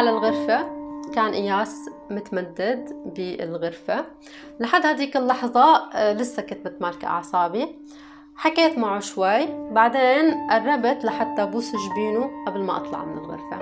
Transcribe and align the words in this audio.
على 0.00 0.10
الغرفة. 0.10 0.66
كان 1.14 1.32
إياس 1.32 1.90
متمدد 2.10 3.12
بالغرفة. 3.16 4.04
لحد 4.60 4.86
هذيك 4.86 5.16
اللحظة 5.16 5.90
آه، 5.94 6.12
لسه 6.12 6.42
كنت 6.42 6.66
متمالكة 6.66 7.08
أعصابي. 7.08 7.76
حكيت 8.36 8.78
معه 8.78 9.00
شوي. 9.00 9.46
بعدين 9.70 10.50
قربت 10.50 11.04
لحتى 11.04 11.46
بوس 11.46 11.72
جبينه 11.76 12.30
قبل 12.46 12.60
ما 12.62 12.76
أطلع 12.76 13.04
من 13.04 13.18
الغرفة. 13.18 13.58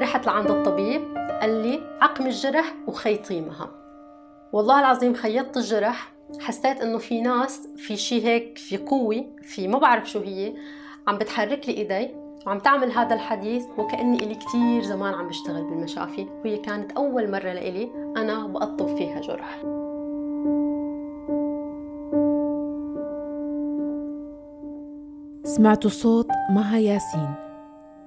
رحت 0.00 0.26
لعند 0.26 0.50
الطبيب. 0.50 1.02
قال 1.40 1.50
لي 1.62 1.80
عقم 2.00 2.26
الجرح 2.26 2.74
وخيطيمها 2.86 3.70
والله 4.52 4.80
العظيم 4.80 5.14
خيطت 5.14 5.56
الجرح 5.56 6.12
حسيت 6.40 6.80
إنه 6.80 6.98
في 6.98 7.20
ناس 7.20 7.68
في 7.76 7.96
شيء 7.96 8.26
هيك 8.26 8.58
في 8.58 8.76
قوة 8.76 9.24
في 9.42 9.68
ما 9.68 9.78
بعرف 9.78 10.10
شو 10.10 10.20
هي 10.20 10.54
عم 11.08 11.18
بتحرك 11.18 11.68
لي 11.68 11.76
إيدي 11.76 12.14
وعم 12.46 12.58
تعمل 12.58 12.92
هذا 12.92 13.14
الحديث 13.14 13.64
وكأني 13.78 14.16
إلي 14.16 14.34
كتير 14.34 14.82
زمان 14.82 15.14
عم 15.14 15.28
بشتغل 15.28 15.64
بالمشافي. 15.64 16.26
وهي 16.44 16.56
كانت 16.56 16.92
أول 16.92 17.30
مرة 17.30 17.52
لإلي 17.52 17.90
أنا 18.16 18.46
بقطب 18.46 18.96
فيها 18.96 19.20
جرح. 19.20 19.62
سمعت 25.44 25.86
صوت 25.86 26.28
مها 26.50 26.78
ياسين 26.78 27.34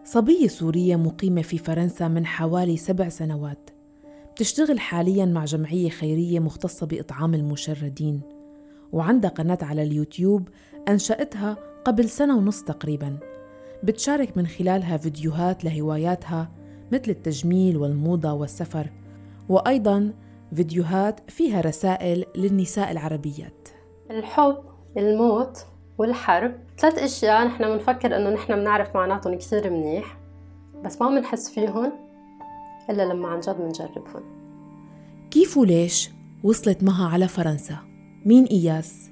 صبية 0.04 0.48
سورية 0.48 0.96
مقيمة 0.96 1.42
في 1.42 1.58
فرنسا 1.58 2.08
من 2.08 2.26
حوالي 2.26 2.78
سبع 2.78 3.10
سنوات. 3.10 3.65
بتشتغل 4.36 4.80
حاليا 4.80 5.26
مع 5.26 5.46
جمعية 5.46 5.90
خيرية 5.90 6.40
مختصة 6.40 6.86
بإطعام 6.86 7.34
المشردين 7.34 8.22
وعندها 8.92 9.30
قناة 9.30 9.58
على 9.62 9.84
اليوتيوب 9.84 10.50
أنشأتها 10.90 11.58
قبل 11.86 12.10
سنة 12.10 12.38
ونص 12.38 12.64
تقريبا. 12.64 13.18
بتشارك 13.84 14.38
من 14.38 14.48
خلالها 14.48 14.98
فيديوهات 14.98 15.64
لهواياتها 15.64 16.52
مثل 16.92 17.12
التجميل 17.12 17.78
والموضة 17.78 18.34
والسفر 18.34 18.90
وأيضا 19.50 20.14
فيديوهات 20.56 21.32
فيها 21.32 21.62
رسائل 21.62 22.26
للنساء 22.36 22.92
العربيات. 22.92 23.70
الحب 24.12 24.58
الموت 24.98 25.66
والحرب 25.98 26.56
ثلاث 26.78 26.98
أشياء 26.98 27.46
نحن 27.48 27.64
بنفكر 27.64 28.16
إنه 28.16 28.30
نحن 28.30 28.56
بنعرف 28.56 28.96
معناتهم 28.96 29.38
كثير 29.38 29.70
منيح 29.70 30.18
بس 30.84 31.02
ما 31.02 31.10
بنحس 31.10 31.50
فيهم. 31.50 32.05
الا 32.90 33.14
لما 33.14 33.28
عن 33.28 33.40
جد 33.40 33.58
بنجربهم 33.58 34.24
كيف 35.32 35.58
وليش 35.58 36.10
وصلت 36.44 36.84
مها 36.84 37.08
على 37.08 37.28
فرنسا؟ 37.28 37.78
مين 38.26 38.46
إياس؟ 38.46 39.10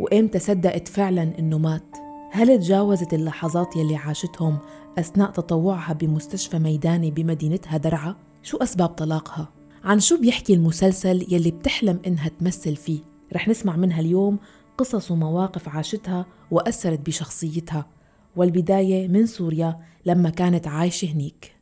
وإمتى 0.00 0.38
صدقت 0.38 0.88
فعلا 0.88 1.38
إنه 1.38 1.58
مات؟ 1.58 1.96
هل 2.30 2.58
تجاوزت 2.58 3.14
اللحظات 3.14 3.76
يلي 3.76 3.96
عاشتهم 3.96 4.58
أثناء 4.98 5.30
تطوعها 5.30 5.92
بمستشفى 5.92 6.58
ميداني 6.58 7.10
بمدينتها 7.10 7.76
درعا؟ 7.76 8.16
شو 8.42 8.56
أسباب 8.56 8.88
طلاقها؟ 8.88 9.48
عن 9.84 10.00
شو 10.00 10.20
بيحكي 10.20 10.54
المسلسل 10.54 11.26
يلي 11.32 11.50
بتحلم 11.50 12.00
إنها 12.06 12.28
تمثل 12.28 12.76
فيه؟ 12.76 13.00
رح 13.32 13.48
نسمع 13.48 13.76
منها 13.76 14.00
اليوم 14.00 14.38
قصص 14.78 15.10
ومواقف 15.10 15.68
عاشتها 15.68 16.26
وأثرت 16.50 17.06
بشخصيتها 17.06 17.86
والبداية 18.36 19.08
من 19.08 19.26
سوريا 19.26 19.80
لما 20.06 20.30
كانت 20.30 20.68
عايشة 20.68 21.12
هنيك. 21.12 21.53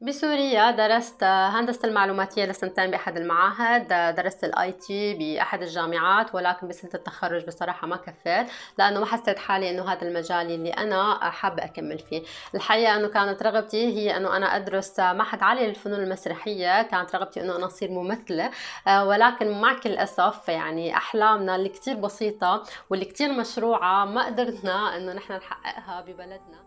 بسوريا 0.00 0.70
درست 0.70 1.24
هندسة 1.24 1.88
المعلوماتية 1.88 2.44
لسنتين 2.44 2.90
بأحد 2.90 3.16
المعاهد 3.16 4.14
درست 4.16 4.44
ال 4.44 4.72
IT 4.72 5.14
بأحد 5.14 5.62
الجامعات 5.62 6.34
ولكن 6.34 6.68
بسنة 6.68 6.90
التخرج 6.94 7.46
بصراحة 7.46 7.86
ما 7.86 7.96
كفيت 7.96 8.46
لأنه 8.78 9.00
ما 9.00 9.06
حسيت 9.06 9.38
حالي 9.38 9.70
أنه 9.70 9.92
هذا 9.92 10.02
المجال 10.02 10.50
اللي 10.50 10.70
أنا 10.70 11.30
حابة 11.30 11.64
أكمل 11.64 11.98
فيه. 11.98 12.22
الحقيقة 12.54 12.96
أنه 12.96 13.08
كانت 13.08 13.42
رغبتي 13.42 13.86
هي 13.96 14.16
أنه 14.16 14.36
أنا 14.36 14.56
أدرس 14.56 15.00
معهد 15.00 15.42
عالي 15.42 15.66
للفنون 15.66 16.00
المسرحية 16.00 16.82
كانت 16.82 17.16
رغبتي 17.16 17.40
أنه 17.40 17.56
أنا 17.56 17.66
أصير 17.66 17.90
ممثلة 17.90 18.50
ولكن 18.88 19.60
مع 19.60 19.78
كل 19.78 19.92
أسف 19.98 20.48
يعني 20.48 20.96
أحلامنا 20.96 21.56
اللي 21.56 21.68
كتير 21.68 21.96
بسيطة 21.96 22.62
واللي 22.90 23.04
كتير 23.04 23.32
مشروعة 23.32 24.04
ما 24.04 24.26
قدرنا 24.26 24.96
أنه 24.96 25.12
نحن 25.12 25.32
نحققها 25.32 26.00
ببلدنا. 26.00 26.65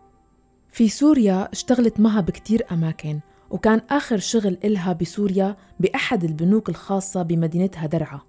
في 0.72 0.88
سوريا 0.88 1.48
اشتغلت 1.52 2.00
معها 2.00 2.20
بكتير 2.20 2.66
أماكن 2.72 3.20
وكان 3.50 3.80
آخر 3.90 4.18
شغل 4.18 4.58
إلها 4.64 4.92
بسوريا 4.92 5.56
بأحد 5.80 6.24
البنوك 6.24 6.68
الخاصة 6.68 7.22
بمدينتها 7.22 7.86
درعا. 7.86 8.20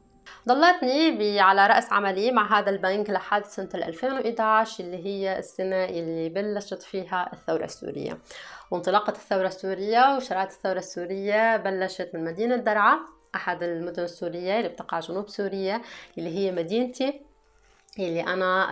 ضلتني 0.48 1.40
على 1.40 1.68
رأس 1.68 1.94
عملي 1.94 2.32
مع 2.32 2.60
هذا 2.60 2.70
البنك 2.70 3.10
لحد 3.10 3.46
سنة 3.46 3.70
2011 3.76 4.84
اللي 4.84 5.06
هي 5.06 5.40
السنة 5.40 5.86
اللي 5.86 6.30
بلشت 6.30 6.82
فيها 6.82 7.34
الثورة 7.34 7.66
السورية. 7.66 8.18
وانطلاقة 8.72 9.12
الثورة 9.12 9.48
السورية 9.48 10.16
وشرائط 10.16 10.52
الثورة 10.52 10.80
السورية 10.80 11.58
بلشت 11.58 12.10
من 12.14 12.24
مدينة 12.24 12.56
درعا 12.56 13.00
أحد 13.36 13.64
المدن 13.64 14.04
السورية 14.04 14.58
اللي 14.58 14.70
بتقع 14.70 15.00
جنوب 15.00 15.30
سوريا 15.30 15.82
اللي 16.18 16.38
هي 16.38 16.52
مدينتي. 16.52 17.31
اللي 18.00 18.22
أنا 18.22 18.68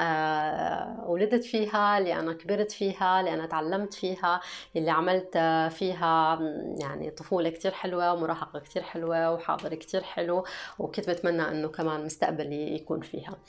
آه، 1.03 1.09
ولدت 1.09 1.43
فيها 1.43 1.97
اللي 1.97 2.13
أنا 2.19 2.33
كبرت 2.33 2.71
فيها 2.71 3.19
اللي 3.19 3.33
أنا 3.33 3.45
تعلمت 3.45 3.93
فيها 3.93 4.41
اللي 4.75 4.91
عملت 4.91 5.37
فيها 5.71 6.39
يعني 6.81 7.11
طفولة 7.11 7.49
كتير 7.49 7.71
حلوة 7.71 8.13
ومراهقة 8.13 8.59
كتير 8.59 8.83
حلوة 8.83 9.31
وحاضر 9.33 9.75
كتير 9.75 10.03
حلو 10.03 10.45
وكنت 10.79 11.09
بتمنى 11.09 11.41
أنه 11.41 11.67
كمان 11.67 12.05
مستقبلي 12.05 12.75
يكون 12.75 13.01
فيها. 13.01 13.39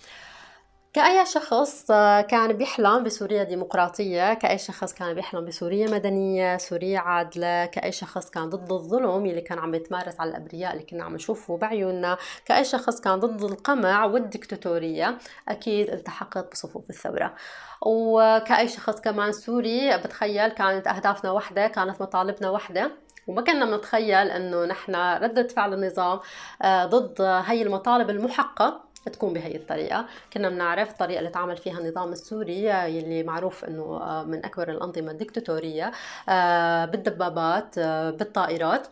كأي 0.93 1.27
شخص 1.27 1.91
آه، 1.91 2.21
كان 2.21 2.53
بيحلم 2.53 3.05
بسوريا 3.05 3.45
ديمقراطية 3.45 4.35
كأي 4.35 4.59
شخص 4.59 4.95
كان 4.95 5.15
بيحلم 5.15 5.45
بسوريا 5.45 5.91
مدنية 5.91 6.57
سوريا 6.57 6.99
عادلة 6.99 7.67
كأي 7.67 7.93
شخص 7.93 8.31
كان 8.31 8.51
ضد 8.51 8.73
الظلم 8.73 9.27
اللي 9.27 9.41
كان 9.41 9.59
عم 9.59 9.75
يتمارس 9.75 10.21
على 10.21 10.31
الأبرياء 10.31 10.73
اللي 10.73 10.85
كنا 10.85 11.05
عم 11.05 11.15
نشوفه 11.15 11.57
بعيوننا 11.57 12.17
كأي 12.45 12.65
شخص 12.65 13.01
كان 13.01 13.21
ضد 13.21 13.43
القمع 13.45 14.05
والدكتاتورية 14.05 15.19
أكيد 15.49 15.91
التحقت 15.91 16.53
بصفوف 16.53 16.91
الثورة. 16.91 17.35
وكأي 17.83 18.69
شخص 18.69 19.01
كمان 19.01 19.33
سوري 19.33 19.99
بتخيل 19.99 20.49
كانت 20.49 20.87
أهدافنا 20.87 21.31
وحدة 21.31 21.67
كانت 21.67 22.03
مطالبنا 22.03 22.51
وحدة. 22.51 22.91
وما 23.27 23.43
كنا 23.43 23.65
بنتخيل 23.67 24.31
إنه 24.31 24.65
نحن 24.65 24.95
ردة 24.95 25.49
فعل 25.49 25.75
النظام 25.75 26.21
آه، 26.63 26.87
ضد 26.87 27.21
هي 27.21 27.63
المطالب 27.63 28.11
المحقة. 28.11 28.90
تكون 29.09 29.33
بهي 29.33 29.57
الطريقة. 29.57 30.07
كنا 30.33 30.49
بنعرف 30.49 30.91
الطريقة 30.91 31.19
اللي 31.19 31.31
تعمل 31.31 31.57
فيها 31.57 31.79
النظام 31.79 32.13
السوري 32.13 32.65
يلي 32.65 33.23
معروف 33.23 33.65
إنه 33.65 33.83
آه، 33.83 34.23
من 34.25 34.45
أكبر 34.45 34.71
الأنظمة 34.71 35.11
الدكتاتورية 35.11 35.93
آه، 36.29 36.85
بالدبابات 36.85 37.79
آه، 37.79 38.11
بالطائرات 38.11 38.87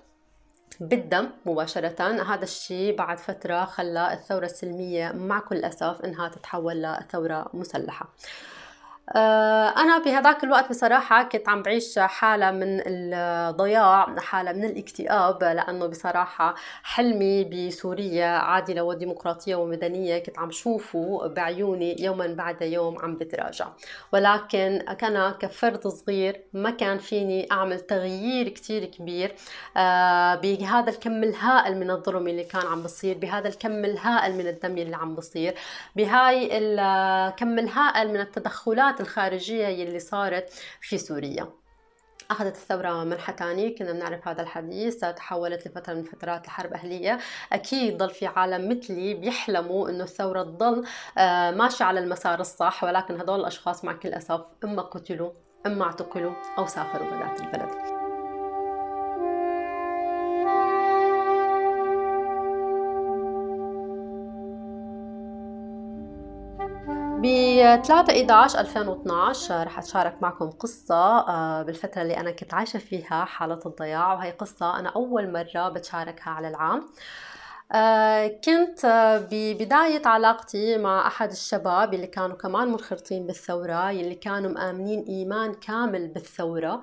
بالدم 0.81 1.31
مباشرة. 1.47 2.03
هذا 2.03 2.43
الشيء 2.45 2.97
بعد 2.97 3.19
فترة 3.19 3.65
خلى 3.65 4.13
الثورة 4.13 4.45
السلمية 4.45 5.13
مع 5.13 5.41
كل 5.41 5.65
أسف 5.65 6.01
إنها 6.05 6.29
تتحول 6.29 6.83
لثورة 6.83 7.51
مسلحة. 7.55 8.09
أنا 9.17 9.99
بهذاك 9.99 10.45
الوقت 10.45 10.69
بصراحة 10.69 11.23
كنت 11.23 11.49
عم 11.49 11.63
بعيش 11.63 11.99
حالة 11.99 12.51
من 12.51 12.83
الضياع 12.87 14.15
حالة 14.19 14.53
من 14.53 14.65
الاكتئاب 14.65 15.43
لأنه 15.45 15.87
بصراحة 15.87 16.55
حلمي 16.83 17.45
بسوريا 17.45 18.27
عادلة 18.27 18.83
وديمقراطية 18.83 19.55
ومدنية 19.55 20.19
كنت 20.19 20.39
عم 20.39 20.51
شوفه 20.51 21.27
بعيوني 21.27 22.03
يوما 22.03 22.27
بعد 22.27 22.63
يوم 22.63 22.99
عم 22.99 23.15
بتراجع. 23.15 23.67
ولكن 24.13 24.85
أنا 25.03 25.31
كفرد 25.31 25.89
صغير 25.89 26.41
ما 26.53 26.71
كان 26.71 26.99
فيني 26.99 27.49
أعمل 27.53 27.81
تغيير 27.81 28.49
كتير 28.49 28.85
كبير 28.85 29.35
آه، 29.77 30.35
بهذا 30.35 30.91
الكم 30.91 31.23
الهائل 31.23 31.77
من 31.81 31.91
الظلم 31.91 32.29
اللي 32.29 32.45
كان 32.45 32.67
عم 32.67 32.83
بصير 32.83 33.19
بهذا 33.19 33.49
الكم 33.49 33.85
الهائل 33.85 34.35
من 34.35 34.47
الدم 34.49 34.79
اللي 34.79 34.97
عم 34.97 35.15
بصير 35.15 35.55
بهاي 35.97 36.49
الكم 36.53 37.59
الهائل 37.59 38.09
من 38.13 38.21
التدخلات 38.21 38.98
الخارجية 39.01 39.67
يلي 39.67 39.99
صارت 39.99 40.53
في 40.81 40.99
سوريا. 40.99 41.49
أخذت 42.31 42.57
الثورة 42.57 43.05
منحة 43.05 43.33
تانية 43.33 43.77
كنا 43.77 43.93
بنعرف 43.93 44.29
هذا 44.29 44.43
الحديث 44.43 45.01
تحولت 45.01 45.69
لفترة 45.69 45.95
من 45.95 46.05
فترات 46.05 46.45
الحرب 46.45 46.73
أهلية. 46.73 47.19
أكيد 47.53 47.97
ضل 47.97 48.11
في 48.11 48.27
عالم 48.27 48.69
مثلي 48.69 49.15
بيحلموا 49.15 49.91
إنه 49.91 50.05
الثورة 50.05 50.43
تضل 50.43 50.85
آه، 51.19 51.51
ماشية 51.51 51.85
على 51.85 52.01
المسار 52.01 52.41
الصح 52.41 52.85
ولكن 52.85 53.21
هدول 53.21 53.41
الأشخاص 53.41 53.85
مع 53.85 53.93
كل 53.93 54.09
أسف 54.09 54.41
إما 54.65 54.83
قتلوا 54.83 55.31
إما 55.67 55.85
اعتقلوا 55.85 56.33
أو 56.59 56.67
سافروا 56.67 57.11
برات 57.11 57.41
البلد. 57.41 57.98
ب 67.19 67.27
3 67.83 68.13
11 68.13 68.61
2012 68.61 69.67
رح 69.67 69.79
أتشارك 69.79 70.23
معكم 70.23 70.51
قصة 70.51 71.19
آه، 71.29 71.63
بالفترة 71.63 72.03
اللي 72.03 72.17
أنا 72.17 72.31
كنت 72.31 72.55
عايشة 72.55 72.79
فيها 72.79 73.25
حالة 73.25 73.61
الضياع 73.67 74.15
وهي 74.15 74.31
قصة 74.31 74.79
أنا 74.79 74.89
أول 74.89 75.33
مرة 75.33 75.69
بتشاركها 75.69 76.31
على 76.31 76.49
العام. 76.49 76.87
آه، 77.73 78.27
كنت 78.45 78.87
ببداية 79.31 80.03
علاقتي 80.07 80.79
مع 80.79 81.07
أحد 81.07 81.31
الشباب 81.31 81.95
اللي 81.95 82.07
كانوا 82.07 82.37
كمان 82.37 82.69
منخرطين 82.69 83.27
بالثورة 83.27 83.91
اللي 83.91 84.15
كانوا 84.15 84.51
مآمنين 84.51 85.05
إيمان 85.09 85.55
كامل 85.55 86.09
بالثورة. 86.09 86.83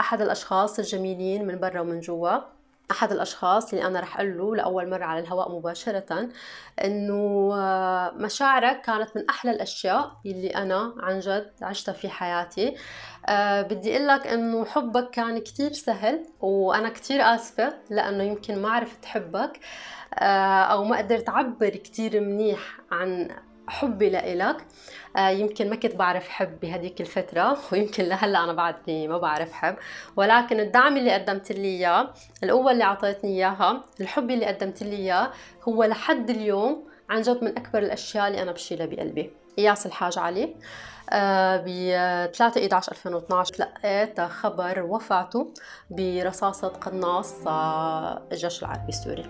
أحد 0.00 0.20
الأشخاص 0.20 0.78
الجميلين 0.78 1.46
من 1.46 1.60
برا 1.60 1.80
ومن 1.80 2.00
جوا. 2.00 2.38
أحد 2.90 3.12
الأشخاص 3.12 3.72
اللي 3.72 3.86
أنا 3.86 4.00
رح 4.00 4.16
أقول 4.16 4.38
له 4.38 4.56
لأول 4.56 4.90
مرة 4.90 5.04
على 5.04 5.20
الهواء 5.20 5.52
مباشرة 5.52 6.28
إنه 6.84 7.50
آه، 7.54 8.10
مشاعرك 8.10 8.80
كانت 8.80 9.16
من 9.16 9.28
أحلى 9.30 9.50
الأشياء 9.50 10.12
اللي 10.26 10.48
أنا 10.50 10.94
عن 10.98 11.20
جد 11.20 11.50
عشتها 11.62 11.92
في 11.92 12.08
حياتي. 12.08 12.76
أه 13.28 13.62
بدي 13.62 13.96
أقول 13.96 14.08
لك 14.08 14.26
إنه 14.26 14.64
حبك 14.64 15.10
كان 15.10 15.38
كتير 15.38 15.72
سهل 15.72 16.26
وأنا 16.40 16.88
كتير 16.88 17.20
آسفة 17.34 17.74
لأنه 17.90 18.24
يمكن 18.24 18.62
ما 18.62 18.70
عرفت 18.70 19.04
حبك. 19.04 19.60
أه 20.14 20.62
أو 20.62 20.84
ما 20.84 20.98
قدرت 20.98 21.28
أعبر 21.28 21.68
كتير 21.68 22.20
منيح 22.20 22.80
عن 22.92 23.28
حبي 23.68 24.10
لإلك. 24.10 24.56
آه 25.16 25.28
يمكن 25.28 25.70
ما 25.70 25.76
كنت 25.76 25.94
بعرف 25.96 26.28
حب 26.28 26.60
بهديك 26.60 27.00
الفترة 27.00 27.58
ويمكن 27.72 28.04
لهلأ 28.04 28.44
أنا 28.44 28.52
بعدني 28.52 29.08
ما 29.08 29.18
بعرف 29.18 29.52
حب. 29.52 29.76
ولكن 30.16 30.60
الدعم 30.60 30.96
اللي 30.96 31.12
قدمت 31.12 31.52
لي 31.52 31.68
إياه 31.68 32.10
القوة 32.42 32.72
اللي 32.72 32.84
أعطيتني 32.84 33.30
إياها 33.30 33.84
الحب 34.00 34.30
اللي 34.30 34.46
قدمت 34.46 34.82
لي 34.82 34.96
إياه 34.96 35.30
هو 35.68 35.84
لحد 35.84 36.30
اليوم 36.30 36.84
عن 37.10 37.22
جد 37.22 37.44
من 37.44 37.58
أكبر 37.58 37.78
الأشياء 37.78 38.28
اللي 38.28 38.42
أنا 38.42 38.52
بشيلها 38.52 38.86
بقلبي. 38.86 39.30
إياس 39.58 39.86
الحاج 39.86 40.18
علي. 40.18 40.54
آه 41.10 41.56
ب 41.56 41.66
3 42.32 42.60
11 42.60 42.92
2012 42.92 43.54
تلقيت 43.54 44.20
خبر 44.20 44.82
وفاته 44.82 45.54
برصاصة 45.90 46.68
قناص 46.68 47.46
آه 47.46 48.22
الجيش 48.32 48.62
العربي 48.62 48.88
السوري. 48.88 49.24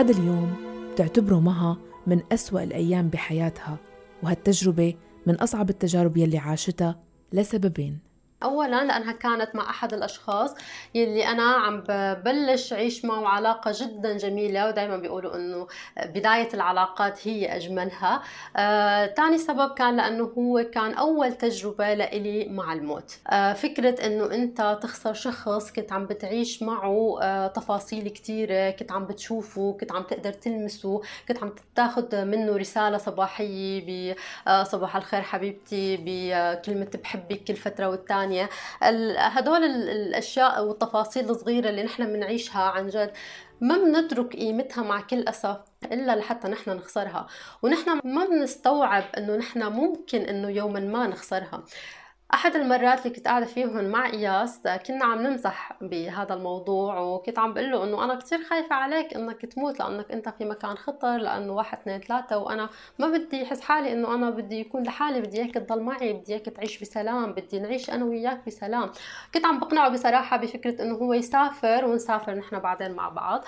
هذا 0.00 0.12
اليوم 0.12 0.54
بتعتبره 0.92 1.40
مها 1.40 1.78
من 2.06 2.20
أسوأ 2.32 2.62
الأيام 2.62 3.08
بحياتها 3.08 3.78
وهالتجربة 4.22 4.94
من 5.26 5.34
أصعب 5.34 5.70
التجارب 5.70 6.16
يلي 6.16 6.38
عاشتها 6.38 7.00
لسببين. 7.32 7.98
اولا 8.42 8.84
لأنها 8.84 9.12
كانت 9.12 9.54
مع 9.54 9.70
أحد 9.70 9.94
الأشخاص 9.94 10.54
يلي 10.94 11.26
أنا 11.28 11.42
عم 11.42 11.84
ببلش 11.88 12.72
عيش 12.72 13.04
معه 13.04 13.26
علاقة 13.28 13.72
جدا 13.74 14.16
جميلة 14.16 14.68
ودائما 14.68 14.96
بيقولوا 14.96 15.36
إنه 15.36 15.66
بداية 16.04 16.48
العلاقات 16.54 17.28
هي 17.28 17.56
أجملها. 17.56 18.22
ثاني 19.16 19.34
آه، 19.34 19.36
سبب 19.36 19.74
كان 19.74 19.96
لأنه 19.96 20.24
هو 20.38 20.64
كان 20.74 20.94
أول 20.94 21.32
تجربة 21.32 21.94
لإلي 21.94 22.48
مع 22.48 22.72
الموت. 22.72 23.18
آه، 23.28 23.52
فكرة 23.52 24.06
إنه 24.06 24.34
أنت 24.34 24.78
تخسر 24.82 25.14
شخص 25.14 25.72
كنت 25.72 25.92
عم 25.92 26.06
بتعيش 26.06 26.62
معه 26.62 27.18
آه، 27.22 27.46
تفاصيل 27.46 28.08
كثيره 28.08 28.70
كنت 28.70 28.92
عم 28.92 29.04
بتشوفه 29.06 29.76
كنت 29.80 29.92
عم 29.92 30.02
تقدر 30.02 30.32
تلمسه 30.32 31.02
كنت 31.28 31.42
عم 31.42 31.52
تاخذ 31.74 32.24
منه 32.24 32.56
رسالة 32.56 32.98
صباحية 32.98 34.16
بصباح 34.48 34.96
الخير 34.96 35.22
حبيبتي 35.22 35.96
بكلمة 35.96 36.90
بحبك 37.02 37.44
كل 37.44 37.56
فترة 37.56 37.88
والتانية. 37.88 38.29
الثانية. 38.30 38.48
هدول 39.18 39.64
الأشياء 39.64 40.64
والتفاصيل 40.64 41.30
الصغيرة 41.30 41.68
اللي 41.68 41.82
نحن 41.82 42.12
بنعيشها 42.12 42.62
عن 42.62 42.86
جد 42.88 43.12
ما 43.60 43.76
بندرك 43.76 44.36
قيمتها 44.36 44.84
مع 44.84 45.00
كل 45.00 45.28
أسف 45.28 45.56
إلا 45.84 46.16
لحتى 46.16 46.48
نحن 46.48 46.70
نخسرها. 46.70 47.26
ونحن 47.62 48.00
ما 48.04 48.24
بنستوعب 48.24 49.04
إنه 49.18 49.36
نحن 49.36 49.62
ممكن 49.62 50.20
إنه 50.20 50.48
يوما 50.50 50.80
ما 50.80 51.06
نخسرها. 51.06 51.64
أحد 52.34 52.56
المرات 52.56 53.06
اللي 53.06 53.16
كنت 53.16 53.28
قاعدة 53.28 53.46
فيهم 53.46 53.84
مع 53.84 54.06
اياس 54.06 54.60
كنا 54.86 55.04
عم 55.04 55.22
نمزح 55.22 55.72
بهذا 55.80 56.34
الموضوع 56.34 57.00
وكنت 57.00 57.38
عم 57.38 57.54
بقول 57.54 57.70
له 57.70 57.84
إنه 57.84 58.04
أنا 58.04 58.14
كثير 58.14 58.44
خايفة 58.44 58.74
عليك 58.74 59.14
إنك 59.14 59.46
تموت 59.46 59.80
لأنك 59.80 60.10
أنت 60.12 60.28
في 60.28 60.44
مكان 60.44 60.76
خطر 60.76 61.16
لأنه 61.16 61.52
واحد 61.52 61.78
اثنين 61.78 62.00
ثلاثة 62.00 62.38
وأنا 62.38 62.68
ما 62.98 63.08
بدي 63.08 63.42
احس 63.42 63.60
حالي 63.60 63.92
إنه 63.92 64.14
أنا 64.14 64.30
بدي 64.30 64.60
يكون 64.60 64.82
لحالي 64.82 65.20
بدي 65.20 65.42
اياك 65.42 65.54
تضل 65.54 65.82
معي 65.82 66.12
بدي 66.12 66.32
اياك 66.32 66.44
تعيش 66.44 66.80
بسلام 66.80 67.32
بدي 67.32 67.58
نعيش 67.60 67.90
أنا 67.90 68.04
وياك 68.04 68.46
بسلام. 68.46 68.90
كنت 69.34 69.46
عم 69.46 69.58
بقنعه 69.60 69.88
بصراحة 69.88 70.36
بفكرة 70.36 70.82
إنه 70.82 70.94
هو 70.94 71.12
يسافر 71.14 71.84
ونسافر 71.84 72.34
نحن 72.34 72.58
بعدين 72.58 72.92
مع 72.92 73.08
بعض. 73.08 73.44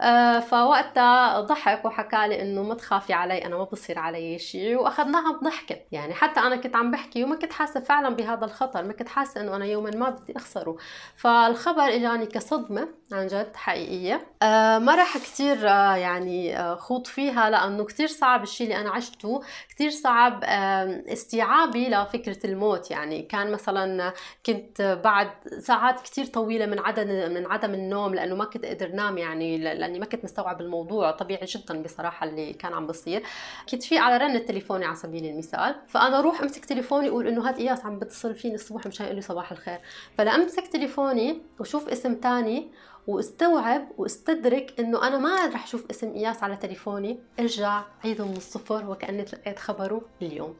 آه 0.00 0.38
فوقتها 0.40 1.40
ضحك 1.40 1.84
وحكى 1.84 2.28
لي 2.28 2.42
إنه 2.42 2.62
ما 2.62 2.74
تخافي 2.74 3.12
علي 3.12 3.44
أنا 3.44 3.56
ما 3.56 3.64
بصير 3.64 3.98
علي 3.98 4.38
شيء 4.38 4.76
وأخذناها 4.76 5.32
بضحكة. 5.32 5.76
يعني 5.92 6.14
حتى 6.14 6.40
أنا 6.40 6.56
كنت 6.56 6.76
عم 6.76 6.90
بحكي 6.90 7.24
وما 7.24 7.36
كنت 7.36 7.52
حاسة 7.52 7.80
فعلا 7.80 8.08
بهذا 8.26 8.44
الخطر 8.44 8.82
ما 8.82 8.92
كنت 8.92 9.08
حاسة 9.08 9.40
إنه 9.40 9.56
أنا 9.56 9.64
يوما 9.64 9.90
ما 9.90 10.10
بدي 10.10 10.36
أخسره. 10.36 10.76
فالخبر 11.16 11.82
اجاني 11.82 12.26
كصدمة 12.26 12.88
عن 13.12 13.26
جد 13.26 13.56
حقيقية. 13.56 14.26
آه 14.42 14.78
ما 14.78 14.94
راح 14.94 15.18
كثير 15.18 15.68
آه 15.68 15.96
يعني 15.96 16.58
آه 16.60 16.74
خوض 16.74 17.06
فيها 17.06 17.50
لأنه 17.50 17.84
كثير 17.84 18.06
صعب 18.08 18.42
الشيء 18.42 18.66
اللي 18.66 18.80
أنا 18.80 18.90
عشته. 18.90 19.42
كثير 19.68 19.90
صعب 19.90 20.40
آه 20.44 21.02
استيعابي 21.12 21.88
لفكرة 21.88 22.46
الموت. 22.46 22.90
يعني 22.90 23.22
كان 23.22 23.52
مثلا 23.52 24.12
كنت 24.46 25.00
بعد 25.04 25.30
ساعات 25.58 26.00
كثير 26.00 26.26
طويلة 26.26 26.66
من 26.66 26.78
عدم 26.78 27.06
من 27.06 27.46
عدم 27.46 27.74
النوم 27.74 28.14
لأنه 28.14 28.34
ما 28.34 28.44
كنت 28.44 28.64
أقدر 28.64 28.88
نام 28.88 29.18
يعني 29.18 29.58
لأني 29.58 29.98
ما 29.98 30.06
كنت 30.06 30.24
مستوعب 30.24 30.60
الموضوع 30.60 31.10
طبيعي 31.10 31.46
جدا 31.46 31.82
بصراحة 31.82 32.26
اللي 32.26 32.52
كان 32.52 32.74
عم 32.74 32.86
بصير. 32.86 33.22
كنت 33.70 33.82
في 33.82 33.98
على 33.98 34.16
رن 34.16 34.46
تليفوني 34.46 34.84
على 34.84 34.96
سبيل 34.96 35.24
المثال. 35.26 35.74
فأنا 35.88 36.18
أروح 36.18 36.40
أمسك 36.40 36.64
تليفوني 36.64 37.08
أقول 37.08 37.26
إنه 37.28 37.48
هات 37.48 37.58
إياس 37.58 37.86
عم 37.86 37.98
بتصل 37.98 38.15
فيني 38.24 38.54
الصبح 38.54 38.86
مشان 38.86 39.06
لي 39.06 39.20
صباح 39.20 39.52
الخير. 39.52 39.78
فلامسك 40.18 40.66
تليفوني 40.66 41.42
وشوف 41.60 41.88
اسم 41.88 42.14
تاني 42.14 42.70
واستوعب 43.06 43.88
واستدرك 43.98 44.74
إنه 44.80 45.06
أنا 45.06 45.18
ما 45.18 45.46
رح 45.46 45.64
أشوف 45.64 45.90
اسم 45.90 46.12
إياس 46.12 46.42
على 46.42 46.56
تليفوني. 46.56 47.18
إرجع 47.40 47.82
عيده 48.04 48.24
من 48.24 48.36
الصفر 48.36 48.90
وكأني 48.90 49.22
تلقيت 49.22 49.58
خبره 49.58 50.00
اليوم. 50.22 50.56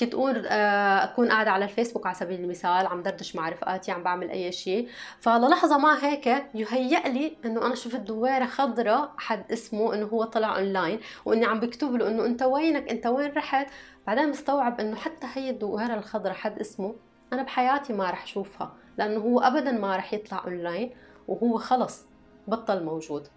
كنت 0.00 0.14
أقول 0.14 0.46
آه، 0.46 1.04
أكون 1.04 1.28
قاعدة 1.28 1.50
على 1.50 1.64
الفيسبوك 1.64 2.06
على 2.06 2.14
سبيل 2.14 2.40
المثال 2.40 2.86
عم 2.86 3.02
دردش 3.02 3.36
مع 3.36 3.48
رفقاتي 3.48 3.92
عم 3.92 4.02
بعمل 4.02 4.30
أي 4.30 4.52
شيء 4.52 4.88
فللحظه 5.20 5.78
ما 5.78 6.06
هيك 6.06 6.26
يهيأ 6.54 7.08
لي 7.08 7.36
إنه 7.44 7.66
أنا 7.66 7.74
شفت 7.74 8.00
دويرة 8.00 8.46
خضراء 8.46 9.12
حد 9.16 9.52
اسمه 9.52 9.94
إنه 9.94 10.06
هو 10.06 10.24
طلع 10.24 10.56
اونلاين 10.58 11.00
وإني 11.24 11.44
عم 11.44 11.60
بكتب 11.60 11.94
له 11.94 12.08
إنه 12.08 12.26
أنت 12.26 12.42
وينك؟ 12.42 12.88
أنت 12.88 13.06
وين 13.06 13.32
رحت؟ 13.32 13.66
بعدين 14.06 14.28
بستوعب 14.28 14.80
إنه 14.80 14.96
حتى 14.96 15.26
هي 15.34 15.50
الدويره 15.50 15.94
الخضراء 15.94 16.34
حد 16.34 16.58
اسمه 16.58 16.94
أنا 17.32 17.42
بحياتي 17.42 17.92
ما 17.92 18.10
رح 18.10 18.22
اشوفها 18.22 18.74
لأنه 18.98 19.20
هو 19.20 19.40
ابدا 19.40 19.72
ما 19.72 19.96
رح 19.96 20.14
يطلع 20.14 20.44
اونلاين 20.44 20.90
وهو 21.28 21.58
خلص 21.58 22.06
بطل 22.48 22.84
موجود. 22.84 23.28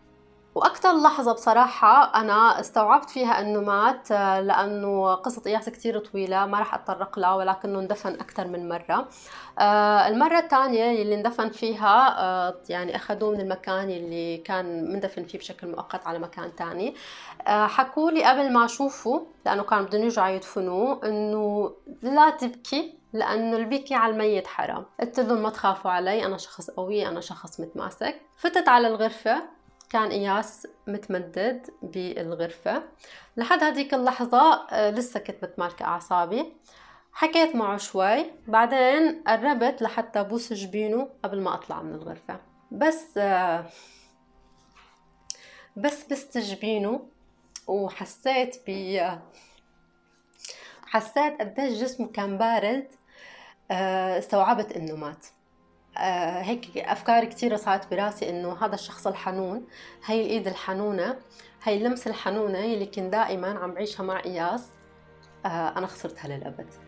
وأكثر 0.58 1.02
لحظة 1.02 1.34
بصراحة 1.34 2.22
أنا 2.22 2.60
استوعبت 2.60 3.10
فيها 3.10 3.42
إنه 3.42 3.62
مات 3.62 4.12
آه، 4.12 4.40
لأنه 4.42 5.14
قصة 5.14 5.42
اياس 5.48 5.70
كثير 5.70 6.00
طويلة 6.00 6.46
ما 6.46 6.60
راح 6.60 6.74
أتطرق 6.74 7.20
لها 7.20 7.36
ولكنه 7.36 7.80
اندفن 7.80 8.14
أكثر 8.14 8.48
من 8.48 8.70
مرة. 8.70 9.08
آه، 9.60 10.08
المرة 10.08 10.40
الثانية 10.40 11.02
اللي 11.02 11.16
اندفن 11.16 11.50
فيها 11.50 12.20
آه، 12.20 12.56
يعني 12.70 12.96
اخذوه 12.96 13.32
من 13.32 13.42
المكان 13.42 13.90
اللي 13.90 14.38
كان 14.38 14.94
مندفن 14.94 15.24
فيه 15.24 15.40
بشكل 15.40 15.68
مؤقت 15.68 16.08
على 16.08 16.20
مكان 16.20 16.52
ثاني 16.58 16.96
حكوا 17.48 18.12
لي 18.12 18.24
قبل 18.24 18.54
ما 18.54 18.66
أشوفه 18.66 19.28
لأنه 19.46 19.64
كانوا 19.64 19.86
بدهم 19.86 20.02
يرجعوا 20.04 20.30
يدفنوه 20.30 21.02
إنه 21.06 21.72
لا 22.02 22.30
تبكي 22.30 22.98
لأنه 23.14 23.58
البكي 23.58 23.96
على 23.96 24.14
الميت 24.14 24.48
حرام. 24.48 24.86
قلت 25.00 25.20
لهم 25.20 25.44
ما 25.44 25.50
تخافوا 25.50 25.92
علي 25.92 26.26
أنا 26.26 26.38
شخص 26.38 26.70
قوي 26.70 27.08
أنا 27.08 27.22
شخص 27.22 27.60
متماسك. 27.60 28.22
فتت 28.38 28.70
على 28.70 28.88
الغرفة 28.88 29.57
كان 29.90 30.10
إياس 30.10 30.68
متمدد 30.88 31.70
بالغرفة. 31.82 32.84
لحد 33.38 33.64
هذيك 33.64 33.94
اللحظة 33.94 34.68
آه، 34.72 34.90
لسه 34.90 35.20
كنت 35.20 35.44
متمالكة 35.44 35.86
أعصابي. 35.86 36.54
حكيت 37.14 37.56
معه 37.56 37.78
شوي. 37.78 38.26
بعدين 38.48 39.24
قربت 39.28 39.82
لحتى 39.82 40.24
بوس 40.24 40.54
جبينه 40.54 41.10
قبل 41.24 41.42
ما 41.42 41.54
أطلع 41.54 41.82
من 41.82 41.94
الغرفة. 41.96 42.40
بس 42.72 43.18
آه، 43.18 43.66
بس 45.76 46.04
بست 46.04 46.38
جبينه. 46.38 47.10
وحسيت 47.68 48.58
ب 48.68 49.00
حسيت 50.86 51.42
قديش 51.42 51.74
جسمه 51.74 52.08
كان 52.08 52.38
بارد. 52.38 52.88
آه، 53.72 54.20
استوعبت 54.20 54.72
إنه 54.72 54.96
مات. 54.96 55.26
هيك 56.42 56.78
أفكار 56.78 57.26
كثيره 57.26 57.56
صارت 57.56 57.92
براسي 57.92 58.30
إنه 58.30 58.66
هذا 58.66 58.76
الشخص 58.76 59.08
الحنون 59.08 59.66
هي 60.06 60.22
الإيد 60.22 60.48
الحنونة 60.48 61.18
هي 61.64 61.78
اللمسه 61.78 62.10
الحنونة 62.10 62.60
اللي 62.60 62.86
كنت 62.86 63.14
دائما 63.14 63.60
عم 63.60 63.74
بعيشها 63.74 64.04
مع 64.04 64.24
إياس 64.26 64.70
آه، 65.46 65.78
أنا 65.78 65.88
خسرتها 65.88 66.28
للأبد. 66.28 66.87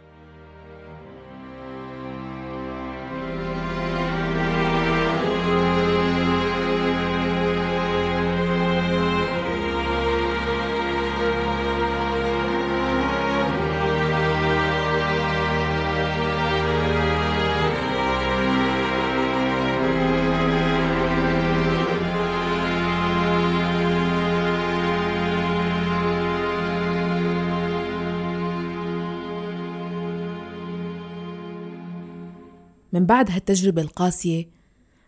بعد 33.09 33.31
هالتجربة 33.31 33.81
القاسية 33.81 34.49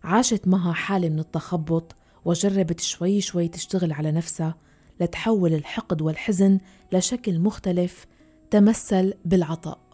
عاشت 0.03 0.47
معها 0.47 0.73
حالة 0.73 1.09
من 1.09 1.19
التخبط 1.19 1.95
وجربت 2.25 2.79
شوي 2.79 3.21
شوي 3.21 3.47
تشتغل 3.47 3.91
على 3.91 4.11
نفسها 4.11 4.55
لتحول 4.99 5.53
الحقد 5.53 6.01
والحزن 6.01 6.59
لشكل 6.91 7.39
مختلف 7.39 8.05
تمثل 8.51 9.13
بالعطاء. 9.25 9.90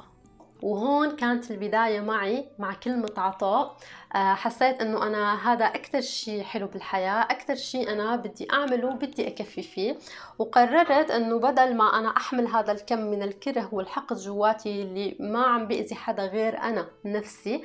وهون 0.62 1.16
كانت 1.16 1.52
البداية 1.52 2.02
معي 2.02 2.46
مع 2.60 2.74
كلمة 2.74 3.12
عطاء 3.18 3.78
آه، 4.16 4.34
حسيت 4.34 4.82
إنه 4.82 5.08
أنا 5.08 5.54
هذا 5.54 5.66
أكثر 5.66 6.02
شيء 6.02 6.44
حلو 6.44 6.68
بالحياة 6.68 7.22
أكثر 7.22 7.56
شيء 7.56 7.92
أنا 7.92 8.16
بدي 8.16 8.48
أعمله 8.54 8.88
وبدي 8.88 9.28
أكفي 9.28 9.62
فيه. 9.62 9.98
وقررت 10.40 11.12
إنه 11.12 11.40
بدل 11.40 11.76
ما 11.76 12.00
أنا 12.00 12.18
أحمل 12.18 12.48
هذا 12.48 12.72
الكم 12.72 13.00
من 13.00 13.24
الكره 13.24 13.70
والحقد 13.72 14.18
جواتي 14.18 14.82
اللي 14.82 15.18
ما 15.20 15.44
عم 15.46 15.68
بيأذي 15.68 15.96
حدا 15.96 16.26
غير 16.26 16.62
أنا 16.62 16.88
نفسي 17.06 17.64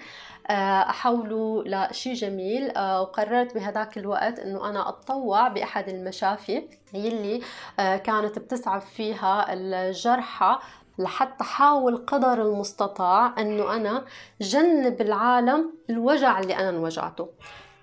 آه، 0.51 0.81
أحوله 0.91 1.65
لشيء 1.67 2.15
جميل. 2.15 2.71
آه، 2.71 3.03
وقررت 3.03 3.55
بهذاك 3.55 3.99
الوقت 3.99 4.39
إنه 4.39 4.71
أنا 4.71 4.89
أتطوع 4.89 5.49
بأحد 5.49 5.89
المشافي 5.89 6.69
يلي 6.95 7.41
كانت 7.79 8.39
بتسعف 8.39 8.91
فيها 8.95 9.53
الجرحى. 9.53 10.59
لحتى 10.99 11.45
حاول 11.45 11.97
قدر 11.97 12.43
المستطاع 12.43 13.35
أنه 13.39 13.77
أنا 13.77 14.05
جنب 14.41 15.01
العالم 15.01 15.73
الوجع 15.91 16.41
اللي 16.41 16.57
أنا 16.57 16.69
انوجعته. 16.69 17.29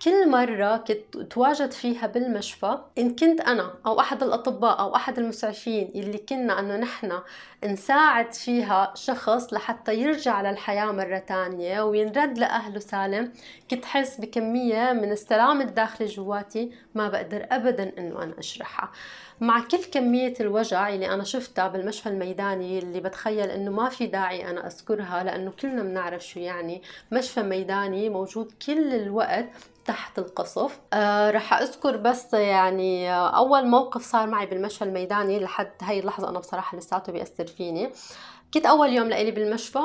كل 0.01 0.29
مرة 0.29 0.77
كنت 0.77 1.17
تواجد 1.17 1.71
فيها 1.71 2.07
بالمشفى 2.07 2.77
إن 2.97 3.15
كنت 3.15 3.41
أنا 3.41 3.73
أو 3.85 3.99
أحد 3.99 4.23
الأطباء 4.23 4.79
أو 4.79 4.95
أحد 4.95 5.19
المسعفين 5.19 5.91
اللي 5.95 6.17
كنا 6.17 6.59
أنه 6.59 6.77
نحن 6.77 7.19
نساعد 7.63 8.33
فيها 8.33 8.91
شخص 8.95 9.53
لحتى 9.53 9.95
يرجع 9.95 10.41
للحياة 10.41 10.91
مرة 10.91 11.17
تانية 11.17 11.81
وينرد 11.81 12.37
لأهله 12.37 12.79
سالم 12.79 13.33
كنت 13.71 13.85
حس 13.85 14.21
بكمية 14.21 14.93
من 14.93 15.11
السلام 15.11 15.61
الداخلي 15.61 16.07
جواتي 16.07 16.71
ما 16.95 17.09
بقدر 17.09 17.47
أبدا 17.51 17.91
أنه 17.97 18.23
أنا 18.23 18.39
أشرحها. 18.39 18.91
مع 19.41 19.63
كل 19.71 19.77
كمية 19.77 20.33
الوجع 20.39 20.89
اللي 20.89 21.13
أنا 21.13 21.23
شفتها 21.23 21.67
بالمشفى 21.67 22.09
الميداني 22.09 22.79
اللي 22.79 22.99
بتخيل 22.99 23.49
إنه 23.49 23.71
ما 23.71 23.89
في 23.89 24.07
داعي 24.07 24.49
أنا 24.49 24.67
أذكرها 24.67 25.23
لأنه 25.23 25.51
كلنا 25.61 25.83
بنعرف 25.83 26.27
شو 26.27 26.39
يعني 26.39 26.81
مشفى 27.11 27.41
ميداني 27.41 28.09
موجود 28.09 28.51
كل 28.65 28.93
الوقت 28.93 29.45
تحت 29.89 30.19
القصف. 30.19 30.79
آه 30.93 31.31
رح 31.31 31.53
أذكر 31.53 31.97
بس 31.97 32.33
يعني 32.33 33.11
آه 33.11 33.37
أول 33.37 33.67
موقف 33.67 34.01
صار 34.01 34.27
معي 34.27 34.45
بالمشفى 34.45 34.83
الميداني 34.83 35.39
لحد 35.39 35.71
هاي 35.81 35.99
اللحظة 35.99 36.29
أنا 36.29 36.39
بصراحة 36.39 36.77
لساته 36.77 37.11
بيأثر 37.11 37.47
فيني. 37.47 37.91
كنت 38.53 38.65
أول 38.65 38.89
يوم 38.89 39.09
لإلي 39.09 39.31
بالمشفى 39.31 39.79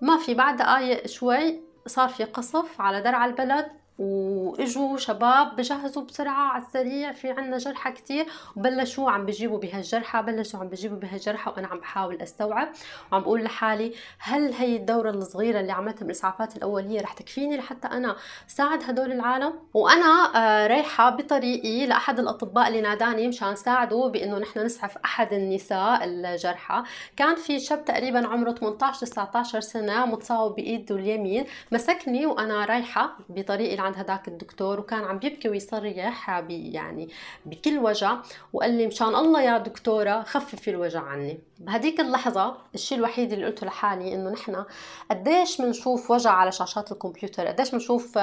ما 0.00 0.18
في 0.18 0.34
بعد 0.34 0.56
دقايق 0.56 1.06
شوي 1.06 1.60
صار 1.86 2.08
في 2.08 2.24
قصف 2.24 2.80
على 2.80 3.00
درع 3.00 3.24
البلد. 3.24 3.66
وإجوا 3.98 4.96
شباب 4.96 5.56
بجهزوا 5.56 6.02
بسرعة 6.02 6.52
على 6.52 6.62
السريع 6.62 7.12
في 7.12 7.30
عنا 7.30 7.58
جرحى 7.58 7.92
كتير 7.92 8.26
وبلشوا 8.56 9.10
عم 9.10 9.26
بجيبوا 9.26 9.58
بهالجرحى 9.58 10.22
بلشوا 10.22 10.60
عم 10.60 10.68
بجيبوا 10.68 10.96
بهالجرحى 10.96 11.50
وأنا 11.50 11.66
عم 11.66 11.78
بحاول 11.78 12.22
أستوعب 12.22 12.68
وعم 13.12 13.22
بقول 13.22 13.44
لحالي 13.44 13.94
هل 14.18 14.52
هي 14.52 14.76
الدورة 14.76 15.10
الصغيرة 15.10 15.60
اللي 15.60 15.72
عملتها 15.72 16.04
بالاسعافات 16.04 16.56
الأولية 16.56 17.00
رح 17.00 17.12
تكفيني 17.12 17.56
لحتى 17.56 17.88
أنا 17.88 18.16
ساعد 18.46 18.82
هدول 18.82 19.12
العالم؟ 19.12 19.52
وأنا 19.74 20.32
آه، 20.36 20.66
رايحة 20.66 21.10
بطريقي 21.10 21.86
لأحد 21.86 22.18
الأطباء 22.18 22.68
اللي 22.68 22.80
ناداني 22.80 23.28
مشان 23.28 23.56
ساعده 23.56 24.08
بإنه 24.08 24.38
نحن 24.38 24.60
نسعف 24.60 24.98
أحد 25.04 25.32
النساء 25.32 26.04
الجرحى. 26.04 26.82
كان 27.16 27.34
في 27.34 27.60
شاب 27.60 27.84
تقريبا 27.84 28.26
عمره 28.26 28.52
18 28.52 29.06
19 29.06 29.60
سنة 29.60 30.06
متصاوب 30.06 30.54
بإيده 30.54 30.96
اليمين 30.96 31.46
مسكني 31.72 32.26
وأنا 32.26 32.64
رايحة 32.64 33.16
بطريقي 33.28 33.76
عند 33.88 33.98
هداك 33.98 34.28
الدكتور 34.28 34.80
وكان 34.80 35.04
عم 35.04 35.20
يبكي 35.22 35.48
ويصريح 35.48 36.40
بي 36.40 36.72
يعني 36.72 37.08
بكل 37.46 37.78
وجع 37.78 38.16
وقال 38.52 38.70
لي 38.70 38.86
مشان 38.86 39.14
الله 39.14 39.42
يا 39.42 39.58
دكتورة 39.58 40.22
خففي 40.22 40.70
الوجع 40.70 41.02
عني. 41.02 41.38
بهديك 41.58 42.00
اللحظة 42.00 42.56
الشيء 42.74 42.98
الوحيد 42.98 43.32
اللي 43.32 43.46
قلته 43.46 43.66
لحالي 43.66 44.14
إنه 44.14 44.30
نحن 44.30 44.64
قديش 45.10 45.60
بنشوف 45.60 46.10
وجع 46.10 46.30
على 46.30 46.52
شاشات 46.52 46.92
الكمبيوتر 46.92 47.46
قديش 47.46 47.70
بنشوف 47.70 48.18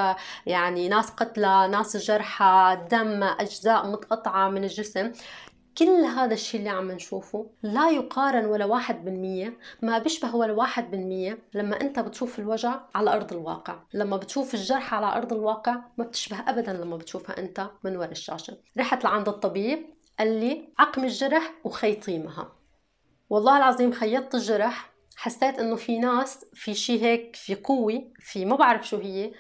يعني 0.46 0.90
ناس 0.90 1.10
قتلى 1.12 1.68
ناس 1.72 1.98
جرحى 1.98 2.78
دم 2.92 3.24
أجزاء 3.24 3.88
متقطعة 3.88 4.50
من 4.50 4.64
الجسم. 4.64 5.12
كل 5.78 5.90
هذا 5.90 6.34
الشيء 6.34 6.60
اللي 6.60 6.70
عم 6.70 6.92
نشوفه 6.92 7.50
لا 7.64 7.90
يقارن 7.90 8.46
ولا 8.46 8.66
واحد 8.66 9.06
بالمية. 9.06 9.58
ما 9.82 9.98
بيشبه 9.98 10.36
ولا 10.36 10.54
واحد 10.54 10.92
بالمية 10.92 11.40
لما 11.54 11.82
انت 11.82 12.00
بتشوف 12.00 12.40
الوجع 12.40 12.80
على 12.96 13.14
أرض 13.14 13.34
الواقع. 13.34 13.80
لما 13.94 14.18
بتشوف 14.18 14.54
الجرح 14.54 14.94
على 14.94 15.06
أرض 15.06 15.34
الواقع 15.34 15.76
ما 15.98 16.04
بتشبه 16.06 16.40
ابدا 16.48 16.74
لما 16.74 16.98
بتشوفها 16.98 17.38
انت 17.40 17.70
من 17.84 17.98
وراء 17.98 18.12
الشاشة. 18.12 18.58
رحت 18.78 19.04
لعند 19.04 19.28
الطبيب 19.30 19.86
قال 20.20 20.40
لي 20.40 20.74
عقم 20.80 21.04
الجرح 21.04 21.54
وخيطيمها 21.64 22.52
والله 23.30 23.58
العظيم 23.58 23.92
خيطت 23.92 24.36
الجرح 24.36 24.94
حسيت 25.16 25.60
إنه 25.60 25.76
في 25.76 26.00
ناس 26.00 26.46
في 26.54 26.74
شيء 26.74 27.04
هيك 27.04 27.36
في 27.36 27.56
قوة 27.56 28.12
في 28.20 28.46
ما 28.46 28.56
بعرف 28.56 28.88
شو 28.88 28.98
هي 28.98 29.32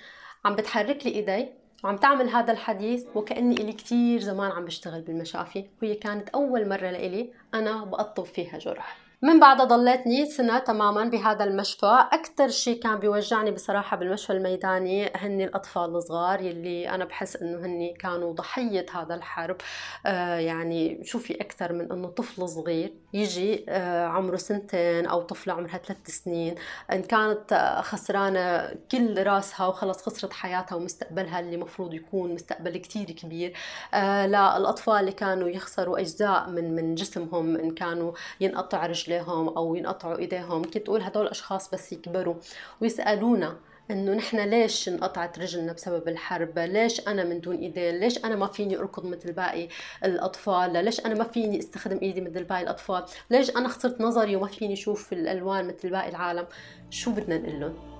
عم 0.45 0.55
بتحرك 0.55 1.05
لي 1.05 1.11
إيدي. 1.11 1.64
وعم 1.85 1.97
تعمل 1.97 2.29
هذا 2.29 2.51
الحديث 2.51 3.05
وكأني 3.15 3.55
إلي 3.55 3.73
كتير 3.73 4.19
زمان 4.19 4.51
عم 4.51 4.65
بشتغل 4.65 5.01
بالمشافي 5.01 5.65
وهي 5.81 5.95
كانت 5.95 6.29
أول 6.29 6.69
مرة 6.69 6.91
لإلي 6.91 7.29
أنا 7.53 7.83
بقطب 7.83 8.23
فيها 8.23 8.57
جرح. 8.57 9.04
من 9.21 9.39
بعدها 9.39 9.65
ضليتني 9.65 10.25
سنة 10.25 10.59
تماما 10.59 11.05
بهذا 11.05 11.43
المشفى. 11.43 12.07
أكثر 12.11 12.47
شيء 12.47 12.79
كان 12.79 12.99
بيوجعني 12.99 13.51
بصراحة 13.51 13.97
بالمشفى 13.97 14.33
الميداني 14.33 15.11
هن 15.15 15.41
الأطفال 15.41 15.95
الصغار 15.95 16.41
يلي 16.41 16.89
أنا 16.89 17.05
بحس 17.05 17.35
إنه 17.35 17.65
هن 17.65 17.93
كانوا 17.99 18.33
ضحية 18.33 18.85
هذا 18.93 19.15
الحرب. 19.15 19.57
آه 20.05 20.35
يعني 20.35 21.03
شوفي 21.03 21.41
أكثر 21.41 21.73
من 21.73 21.91
إنه 21.91 22.07
طفل 22.07 22.49
صغير 22.49 22.93
يجي 23.13 23.65
آه 23.69 24.05
عمره 24.05 24.35
سنتين 24.37 25.05
أو 25.05 25.21
طفلة 25.21 25.53
عمرها 25.53 25.77
ثلاث 25.77 26.07
سنين. 26.07 26.55
إن 26.91 27.01
كانت 27.01 27.53
آه 27.53 27.81
خسرانة 27.81 28.75
كل 28.91 29.23
راسها 29.23 29.67
وخلص 29.67 30.01
خسرت 30.01 30.33
حياتها 30.33 30.75
ومستقبلها 30.75 31.39
اللي 31.39 31.57
مفروض 31.57 31.93
يكون 31.93 32.33
مستقبل 32.33 32.77
كتير 32.77 33.11
كبير. 33.11 33.53
آه 33.93 34.27
للأطفال 34.27 34.95
اللي 34.99 35.11
كانوا 35.11 35.49
يخسروا 35.49 35.99
أجزاء 35.99 36.49
من 36.49 36.75
من 36.75 36.95
جسمهم 36.95 37.55
إن 37.55 37.71
كانوا 37.71 38.11
ينقطع 38.41 38.85
رجلين 38.85 39.14
رجليهم 39.15 39.47
أو 39.47 39.75
ينقطعوا 39.75 40.17
إيديهم. 40.17 40.63
كنت 40.63 40.89
أقول 40.89 41.01
هدول 41.01 41.25
الأشخاص 41.25 41.69
بس 41.71 41.93
يكبروا 41.93 42.35
ويسألونا 42.81 43.57
إنه 43.91 44.13
نحن 44.13 44.39
ليش 44.39 44.89
انقطعت 44.89 45.39
رجلنا 45.39 45.73
بسبب 45.73 46.07
الحرب؟ 46.07 46.59
ليش 46.59 47.07
أنا 47.07 47.23
من 47.23 47.41
دون 47.41 47.55
ايدين 47.55 47.99
ليش 47.99 48.25
أنا 48.25 48.35
ما 48.35 48.47
فيني 48.47 48.77
أركض 48.77 49.05
مثل 49.05 49.31
باقي 49.31 49.67
الأطفال؟ 50.03 50.85
ليش 50.85 51.05
أنا 51.05 51.15
ما 51.15 51.23
فيني 51.23 51.59
أستخدم 51.59 51.99
إيدي 52.01 52.21
مثل 52.21 52.43
باقي 52.43 52.61
الأطفال؟ 52.61 53.05
ليش 53.29 53.49
أنا 53.49 53.67
خسرت 53.67 54.01
نظري 54.01 54.35
وما 54.35 54.47
فيني 54.47 54.73
أشوف 54.73 55.13
الألوان 55.13 55.67
مثل 55.67 55.89
باقي 55.89 56.09
العالم؟ 56.09 56.47
شو 56.89 57.11
بدنا 57.11 57.37
نقول 57.37 57.59
لهم؟ 57.59 57.94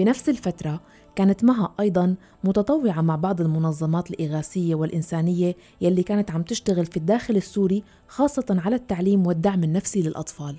بنفس 0.00 0.28
الفترة 0.28 0.80
كانت 1.16 1.44
معها 1.44 1.74
أيضا 1.80 2.14
متطوعة 2.44 3.00
مع 3.00 3.16
بعض 3.16 3.40
المنظمات 3.40 4.10
الإغاثية 4.10 4.74
والإنسانية 4.74 5.56
يلي 5.80 6.02
كانت 6.02 6.30
عم 6.30 6.42
تشتغل 6.42 6.86
في 6.86 6.96
الداخل 6.96 7.36
السوري 7.36 7.82
خاصة 8.08 8.46
على 8.50 8.76
التعليم 8.76 9.26
والدعم 9.26 9.64
النفسي 9.64 10.02
للأطفال. 10.02 10.56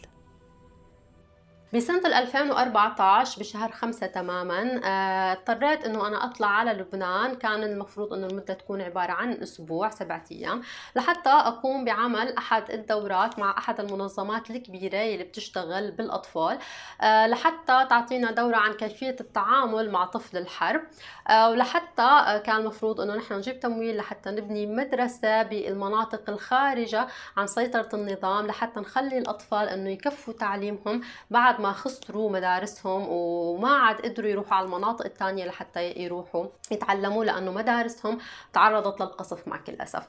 بسنة 1.74 2.20
2014 2.20 3.40
بشهر 3.40 3.72
خمسة 3.72 4.08
تماما 4.08 4.82
آه، 4.86 5.34
اضطريت 5.34 5.86
إنه 5.86 6.08
أنا 6.08 6.26
أطلع 6.26 6.48
على 6.48 6.74
لبنان. 6.74 7.36
كان 7.36 7.64
المفروض 7.64 8.14
إنه 8.14 8.28
المدة 8.28 8.54
تكون 8.54 8.82
عبارة 8.82 9.12
عن 9.12 9.32
أسبوع 9.32 9.90
سبعة 9.90 10.24
أيام 10.32 10.62
لحتى 10.96 11.30
أقوم 11.30 11.86
بعمل 11.86 12.36
أحد 12.38 12.72
الدورات 12.72 13.40
مع 13.40 13.58
أحد 13.58 13.80
المنظمات 13.80 14.50
الكبيرة 14.50 14.98
اللي 14.98 15.24
بتشتغل 15.24 15.92
بالأطفال 15.92 16.60
آه، 17.02 17.28
لحتى 17.28 17.86
تعطينا 17.90 18.32
دورة 18.32 18.56
عن 18.56 18.74
كيفية 18.74 19.16
التعامل 19.22 19.92
مع 19.92 20.06
طفل 20.06 20.38
الحرب 20.38 20.82
آه، 21.30 21.50
ولحتى 21.50 22.42
كان 22.46 22.56
المفروض 22.56 23.02
إنه 23.02 23.16
نحن 23.16 23.34
نجيب 23.34 23.60
تمويل 23.60 23.98
لحتى 23.98 24.30
نبني 24.32 24.66
مدرسة 24.68 25.44
بالمناطق 25.44 26.30
الخارجة 26.30 27.08
عن 27.38 27.48
سيطرة 27.48 27.90
النظام 27.94 28.48
لحتى 28.48 28.80
نخلي 28.80 29.18
الأطفال 29.18 29.70
إنه 29.70 29.90
يكفوا 29.90 30.34
تعليمهم 30.34 31.02
بعد 31.30 31.61
ما 31.62 31.72
خسروا 31.72 32.30
مدارسهم 32.32 33.06
وما 33.10 33.70
عاد 33.70 34.02
قدروا 34.02 34.30
يروحوا 34.30 34.54
على 34.54 34.66
المناطق 34.66 35.06
الثانية 35.06 35.46
لحتى 35.46 35.92
يروحوا 35.92 36.46
يتعلموا 36.72 37.26
لأنه 37.26 37.52
مدارسهم 37.52 38.18
تعرضت 38.54 39.02
للقصف 39.02 39.48
مع 39.48 39.58
كل 39.58 39.74
أسف. 39.82 40.08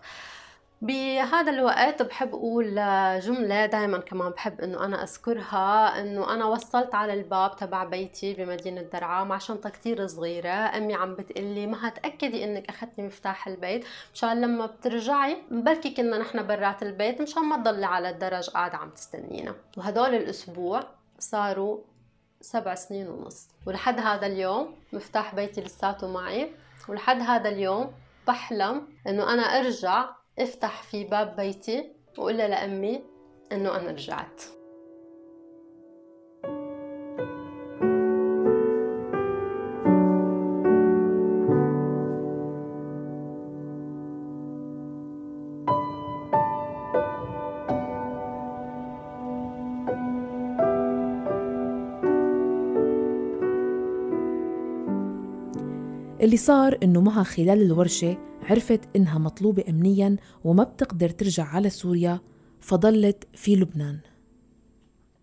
بهذا 0.82 1.50
الوقت 1.50 2.02
بحب 2.02 2.34
أقول 2.34 2.74
جملة 3.20 3.66
دائما 3.66 3.98
كمان 3.98 4.30
بحب 4.30 4.60
إنه 4.60 4.84
أنا 4.84 5.02
أذكرها 5.02 6.00
إنه 6.00 6.34
أنا 6.34 6.44
وصلت 6.44 6.94
على 6.94 7.14
الباب 7.14 7.56
تبع 7.56 7.84
بيتي 7.84 8.34
بمدينة 8.34 8.82
درعا 8.82 9.24
مع 9.24 9.38
شنطة 9.38 9.70
كتير 9.70 10.06
صغيرة. 10.06 10.48
أمي 10.48 10.94
عم 10.94 11.14
بتقلي 11.14 11.66
ما 11.66 11.88
هتأكدي 11.88 12.44
إنك 12.44 12.68
أخذتي 12.68 13.02
مفتاح 13.02 13.46
البيت 13.48 13.84
مشان 14.14 14.40
لما 14.40 14.66
بترجعي 14.66 15.36
بركي 15.50 15.90
كنا 15.90 16.18
نحن 16.18 16.46
برات 16.46 16.82
البيت 16.82 17.22
مشان 17.22 17.44
ما 17.44 17.56
تضلي 17.56 17.86
على 17.86 18.10
الدرج 18.10 18.50
قاعدة 18.50 18.76
عم 18.76 18.90
تستنينا. 18.90 19.54
وهدول 19.76 20.14
الأسبوع 20.14 20.82
صاروا 21.22 21.78
سبع 22.40 22.74
سنين 22.74 23.08
ونص. 23.08 23.48
ولحد 23.66 24.00
هذا 24.00 24.26
اليوم 24.26 24.74
مفتاح 24.92 25.34
بيتي 25.34 25.60
لساته 25.60 26.08
معي. 26.08 26.54
ولحد 26.88 27.20
هذا 27.20 27.48
اليوم 27.48 27.92
بحلم 28.28 28.88
إنه 29.06 29.32
أنا 29.32 29.42
أرجع 29.42 30.10
أفتح 30.38 30.82
في 30.82 31.04
باب 31.04 31.36
بيتي 31.36 31.92
وقول 32.18 32.36
لأمي 32.36 33.02
إنه 33.52 33.76
أنا 33.76 33.90
رجعت. 33.90 34.42
اللي 56.22 56.36
صار 56.36 56.78
إنه 56.82 57.00
معها 57.00 57.22
خلال 57.22 57.62
الورشة 57.62 58.16
عرفت 58.42 58.80
إنها 58.96 59.18
مطلوبة 59.18 59.64
أمنياً 59.68 60.16
وما 60.44 60.64
بتقدر 60.64 61.08
ترجع 61.08 61.44
على 61.44 61.70
سوريا 61.70 62.20
فضلت 62.60 63.24
في 63.34 63.56
لبنان. 63.56 63.98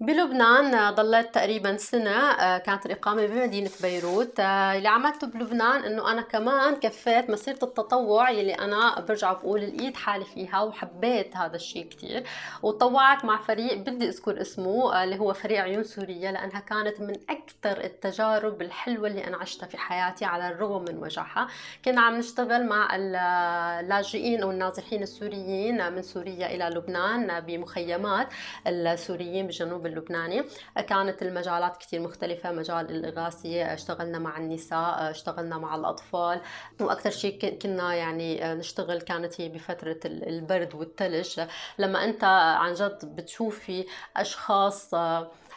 بلبنان 0.02 0.96
ضليت 0.96 1.34
تقريبا 1.34 1.78
سنة 1.78 2.32
آه، 2.32 2.58
كانت 2.58 2.86
الإقامة 2.86 3.26
بمدينة 3.26 3.70
بيروت. 3.82 4.40
آه، 4.40 4.78
اللي 4.78 4.88
عملته 4.88 5.28
بلبنان 5.28 5.84
إنه 5.84 6.12
أنا 6.12 6.22
كمان 6.22 6.76
كفيت 6.76 7.30
مسيرة 7.30 7.60
التطوع 7.64 8.30
يلي 8.30 8.54
أنا 8.54 9.00
برجع 9.00 9.34
بقول 9.34 9.62
لقيت 9.62 9.98
حالي 9.98 10.26
فيها 10.26 10.62
وحبيت 10.62 11.36
هذا 11.38 11.56
الشيء 11.56 11.86
كتير. 11.90 12.24
وتطوعت 12.64 13.26
مع 13.26 13.42
فريق 13.42 13.78
بدي 13.78 14.10
أذكر 14.10 14.42
اسمه 14.42 14.94
آه، 14.94 15.04
اللي 15.04 15.20
هو 15.20 15.34
فريق 15.34 15.62
عيون 15.62 15.84
سوريا 15.84 16.32
لأنها 16.32 16.60
كانت 16.60 17.00
من 17.02 17.14
أكثر 17.30 17.84
التجارب 17.84 18.62
الحلوة 18.62 19.08
اللي 19.08 19.28
أنا 19.28 19.38
عشتها 19.38 19.68
في 19.68 19.78
حياتي 19.78 20.26
على 20.26 20.48
الرغم 20.48 20.82
من 20.82 20.98
وجعها. 20.98 21.48
كنا 21.86 22.02
عم 22.02 22.18
نشتغل 22.18 22.66
مع 22.68 22.96
اللاجئين 22.96 24.42
أو 24.44 24.52
النازحين 24.52 25.04
السوريين 25.04 25.94
من 25.94 26.02
سوريا 26.02 26.56
إلى 26.56 26.66
لبنان 26.76 27.40
بمخيمات. 27.40 28.28
السوريين 28.68 29.48
بجنوب 29.48 29.89
اللبناني 29.90 30.44
كانت 30.88 31.22
المجالات 31.22 31.78
كتير 31.78 32.02
مختلفة. 32.02 32.52
مجال 32.52 32.90
الإغاثية 32.90 33.74
اشتغلنا 33.74 34.20
مع 34.20 34.38
النساء 34.38 35.12
اشتغلنا 35.12 35.58
مع 35.58 35.76
الأطفال. 35.76 36.42
وأكثر 36.82 37.10
شيء 37.10 37.58
كنا 37.62 37.96
يعني 37.96 38.54
نشتغل 38.54 39.02
كانت 39.02 39.42
هي 39.42 39.50
بفترة 39.50 40.00
البرد 40.06 40.76
والثلج 40.76 41.42
لما 41.80 42.04
أنت 42.04 42.24
عن 42.24 42.74
جد 42.74 43.16
بتشوفي 43.16 43.86
أشخاص 44.18 44.96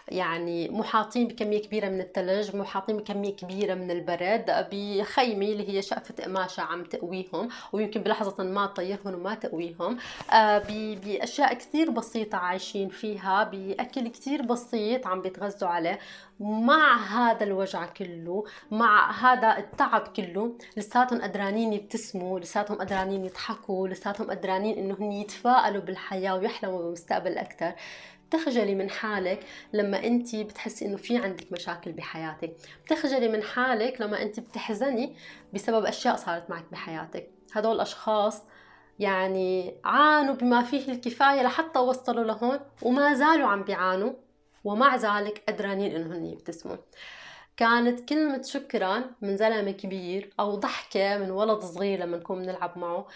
يعني 0.09 0.69
محاطين 0.69 1.29
بكمية 1.29 1.63
كبيرة 1.63 1.89
من 1.89 2.01
الثلج 2.01 2.57
محاطين 2.57 2.97
بكمية 2.97 3.37
كبيرة 3.37 3.75
من 3.75 3.91
البرد 3.91 4.67
بخيمة 4.73 5.47
اللي 5.47 5.69
هي 5.69 5.83
شقفة 5.83 6.25
قماشة 6.25 6.61
عم 6.61 6.85
تقويهم 6.85 7.49
ويمكن 7.73 8.03
بلحظة 8.03 8.45
ما 8.45 8.67
تطيرهم 8.67 9.15
وما 9.15 9.35
تقويهم. 9.35 9.99
آه، 10.33 10.59
بأشياء 11.05 11.55
كثير 11.55 11.91
بسيطة 11.91 12.39
عايشين 12.39 12.89
فيها 12.89 13.45
بأكل 13.45 14.09
كثير 14.09 14.43
بسيط 14.43 15.07
عم 15.07 15.23
بيتغذوا 15.23 15.69
عليه. 15.69 15.99
مع 16.41 16.97
هذا 16.97 17.45
الوجع 17.45 17.87
كله 17.87 18.45
مع 18.71 19.11
هذا 19.11 19.59
التعب 19.59 20.01
كله 20.01 20.59
لساتهم 20.77 21.23
قدرانين 21.23 21.73
يبتسموا 21.73 22.41
لساتهم 22.41 22.79
قدرانين 22.79 23.25
يضحكوا 23.25 23.89
لساتهم 23.89 24.31
قدرانين 24.31 24.79
إنهم 24.79 25.13
يتفائلوا 25.13 25.83
بالحياة 25.83 26.37
ويحلموا 26.37 26.83
بمستقبل 26.83 27.39
أكثر 27.39 27.73
بتخجلي 28.33 28.75
من 28.75 28.91
حالك 28.91 29.47
لما 29.73 30.05
انت 30.05 30.37
بتحسي 30.37 30.87
انه 30.87 30.97
في 30.97 31.17
عندك 31.17 31.53
مشاكل 31.53 31.93
بحياتك. 31.93 32.57
بتخجلي 32.85 33.29
من 33.29 33.43
حالك 33.43 34.01
لما 34.01 34.23
انت 34.23 34.41
بتحزني 34.41 35.17
بسبب 35.55 35.85
أشياء 35.85 36.17
صارت 36.17 36.51
معك 36.51 36.65
بحياتك. 36.73 37.31
هدول 37.53 37.75
الاشخاص 37.75 38.43
يعني 38.99 39.75
عانوا 39.85 40.35
بما 40.35 40.63
فيه 40.63 40.93
الكفاية 40.93 41.43
لحتى 41.43 41.79
وصلوا 41.79 42.25
لهون 42.25 42.61
وما 42.83 43.15
زالوا 43.15 43.49
عم 43.49 43.63
بيعانوا 43.63 44.13
ومع 44.65 44.97
ذلك 44.97 45.43
قدرانين 45.49 45.97
إنهم 45.97 46.25
يبتسموا. 46.25 46.77
كانت 47.57 48.09
كلمة 48.09 48.43
شكرا 48.43 49.05
من 49.23 49.37
زلمة 49.37 49.71
كبير 49.71 50.33
أو 50.41 50.55
ضحكة 50.55 51.19
من 51.19 51.31
ولد 51.31 51.61
صغير 51.61 51.99
لما 51.99 52.17
نكون 52.17 52.43
بنلعب 52.43 52.79
معه. 52.79 53.07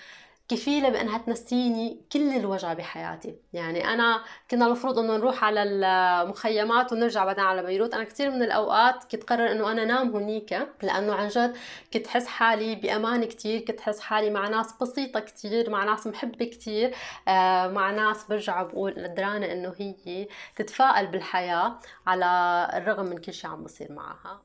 كفيلة 0.49 0.89
بأنها 0.89 1.19
تنسيني 1.19 2.01
كل 2.13 2.37
الوجع 2.37 2.73
بحياتي. 2.73 3.37
يعني 3.53 3.89
أنا 3.89 4.23
كنا 4.51 4.67
المفروض 4.67 4.99
أنه 4.99 5.17
نروح 5.17 5.45
على 5.45 5.63
المخيمات 5.63 6.93
ونرجع 6.93 7.25
بعدين 7.25 7.45
على 7.45 7.63
بيروت. 7.63 7.95
أنا 7.95 8.05
كثير 8.05 8.31
من 8.31 8.43
الأوقات 8.43 9.05
كنت 9.05 9.25
قرر 9.25 9.53
أنه 9.53 9.73
أنا 9.73 9.85
نام 9.85 10.17
هنيك 10.17 10.53
لأنه 10.83 11.15
عن 11.15 11.29
جد 11.29 11.57
كنت 11.93 12.07
حس 12.07 12.27
حالي 12.27 12.75
بأمان 12.75 13.25
كثير 13.25 13.61
كنت 13.61 13.81
حس 13.81 14.01
حالي 14.01 14.31
مع 14.31 14.49
ناس 14.49 14.75
بسيطة 14.81 15.21
كثير 15.21 15.71
مع 15.71 15.85
ناس 15.85 16.07
محبة 16.07 16.45
كثير 16.45 16.95
آه، 17.29 17.69
مع 17.69 17.91
ناس 17.91 18.25
برجع 18.25 18.63
بقول 18.63 18.93
قدرانة 18.93 19.53
أنه 19.53 19.75
هي 19.79 20.29
تتفائل 20.57 21.07
بالحياة 21.07 21.79
على 22.07 22.27
الرغم 22.75 23.07
من 23.07 23.19
كل 23.19 23.33
شيء 23.33 23.51
عم 23.51 23.65
بصير 23.65 23.93
معها. 23.93 24.43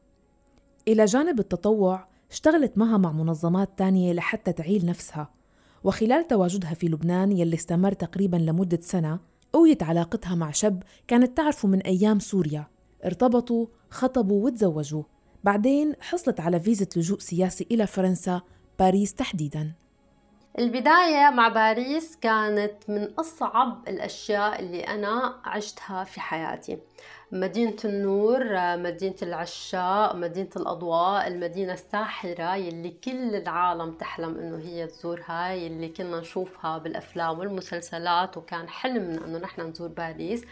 إلى 0.88 1.06
جانب 1.06 1.40
التطوع 1.40 2.08
اشتغلت 2.32 2.78
معها 2.78 2.98
مع 2.98 3.12
منظمات 3.12 3.70
تانية 3.78 4.14
لحتى 4.14 4.54
تعيل 4.54 4.86
نفسها. 4.86 5.40
وخلال 5.84 6.28
تواجدها 6.28 6.74
في 6.74 6.88
لبنان 6.88 7.32
يلي 7.32 7.56
استمر 7.56 7.91
تقريبا 7.91 8.38
لمدة 8.38 8.80
سنة 8.82 9.20
قويت 9.54 9.84
علاقتها 9.84 10.36
مع 10.36 10.52
شاب 10.52 10.84
كانت 11.08 11.38
تعرفه 11.38 11.67
من 11.67 11.82
أيام 11.82 12.20
سوريا. 12.20 12.67
ارتبطوا 13.06 13.65
خطبوا 13.89 14.46
وتزوجوا. 14.46 15.04
بعدين 15.44 15.94
حصلت 16.00 16.39
على 16.39 16.60
فيزة 16.60 16.88
لجوء 16.96 17.20
سياسي 17.20 17.67
إلى 17.72 17.88
فرنسا 17.88 18.41
باريس 18.80 19.13
تحديداً. 19.13 19.72
البداية 20.60 21.30
مع 21.30 21.48
باريس 21.48 22.16
كانت 22.16 22.90
من 22.90 23.14
أصعب 23.20 23.88
الأشياء 23.88 24.60
اللي 24.60 24.82
أنا 24.82 25.36
عشتها 25.46 26.04
في 26.04 26.22
حياتي. 26.22 26.78
مدينة 27.32 27.76
النور 27.86 28.44
مدينة 28.78 29.16
العشاء 29.22 30.16
مدينة 30.16 30.50
الأضواء 30.56 31.28
المدينة 31.28 31.74
الساحرة 31.74 32.56
يلي 32.56 32.90
كل 33.04 33.36
العالم 33.36 33.92
تحلم 33.92 34.40
إنه 34.40 34.58
هي 34.58 34.88
تزورها 34.88 35.50
يلي 35.50 35.88
كنا 35.90 36.20
نشوفها 36.20 36.78
بالأفلام 36.78 37.40
والمسلسلات 37.40 38.38
وكان 38.38 38.70
حلمنا 38.70 39.26
إنه 39.26 39.38
نحن 39.38 39.62
نزور 39.62 39.88
باريس. 39.88 40.44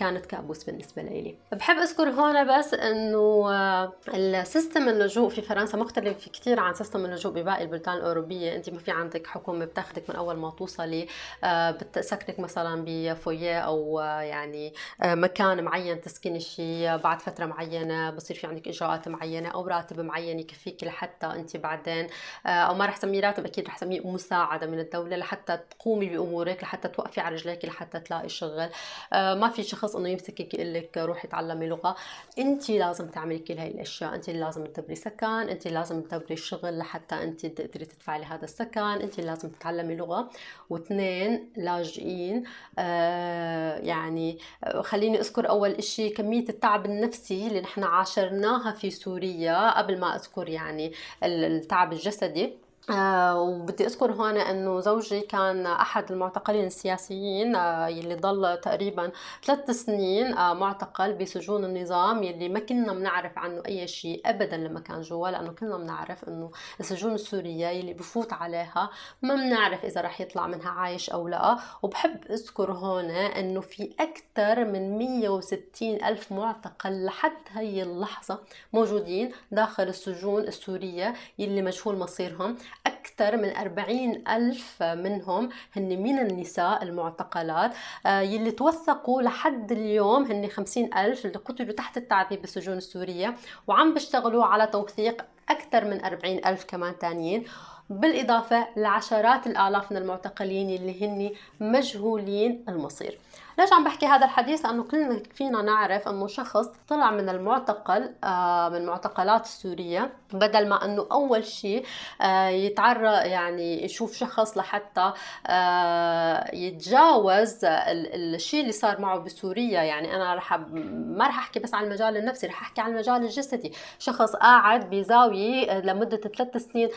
كانت 0.00 0.26
كابوس 0.26 0.64
بالنسبة 0.64 1.02
لي. 1.02 1.34
بحب 1.52 1.76
أذكر 1.76 2.08
هون 2.08 2.58
بس 2.58 2.74
أنه 2.74 3.52
آه، 3.52 3.92
السيستم 4.08 4.88
اللجوء 4.88 5.28
في 5.28 5.42
فرنسا 5.42 5.78
مختلف 5.78 6.28
كثير 6.28 6.60
عن 6.60 6.74
سيستم 6.74 7.04
اللجوء 7.04 7.32
بباقي 7.32 7.62
البلدان 7.62 7.94
الأوروبية. 7.94 8.56
أنت 8.56 8.70
ما 8.70 8.78
في 8.78 8.90
عندك 8.90 9.26
حكومة 9.26 9.64
بتاخذك 9.64 10.10
من 10.10 10.16
أول 10.16 10.36
ما 10.36 10.50
توصلي 10.50 11.06
آه، 11.44 11.70
بتسكنك 11.70 12.40
مثلا 12.40 12.84
ب 12.86 12.98
foyer 12.98 13.58
أو 13.58 14.00
آه، 14.00 14.20
يعني 14.20 14.74
مكان 15.04 15.64
معين 15.64 16.00
تسكني 16.00 16.40
شيء 16.40 16.96
بعد 16.96 17.20
فترة 17.20 17.46
معينة 17.46 18.10
بصير 18.10 18.36
في 18.36 18.46
عندك 18.46 18.68
إجراءات 18.68 19.08
معينة 19.08 19.48
أو 19.48 19.66
راتب 19.66 20.00
معين 20.00 20.38
يكفيك 20.38 20.84
لحتى 20.84 21.26
أنت 21.26 21.56
بعدين 21.56 22.06
أو 22.46 22.74
ما 22.74 22.86
رح 22.86 22.96
سميه 22.96 23.20
راتب 23.20 23.46
أكيد 23.46 23.66
رح 23.66 23.78
سميه 23.78 24.06
مساعدة 24.06 24.66
من 24.66 24.78
الدولة 24.78 25.16
لحتى 25.16 25.58
تقومي 25.70 26.08
بأمورك 26.08 26.62
لحتى 26.62 26.88
توقفي 26.88 27.20
على 27.20 27.34
رجليك 27.34 27.64
لحتى 27.64 28.00
تلاقي 28.00 28.28
شغل. 28.28 28.68
ما 29.12 29.48
في 29.48 29.62
شخص 29.62 29.89
شخص 29.90 29.96
إنه 29.96 30.08
يمسكك 30.08 30.54
يقول 30.54 30.74
لك 30.74 30.98
روحي 30.98 31.28
تعلمي 31.28 31.66
لغه 31.66 31.96
انت 32.38 32.70
لازم 32.70 33.08
تعملي 33.08 33.38
كل 33.38 33.58
هاي 33.58 33.68
الأشياء. 33.68 34.14
انت 34.14 34.30
لازم 34.30 34.64
تدبري 34.64 34.94
سكن 34.94 35.26
انت 35.26 35.68
لازم 35.68 36.02
تدبري 36.02 36.34
الشغل 36.34 36.78
لحتى 36.78 37.14
انت 37.14 37.46
تقدري 37.46 37.84
تدفعي 37.84 38.20
لهذا 38.20 38.44
السكن 38.44 38.80
انت 38.80 39.20
لازم 39.20 39.48
تتعلمي 39.48 39.96
لغة. 39.96 40.30
واثنين 40.70 41.52
لاجئين. 41.56 42.44
آه 42.78 43.78
يعني 43.78 44.38
خليني 44.80 45.20
أذكر 45.20 45.48
أول 45.48 45.70
إشي 45.70 46.10
كمية 46.10 46.48
التعب 46.48 46.86
النفسي 46.86 47.46
اللي 47.46 47.60
نحن 47.60 47.84
عاشرناها 47.84 48.72
في 48.72 48.90
سوريا 48.90 49.78
قبل 49.78 50.00
ما 50.00 50.16
أذكر 50.16 50.48
يعني 50.48 50.92
التعب 51.22 51.92
الجسدي. 51.92 52.69
آه 52.92 53.40
وبدي 53.40 53.86
أذكر 53.86 54.12
هون 54.12 54.36
إنه 54.36 54.80
زوجي 54.80 55.20
كان 55.20 55.66
أحد 55.66 56.12
المعتقلين 56.12 56.66
السياسيين 56.66 57.56
آه 57.56 57.88
يلي 57.88 58.14
ضل 58.14 58.60
تقريبا 58.60 59.12
ثلاث 59.44 59.70
سنين 59.70 60.34
آه 60.34 60.54
معتقل 60.54 61.12
بسجون 61.12 61.64
النظام 61.64 62.22
يلي 62.22 62.48
ما 62.48 62.60
كنا 62.60 62.92
بنعرف 62.92 63.38
عنه 63.38 63.62
أي 63.66 63.86
شيء 63.86 64.20
ابدا 64.26 64.56
لما 64.56 64.80
كان 64.80 65.00
جوا 65.00 65.28
لأنه 65.28 65.52
كنا 65.52 65.76
بنعرف 65.76 66.28
إنه 66.28 66.50
السجون 66.80 67.14
السورية 67.14 67.66
يلي 67.66 67.94
بفوت 67.94 68.32
عليها 68.32 68.90
ما 69.22 69.34
بنعرف 69.34 69.84
إذا 69.84 70.00
رح 70.00 70.20
يطلع 70.20 70.46
منها 70.46 70.70
عايش 70.70 71.10
أو 71.10 71.28
لا. 71.28 71.58
وبحب 71.82 72.24
أذكر 72.30 72.72
هون 72.72 73.10
إنه 73.10 73.60
في 73.60 73.94
أكثر 74.00 74.64
من 74.64 74.98
160 74.98 76.04
ألف 76.04 76.32
معتقل 76.32 77.04
لحد 77.04 77.38
هي 77.52 77.82
اللحظة 77.82 78.38
موجودين 78.72 79.32
داخل 79.52 79.82
السجون 79.82 80.42
السورية 80.42 81.14
يلي 81.38 81.62
مجهول 81.62 81.96
مصيرهم. 81.96 82.56
أكثر 82.86 83.36
من 83.36 83.56
40 83.56 84.22
ألف 84.28 84.82
منهم 84.82 85.48
هن 85.76 86.02
من 86.02 86.18
النساء 86.18 86.82
المعتقلات. 86.82 87.74
آه، 88.06 88.20
يلي 88.20 88.50
توثقوا 88.50 89.22
لحد 89.22 89.72
اليوم 89.72 90.24
هن 90.24 90.48
50 90.48 90.94
ألف 90.94 91.26
اللي 91.26 91.38
قتلوا 91.38 91.72
تحت 91.72 91.96
التعذيب 91.96 92.40
بالسجون 92.40 92.76
السورية 92.76 93.34
وعم 93.66 93.94
بيشتغلوا 93.94 94.44
على 94.44 94.66
توثيق 94.66 95.24
أكثر 95.48 95.84
من 95.84 96.04
40 96.04 96.40
ألف 96.46 96.64
كمان 96.64 96.98
تانيين. 96.98 97.44
بالإضافة 97.90 98.66
لعشرات 98.76 99.46
الآلاف 99.46 99.92
من 99.92 99.98
المعتقلين 99.98 100.70
اللي 100.70 101.06
هن 101.06 101.30
مجهولين 101.60 102.64
المصير. 102.68 103.18
ليش 103.60 103.72
عم 103.72 103.84
بحكي 103.84 104.06
هذا 104.06 104.24
الحديث؟ 104.24 104.64
لأنه 104.66 104.82
كلنا 104.82 105.22
فينا 105.34 105.62
نعرف 105.62 106.08
إنه 106.08 106.26
شخص 106.26 106.66
طلع 106.88 107.10
من 107.10 107.28
المعتقل 107.28 108.14
آه، 108.24 108.68
من 108.68 108.86
معتقلات 108.86 109.46
سوريا 109.46 110.10
بدل 110.32 110.68
ما 110.68 110.84
إنه 110.84 111.06
أول 111.12 111.44
شيء 111.44 111.84
آه، 112.20 112.48
يتعرى 112.48 113.28
يعني 113.30 113.84
يشوف 113.84 114.16
شخص 114.16 114.56
لحتى 114.56 115.12
آه، 115.46 116.54
يتجاوز 116.54 117.58
الشيء 117.64 118.60
اللي 118.60 118.72
صار 118.72 119.00
معه 119.00 119.18
بسوريا. 119.18 119.82
يعني 119.82 120.16
أنا 120.16 120.34
رح 120.34 120.58
ما 120.58 121.26
رح 121.26 121.38
أحكي 121.38 121.60
بس 121.60 121.74
عن 121.74 121.84
المجال 121.84 122.16
النفسي 122.16 122.46
رح 122.46 122.62
أحكي 122.62 122.80
عن 122.80 122.90
المجال 122.90 123.22
الجسدي. 123.22 123.72
شخص 123.98 124.36
قاعد 124.36 124.90
بزاوية 124.90 125.80
لمدة 125.80 126.16
ثلاث 126.16 126.56
سنين 126.56 126.88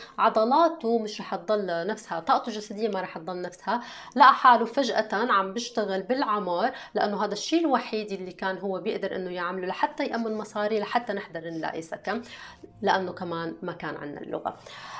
عضلاته 0.84 0.98
مش 0.98 1.20
رح 1.20 1.34
تضل 1.34 1.86
نفسها 1.86 2.20
طاقته 2.20 2.48
الجسدية 2.48 2.88
ما 2.88 3.00
رح 3.00 3.18
تضل 3.18 3.42
نفسها. 3.42 3.82
لقى 4.16 4.34
حاله 4.34 4.64
فجأة 4.64 5.32
عم 5.32 5.52
بيشتغل 5.52 6.02
بالعمار 6.02 6.34
العمار 6.34 6.72
لأنه 6.94 7.24
هذا 7.24 7.32
الشيء 7.32 7.60
الوحيد 7.60 8.12
اللي 8.12 8.32
كان 8.32 8.58
هو 8.58 8.80
بيقدر 8.80 9.16
إنه 9.16 9.30
يعمله 9.30 9.66
لحتى 9.66 10.06
يأمن 10.06 10.34
مصاري 10.34 10.80
لحتى 10.80 11.12
نحضر 11.12 11.40
نلاقي 11.40 11.82
سكن 11.82 12.22
لأنه 12.82 13.12
كمان 13.12 13.56
ما 13.62 13.72
كان 13.72 13.96
عندنا 13.96 14.20
اللغة. 14.20 14.56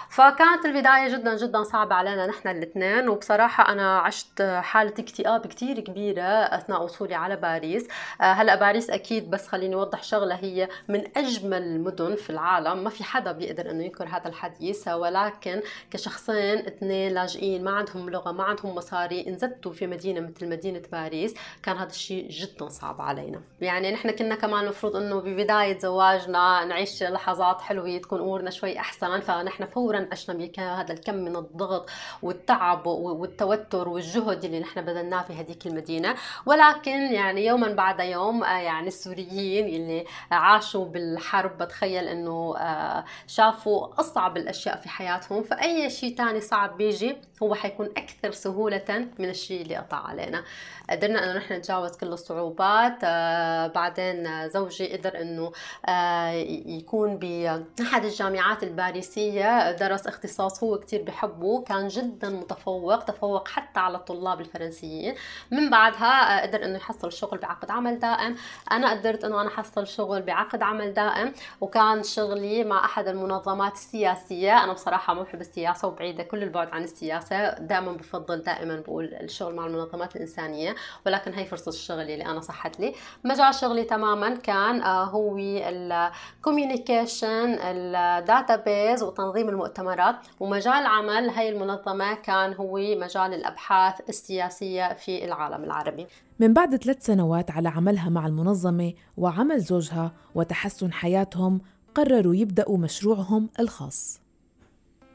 فكانت 0.08 0.64
البداية 0.64 1.08
جدا 1.08 1.36
جدا 1.36 1.62
صعبة 1.62 1.94
علينا 1.94 2.26
نحن 2.26 2.48
الاثنين 2.48 3.08
وبصراحة 3.08 3.72
أنا 3.72 3.98
عشت 3.98 4.42
حالة 4.42 4.94
اكتئاب 4.98 5.46
كتير 5.46 5.80
كبيرة 5.80 6.22
أثناء 6.22 6.84
وصولي 6.84 7.14
على 7.14 7.36
باريس. 7.36 7.88
آه، 8.20 8.24
هلأ 8.24 8.54
باريس 8.54 8.90
أكيد 8.90 9.30
بس 9.30 9.46
خليني 9.46 9.74
أوضح 9.74 10.02
شغلة 10.02 10.34
هي 10.34 10.68
من 10.88 11.04
أجمل 11.16 11.62
المدن 11.62 12.14
في 12.16 12.30
العالم. 12.30 12.84
ما 12.84 12.90
في 12.90 13.04
حدا 13.04 13.32
بيقدر 13.32 13.70
أنه 13.70 13.84
ينكر 13.84 14.08
هذا 14.08 14.28
الحديث 14.28 14.88
ولكن 14.88 15.62
كشخصين 15.90 16.58
اثنين 16.58 17.12
لاجئين 17.12 17.64
ما 17.64 17.70
عندهم 17.70 18.10
لغة 18.10 18.32
ما 18.32 18.44
عندهم 18.44 18.74
مصاري 18.74 19.26
انزدتوا 19.26 19.72
في 19.72 19.86
مدينة 19.86 20.20
مثل 20.20 20.48
مدينة 20.48 20.82
باريس. 20.92 21.34
كان 21.62 21.76
هذا 21.76 21.90
الشيء 21.90 22.28
جدا 22.28 22.68
صعب 22.68 23.00
علينا. 23.00 23.40
يعني 23.60 23.92
نحن 23.92 24.10
كنا 24.10 24.34
كمان 24.34 24.64
المفروض 24.64 24.96
أنه 24.96 25.20
ببداية 25.20 25.78
زواجنا 25.78 26.64
نعيش 26.64 27.02
لحظات 27.02 27.60
حلوة 27.60 27.98
تكون 27.98 28.20
أمورنا 28.20 28.50
شوي 28.50 28.78
أحسن 28.78 29.20
فنحن 29.20 29.66
فورا 29.66 29.93
عشنا 30.12 30.34
بهذا 30.36 30.92
الكم 30.92 31.14
من 31.14 31.36
الضغط 31.36 31.90
والتعب 32.22 32.86
والتوتر 32.86 33.88
والجهد 33.88 34.44
اللي 34.44 34.60
نحن 34.60 34.82
بذلناه 34.82 35.22
في 35.22 35.32
هذيك 35.32 35.66
المدينة. 35.66 36.14
ولكن 36.46 36.90
يعني 36.90 37.46
يوما 37.46 37.68
بعد 37.72 38.00
يوم 38.00 38.44
آه، 38.44 38.58
يعني 38.58 38.88
السوريين 38.88 39.66
اللي 39.66 40.04
عاشوا 40.30 40.84
بالحرب 40.84 41.58
بتخيل 41.58 42.08
إنه 42.08 42.56
آه، 42.58 43.04
شافوا 43.26 44.00
أصعب 44.00 44.36
الأشياء 44.36 44.76
في 44.80 44.88
حياتهم. 44.88 45.42
فأي 45.42 45.90
شيء 45.90 46.16
ثاني 46.16 46.40
صعب 46.40 46.76
بيجي 46.76 47.16
هو 47.42 47.54
حيكون 47.54 47.86
أكثر 47.86 48.30
سهولة 48.30 49.08
من 49.18 49.28
الشيء 49.28 49.62
اللي 49.62 49.76
قطع 49.76 49.96
علينا. 49.96 50.44
قدرنا 50.90 51.24
إنه 51.24 51.38
نحن 51.38 51.54
نتجاوز 51.54 51.96
كل 51.96 52.06
الصعوبات 52.06 52.98
آه 53.04 53.66
بعدين 53.66 54.48
زوجي 54.48 54.96
قدر 54.96 55.20
إنه 55.20 55.52
آه 55.88 56.30
يكون 56.66 57.16
باحد 57.16 58.04
الجامعات 58.04 58.62
الباريسية 58.62 59.72
درس 59.72 60.06
اختصاص 60.06 60.64
هو 60.64 60.78
كتير 60.78 61.02
بحبه 61.02 61.62
كان 61.62 61.88
جدا 61.88 62.28
متفوق 62.28 63.04
تفوق 63.04 63.48
حتى 63.48 63.80
على 63.80 63.96
الطلاب 63.96 64.40
الفرنسيين. 64.40 65.14
من 65.50 65.70
بعدها 65.70 66.38
آه 66.38 66.46
قدر 66.46 66.64
إنه 66.64 66.76
يحصل 66.76 67.12
شغل 67.12 67.38
بعقد 67.38 67.70
عمل 67.70 67.98
دائم. 67.98 68.36
أنا 68.72 68.90
قدرت 68.90 69.24
إنه 69.24 69.40
أنا 69.40 69.48
أحصل 69.48 69.86
شغل 69.86 70.22
بعقد 70.22 70.62
عمل 70.62 70.94
دائم 70.94 71.32
وكان 71.60 72.02
شغلي 72.02 72.64
مع 72.64 72.84
أحد 72.84 73.08
المنظمات 73.08 73.72
السياسية. 73.72 74.64
أنا 74.64 74.72
بصراحة 74.72 75.14
ما 75.14 75.22
بحب 75.22 75.40
السياسة 75.40 75.88
وبعيدة 75.88 76.22
كل 76.22 76.42
البعد 76.42 76.68
عن 76.68 76.84
السياسة 76.84 77.54
دائما 77.58 77.92
بفضل 77.92 78.42
دائما 78.42 78.76
بقول 78.76 79.14
الشغل 79.14 79.54
مع 79.54 79.66
المنظمات 79.66 80.16
الإنسانية. 80.16 80.73
ولكن 81.06 81.34
هي 81.34 81.44
فرصة 81.44 81.68
الشغل 81.68 82.00
اللي 82.00 82.26
أنا 82.26 82.40
صحت 82.40 82.80
لي. 82.80 82.94
مجال 83.24 83.54
شغلي 83.54 83.84
تماما 83.84 84.36
كان 84.36 84.82
آه، 84.82 85.04
هو 85.04 85.38
ال 85.38 85.54
communication 85.54 87.58
ال 87.60 87.76
database 87.76 89.02
وتنظيم 89.02 89.48
المؤتمرات. 89.48 90.16
ومجال 90.40 90.86
عمل 90.86 91.30
هي 91.30 91.48
المنظمة 91.48 92.14
كان 92.14 92.54
هو 92.54 92.78
مجال 92.78 93.34
الأبحاث 93.34 94.00
السياسية 94.08 94.92
في 94.92 95.24
العالم 95.24 95.64
العربي. 95.64 96.06
من 96.40 96.52
بعد 96.52 96.76
ثلاث 96.76 97.06
سنوات 97.06 97.50
على 97.50 97.68
عملها 97.68 98.08
مع 98.08 98.26
المنظمة 98.26 98.92
وعمل 99.16 99.60
زوجها 99.60 100.12
وتحسن 100.34 100.92
حياتهم 100.92 101.60
قرروا 101.94 102.34
يبدأوا 102.34 102.78
مشروعهم 102.78 103.50
الخاص. 103.60 104.23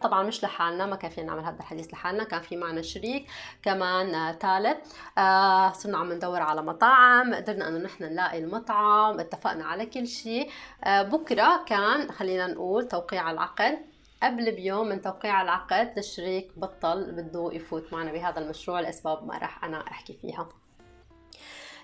طبعا 0.02 0.24
مش 0.24 0.44
لحالنا 0.44 0.86
ما 0.86 0.96
كان 0.96 1.12
فينا 1.12 1.28
نعمل 1.28 1.44
هذا 1.44 1.56
الحديث 1.60 1.94
لحالنا 1.94 2.24
كان 2.24 2.42
في 2.42 2.58
معنا 2.58 2.82
شريك 2.82 3.28
كمان 3.64 4.36
ثالث 4.40 4.78
آه 5.18 5.72
صرنا 5.72 5.98
عم 5.98 6.14
ندور 6.14 6.42
على 6.42 6.62
مطاعم 6.62 7.34
قدرنا 7.34 7.68
إنه 7.68 7.78
نحن 7.78 8.04
نلاقي 8.04 8.40
المطعم 8.40 9.20
اتفقنا 9.20 9.66
على 9.66 9.86
كل 9.86 10.08
شيء. 10.08 10.52
آه 10.84 11.02
بكرة 11.02 11.64
كان 11.66 12.12
خلينا 12.12 12.48
نقول 12.48 12.88
توقيع 12.88 13.32
العقد. 13.32 13.80
قبل 14.24 14.52
بيوم 14.52 14.88
من 14.88 15.02
توقيع 15.02 15.42
العقد 15.42 15.94
الشريك 15.98 16.52
بطل 16.58 17.12
بده 17.12 17.50
يفوت 17.54 17.94
معنا 17.94 18.12
بهذا 18.12 18.40
المشروع. 18.40 18.80
لاسباب 18.80 19.28
ما 19.28 19.38
راح 19.38 19.64
أنا 19.64 19.88
أحكي 19.88 20.14
فيها. 20.22 20.50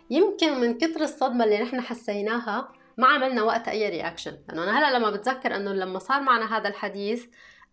يمكن 0.09 0.59
من 0.61 0.77
كثر 0.77 1.01
الصدمة 1.01 1.43
اللي 1.43 1.63
نحن 1.63 1.81
حسيناها 1.81 2.69
ما 2.97 3.07
عملنا 3.07 3.43
وقتها 3.43 3.71
أي 3.71 3.89
رياكشن 3.89 4.37
لأنه 4.47 4.63
أنا 4.63 4.79
هلأ 4.79 4.97
لما 4.97 5.09
بتذكر 5.09 5.55
إنه 5.55 5.73
لما 5.73 5.99
صار 5.99 6.21
معنا 6.21 6.57
هذا 6.57 6.67
الحديث 6.69 7.25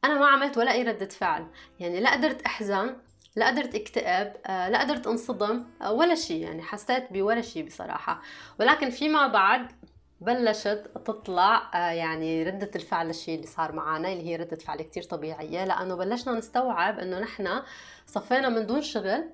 أنا 0.04 0.18
ما 0.18 0.26
عملت 0.26 0.58
ولا 0.58 0.72
أي 0.72 0.82
ردة 0.82 1.06
فعل. 1.08 1.46
يعني 1.80 2.00
لا 2.00 2.12
قدرت 2.12 2.42
أحزن 2.42 2.96
لا 3.36 3.46
قدرت 3.48 3.74
اكتئب 3.74 4.32
آه، 4.46 4.68
لا 4.68 4.80
قدرت 4.80 5.06
انصدم 5.06 5.64
آه، 5.82 5.92
ولا 5.92 6.14
شيء 6.14 6.42
يعني 6.42 6.62
حسيت 6.62 7.12
بولا 7.12 7.40
شيء 7.40 7.66
بصراحة. 7.66 8.22
ولكن 8.60 8.90
فيما 8.90 9.26
بعد 9.26 9.72
بلشت 10.20 10.90
تطلع 11.06 11.70
آه، 11.74 11.90
يعني 11.90 12.42
ردة 12.42 12.70
الفعل 12.76 13.10
الشيء 13.10 13.34
اللي 13.34 13.46
صار 13.46 13.72
معنا 13.72 14.12
اللي 14.12 14.26
هي 14.26 14.36
ردة 14.36 14.56
فعل 14.56 14.82
كتير 14.82 15.02
طبيعية. 15.02 15.64
لأنه 15.64 15.94
بلشنا 15.94 16.34
نستوعب 16.34 16.98
إنه 16.98 17.18
نحن 17.20 17.62
صفينا 18.06 18.48
من 18.48 18.66
دون 18.66 18.82
شغل. 18.82 19.24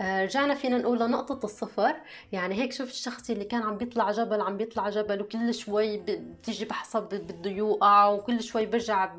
رجعنا 0.00 0.54
فينا 0.54 0.78
نقول 0.78 1.00
لنقطة 1.00 1.44
الصفر. 1.44 1.96
يعني 2.32 2.54
هيك 2.54 2.72
شوف 2.72 2.90
الشخص 2.90 3.30
اللي 3.30 3.44
كان 3.44 3.62
عم 3.62 3.76
بيطلع 3.78 4.10
جبل 4.10 4.40
عم 4.40 4.56
بيطلع 4.56 4.88
جبل 4.88 5.20
وكل 5.20 5.54
شوي 5.54 5.96
بتيجي 5.98 6.64
بحصب 6.64 7.08
بده 7.14 7.50
يوقع 7.50 8.08
وكل 8.08 8.42
شوي 8.42 8.66
برجع 8.66 9.14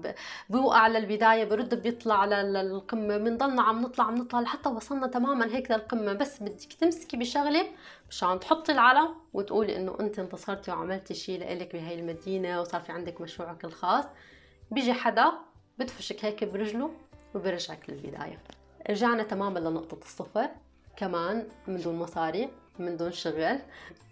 بيوقع 0.50 0.88
للبداية 0.88 1.44
برد 1.44 1.82
بيطلع 1.82 2.26
للقمة 2.26 3.18
بنضلنا 3.18 3.62
عم 3.62 3.82
نطلع 3.82 4.06
عم 4.06 4.16
نطلع 4.16 4.40
لحتى 4.40 4.70
وصلنا 4.70 5.08
تماما 5.08 5.56
هيك 5.56 5.72
للقمة. 5.72 6.14
بس 6.14 6.44
بدك 6.44 6.74
تمسكي 6.74 7.18
بشغلة 7.18 7.66
مشان 8.10 8.40
تحطي 8.40 8.72
العلم 8.72 9.16
وتقولي 9.34 9.76
إنه 9.76 9.98
أنت 10.00 10.20
انتصرتي 10.20 10.72
وعملتي 10.72 11.14
شيء 11.14 11.40
لإلك 11.40 11.74
بهي 11.74 12.00
المدينة 12.00 12.62
وصار 12.62 12.82
في 12.82 12.92
عندك 12.92 13.22
مشروعك 13.22 13.66
الخاص. 13.66 14.06
بيجي 14.72 14.94
حدا 14.94 15.32
بدفشك 15.80 16.26
هيك 16.26 16.44
برجله 16.44 16.92
وبرجعك 17.36 17.90
للبداية. 17.90 18.40
رجعنا 18.90 19.24
تماما 19.24 19.60
لنقطة 19.60 19.98
الصفر 20.02 20.50
كمان 20.98 21.48
من 21.68 21.82
دون 21.82 21.96
مصاري 21.96 22.50
من 22.80 22.98
دون 22.98 23.12
شغل 23.12 23.60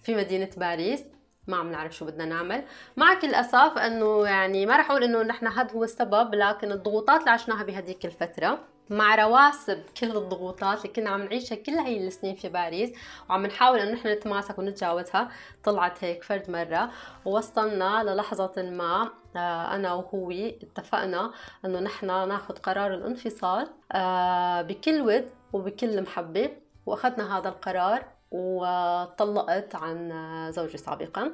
في 0.04 0.16
مدينة 0.16 0.50
باريس. 0.58 1.04
ما 1.48 1.58
عم 1.58 1.72
نعرف 1.72 1.96
شو 1.96 2.06
بدنا 2.06 2.26
نعمل. 2.26 2.64
مع 2.98 3.14
كل 3.14 3.34
أسف 3.34 3.78
إنه 3.78 4.26
يعني 4.26 4.66
ما 4.66 4.78
رح 4.78 4.92
أقول 4.92 5.04
إنه 5.04 5.22
نحن 5.24 5.48
هذا 5.48 5.72
هو 5.72 5.84
السبب 5.84 6.36
لكن 6.36 6.72
الضغوطات 6.72 7.20
اللي 7.20 7.32
عشناها 7.32 7.64
بهديك 7.64 8.06
الفترة 8.06 8.60
مع 8.92 9.16
رواسب 9.16 9.84
كل 10.00 10.18
الضغوطات 10.18 10.78
اللي 10.78 10.94
كنا 10.94 11.10
عم 11.10 11.22
نعيشها 11.22 11.56
كل 11.56 11.72
هاي 11.72 12.08
السنين 12.08 12.36
في 12.36 12.50
باريس 12.50 12.92
وعم 13.30 13.46
نحاول 13.46 13.80
إنه 13.80 13.92
نحن 13.92 14.08
نتماسك 14.08 14.60
ونتجاوزها. 14.60 15.30
طلعت 15.64 16.04
هيك 16.04 16.24
فرد 16.24 16.52
مرة 16.52 16.92
ووصلنا 17.26 18.04
للحظة 18.04 18.54
ما 18.58 19.10
آه، 19.36 19.76
أنا 19.76 19.94
وهو 19.94 20.32
اتفقنا 20.32 21.32
إنه 21.66 21.80
نحن 21.80 22.08
ناخذ 22.08 22.56
قرار 22.56 22.94
الانفصال 22.94 23.68
آه، 23.92 24.62
بكل 24.62 25.02
ود 25.02 25.30
وبكل 25.54 26.02
محبة. 26.02 26.50
وأخذنا 26.86 27.38
هذا 27.38 27.50
القرار 27.50 28.06
وطلقت 28.32 29.76
عن 29.76 30.12
زوجي 30.52 30.78
سابقا. 30.78 31.32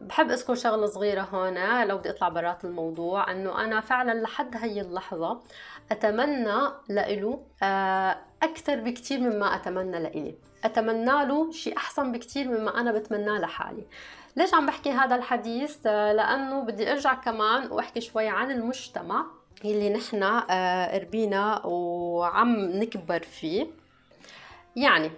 بحب 0.00 0.30
أذكر 0.30 0.54
شغلة 0.54 0.86
صغيرة 0.86 1.20
هون 1.20 1.84
لو 1.84 1.98
بدي 1.98 2.10
أطلع 2.10 2.28
برات 2.28 2.64
الموضوع 2.64 3.30
إنه 3.30 3.64
أنا 3.64 3.80
فعلا 3.80 4.20
لحد 4.22 4.56
هي 4.56 4.80
اللحظة 4.80 5.40
أتمنى 5.92 6.58
لإله 6.88 7.40
آه، 7.62 8.16
أكثر 8.42 8.80
بكثير 8.80 9.20
مما 9.20 9.54
أتمنى 9.54 9.98
لإلي. 9.98 10.34
أتمنى 10.64 11.04
له 11.04 11.52
شيء 11.52 11.76
أحسن 11.76 12.12
بكثير 12.12 12.48
مما 12.48 12.80
أنا 12.80 12.92
بتمناه 12.92 13.38
لحالي. 13.38 13.84
ليش 14.36 14.54
عم 14.54 14.66
بحكي 14.66 14.90
هذا 14.90 15.16
الحديث؟ 15.16 15.76
آه، 15.86 16.12
لأنه 16.12 16.60
بدي 16.60 16.92
أرجع 16.92 17.14
كمان 17.14 17.70
وأحكي 17.70 18.00
شوي 18.00 18.28
عن 18.28 18.50
المجتمع 18.50 19.26
اللي 19.64 19.90
نحن 19.90 20.22
آه، 20.22 20.98
ربينا 20.98 21.66
وعم 21.66 22.56
نكبر 22.60 23.22
فيه. 23.22 23.66
يعني 24.76 25.10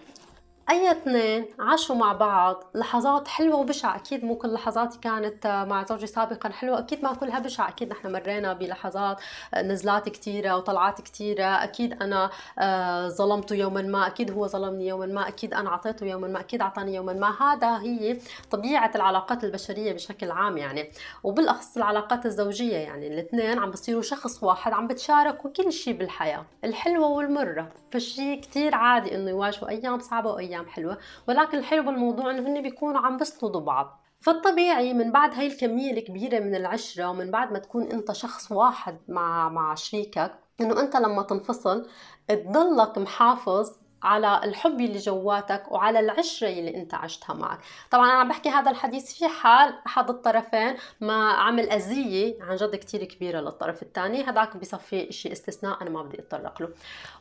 أي 0.70 0.90
اثنين 0.90 1.46
عاشوا 1.58 1.96
مع 1.96 2.12
بعض 2.12 2.64
لحظات 2.74 3.28
حلوة 3.28 3.56
وبشعة. 3.56 3.96
أكيد 3.96 4.24
مو 4.24 4.36
كل 4.36 4.52
لحظاتي 4.52 4.98
كانت 4.98 5.46
مع 5.68 5.84
زوجي 5.84 6.06
سابقا 6.06 6.48
حلوة. 6.48 6.78
أكيد 6.78 7.04
ما 7.04 7.14
كلها 7.14 7.38
بشعة. 7.38 7.68
أكيد 7.68 7.90
نحن 7.90 8.12
مرينا 8.12 8.52
بلحظات 8.52 9.20
نزلات 9.56 10.08
كثيره 10.08 10.56
وطلعات 10.56 11.00
كثيره 11.00 11.44
أكيد 11.44 12.02
أنا 12.02 12.30
آه، 12.58 13.08
ظلمته 13.08 13.54
يوما 13.56 13.82
ما. 13.82 14.06
أكيد 14.06 14.30
هو 14.30 14.46
ظلمني 14.46 14.88
يوما 14.88 15.06
ما. 15.06 15.28
أكيد 15.28 15.54
أنا 15.54 15.70
أعطيته 15.70 16.06
يوما 16.06 16.28
ما. 16.28 16.40
أكيد 16.40 16.62
أعطاني 16.62 16.94
يوما 16.94 17.12
ما. 17.12 17.42
هذا 17.42 17.78
هي 17.78 18.18
طبيعة 18.50 18.90
العلاقات 18.94 19.44
البشرية 19.44 19.92
بشكل 19.92 20.30
عام 20.30 20.58
يعني. 20.58 20.90
وبالأخص 21.24 21.76
العلاقات 21.76 22.26
الزوجية 22.26 22.76
يعني. 22.76 23.06
الاثنين 23.06 23.58
عم 23.58 23.70
بصيروا 23.70 24.02
شخص 24.02 24.42
واحد 24.42 24.72
عم 24.72 24.86
بتشاركوا 24.86 25.50
كل 25.50 25.72
شيء 25.72 25.94
بالحياة. 25.96 26.44
الحلوة 26.64 27.08
والمرة. 27.08 27.68
فشي 27.92 28.36
كثير 28.36 28.74
عادي 28.74 29.14
إنه 29.14 29.30
يواجهوا 29.30 29.68
أيام 29.68 29.98
صعبة 29.98 30.30
وأيام 30.30 30.59
أيام 30.60 30.68
حلوة 30.70 30.98
ولكن 31.28 31.58
الحلو 31.58 31.82
بالموضوع 31.82 32.30
إنه 32.30 32.48
هن 32.48 32.62
بيكونوا 32.62 33.00
عم 33.00 33.16
بيسندوا 33.16 33.60
بعض. 33.60 34.00
فالطبيعي 34.20 34.94
من 34.94 35.12
بعد 35.12 35.34
هاي 35.34 35.46
الكمية 35.46 35.92
الكبيرة 35.92 36.38
من 36.38 36.54
العشرة 36.54 37.08
ومن 37.10 37.30
بعد 37.30 37.52
ما 37.52 37.58
تكون 37.58 37.82
أنت 37.82 38.12
شخص 38.12 38.52
واحد 38.52 38.98
مع 39.08 39.48
مع 39.48 39.74
شريكك 39.74 40.34
إنه 40.60 40.80
أنت 40.80 40.96
لما 40.96 41.22
تنفصل 41.22 41.88
تضلك 42.28 42.98
محافظ 42.98 43.79
على 44.02 44.40
الحب 44.44 44.80
اللي 44.80 44.98
جواتك 44.98 45.72
وعلى 45.72 46.00
العشرة 46.00 46.48
اللي 46.48 46.76
انت 46.76 46.94
عشتها 46.94 47.34
معك. 47.34 47.58
طبعا 47.90 48.06
أنا 48.06 48.18
عم 48.18 48.28
بحكي 48.28 48.48
هذا 48.48 48.70
الحديث 48.70 49.12
في 49.12 49.28
حال 49.28 49.74
أحد 49.86 50.10
الطرفين 50.10 50.76
ما 51.00 51.32
عمل 51.32 51.70
أذية 51.70 52.42
عن 52.42 52.56
جد 52.56 52.76
كتير 52.76 53.04
كبيرة 53.04 53.40
للطرف 53.40 53.82
الثاني. 53.82 54.24
هذاك 54.24 54.56
بصفي 54.56 55.12
شيء 55.12 55.32
استثناء 55.32 55.82
أنا 55.82 55.90
ما 55.90 56.02
بدي 56.02 56.18
أتطرق 56.18 56.62
له. 56.62 56.68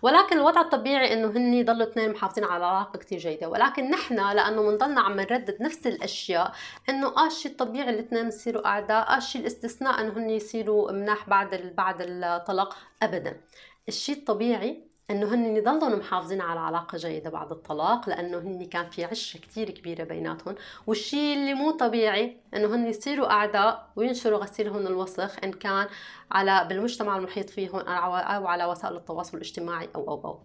ولكن 0.01 0.37
الوضع 0.37 0.61
الطبيعي 0.61 1.13
إنه 1.13 1.27
هن 1.27 1.53
يضلوا 1.53 1.87
اثنين 1.87 2.11
محافظين 2.11 2.43
على 2.43 2.65
علاقة 2.65 2.97
كتير 2.97 3.19
جيدة. 3.19 3.49
ولكن 3.49 3.89
نحن 3.89 4.15
لأنه 4.15 4.61
بنضلنا 4.61 5.01
عم 5.01 5.19
نردد 5.19 5.61
نفس 5.61 5.87
الأشياء 5.87 6.51
إنه 6.89 7.07
آه 7.07 7.27
الشيء 7.27 7.51
الطبيعي 7.51 7.89
الاثنين 7.89 8.27
يصيروا 8.27 8.67
أعداء 8.67 9.13
آه 9.13 9.17
الشيء 9.17 9.41
الاستثناء 9.41 10.01
إنه 10.01 10.17
هن 10.17 10.29
يصيروا 10.29 10.91
مناح 10.91 11.29
بعد 11.29 11.73
بعد 11.77 11.95
الطلاق 12.01 12.75
ابدا. 13.03 13.41
الشيء 13.87 14.17
الطبيعي 14.17 14.88
إنه 15.09 15.33
هن 15.33 15.55
يضلوا 15.55 15.95
محافظين 15.95 16.41
على 16.41 16.59
علاقة 16.59 16.97
جيدة 16.97 17.29
بعد 17.29 17.51
الطلاق 17.51 18.09
لأنه 18.09 18.37
هن 18.37 18.65
كان 18.65 18.89
في 18.89 19.05
عشره 19.05 19.39
كثير 19.39 19.69
كبيرة 19.69 20.03
بيناتهم. 20.03 20.55
والشيء 20.87 21.33
اللي 21.33 21.53
مو 21.53 21.71
طبيعي 21.71 22.37
إنه 22.53 22.75
هن 22.75 22.87
يصيروا 22.87 23.31
أعداء 23.31 23.89
وينشروا 23.95 24.39
غسيلهم 24.39 24.87
الوسخ 24.87 25.43
إن 25.43 25.53
كان 25.53 25.87
على 26.31 26.65
بالمجتمع 26.69 27.17
المحيط 27.17 27.49
فيهم 27.49 27.79
أو 27.79 28.47
على 28.47 28.65
وسائل 28.65 28.95
التواصل 28.95 29.37
الاجتماعي 29.37 29.89
أو 29.95 30.07
أو 30.07 30.25
أو. 30.25 30.39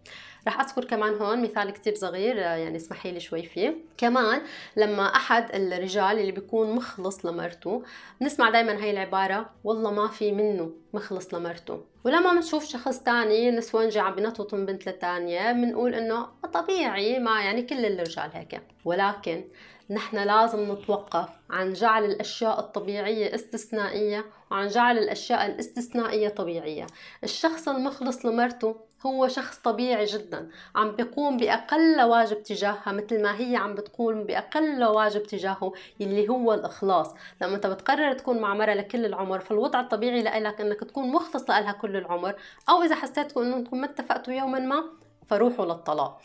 رح 0.47 0.61
أذكر 0.61 0.85
كمان 0.85 1.15
هون 1.15 1.43
مثال 1.43 1.71
كتير 1.71 1.95
صغير 1.95 2.37
يعني 2.37 2.77
اسمحي 2.77 3.13
لي 3.13 3.21
شوي 3.21 3.43
فيه. 3.43 3.75
كمان 3.97 4.43
لما 4.77 5.17
أحد 5.17 5.55
الرجال 5.55 6.19
اللي 6.19 6.33
بيكون 6.33 6.71
مخلص 6.71 7.27
لمرته 7.27 7.83
بنسمع 8.21 8.51
دائما 8.51 8.83
هاي 8.83 8.91
العبارة 8.91 9.51
والله 9.65 9.91
ما 9.91 10.09
في 10.09 10.33
منه 10.33 10.71
مخلص 10.95 11.35
لمرته. 11.35 11.81
ولما 12.05 12.33
بنشوف 12.33 12.65
شخص 12.65 12.99
تاني 12.99 13.51
نسوانجي 13.51 14.01
عم 14.01 14.15
بنطوط 14.15 14.55
من 14.55 14.67
بنت 14.67 14.89
لتانية 14.89 15.53
بنقول 15.53 15.95
إنه 15.95 16.27
طبيعي 16.53 17.19
ما 17.19 17.43
يعني 17.43 17.63
كل 17.63 17.87
الرجال 17.87 18.31
هيك. 18.35 18.63
ولكن 18.85 19.45
نحن 19.91 20.17
لازم 20.17 20.73
نتوقف 20.73 21.29
عن 21.51 21.73
جعل 21.73 22.05
الأشياء 22.05 22.61
الطبيعية 22.61 23.35
استثنائية 23.35 24.25
وعن 24.55 24.69
جعل 24.69 24.99
الأشياء 24.99 25.47
الاستثنائية 25.47 26.29
طبيعية. 26.29 26.87
الشخص 27.25 27.69
المخلص 27.69 28.27
لمرته 28.27 28.77
هو 29.07 29.29
شخص 29.29 29.59
طبيعي 29.59 30.05
جدا. 30.05 30.49
عم 30.77 30.91
بيقوم 30.97 31.37
بأقل 31.37 32.03
واجب 32.03 32.43
تجاهها 32.43 32.93
مثل 32.93 33.23
ما 33.23 33.41
هي 33.41 33.57
عم 33.57 33.75
بتقوم 33.75 34.25
بأقل 34.25 34.85
واجب 34.85 35.23
تجاهه 35.23 35.73
اللي 36.01 36.29
هو 36.29 36.55
الإخلاص. 36.55 37.15
لما 37.43 37.57
أنت 37.57 37.67
بتقرر 37.67 38.13
تكون 38.13 38.39
مع 38.39 38.55
مرة 38.55 38.75
لكل 38.75 39.05
العمر 39.05 39.41
فالوضع 39.41 39.81
الطبيعي 39.81 40.23
لك 40.23 40.61
أنك 40.61 40.81
تكون 40.81 41.09
مخلص 41.09 41.51
لها 41.51 41.73
كل 41.73 41.97
العمر. 41.97 42.35
أو 42.69 42.83
إذا 42.83 42.95
حسيتوا 42.95 43.43
أنكم 43.43 43.81
ما 43.81 43.87
اتفقتوا 43.87 44.35
يوما 44.35 44.59
ما 44.59 44.85
فروحوا 45.29 45.67
للطلاق. 45.67 46.21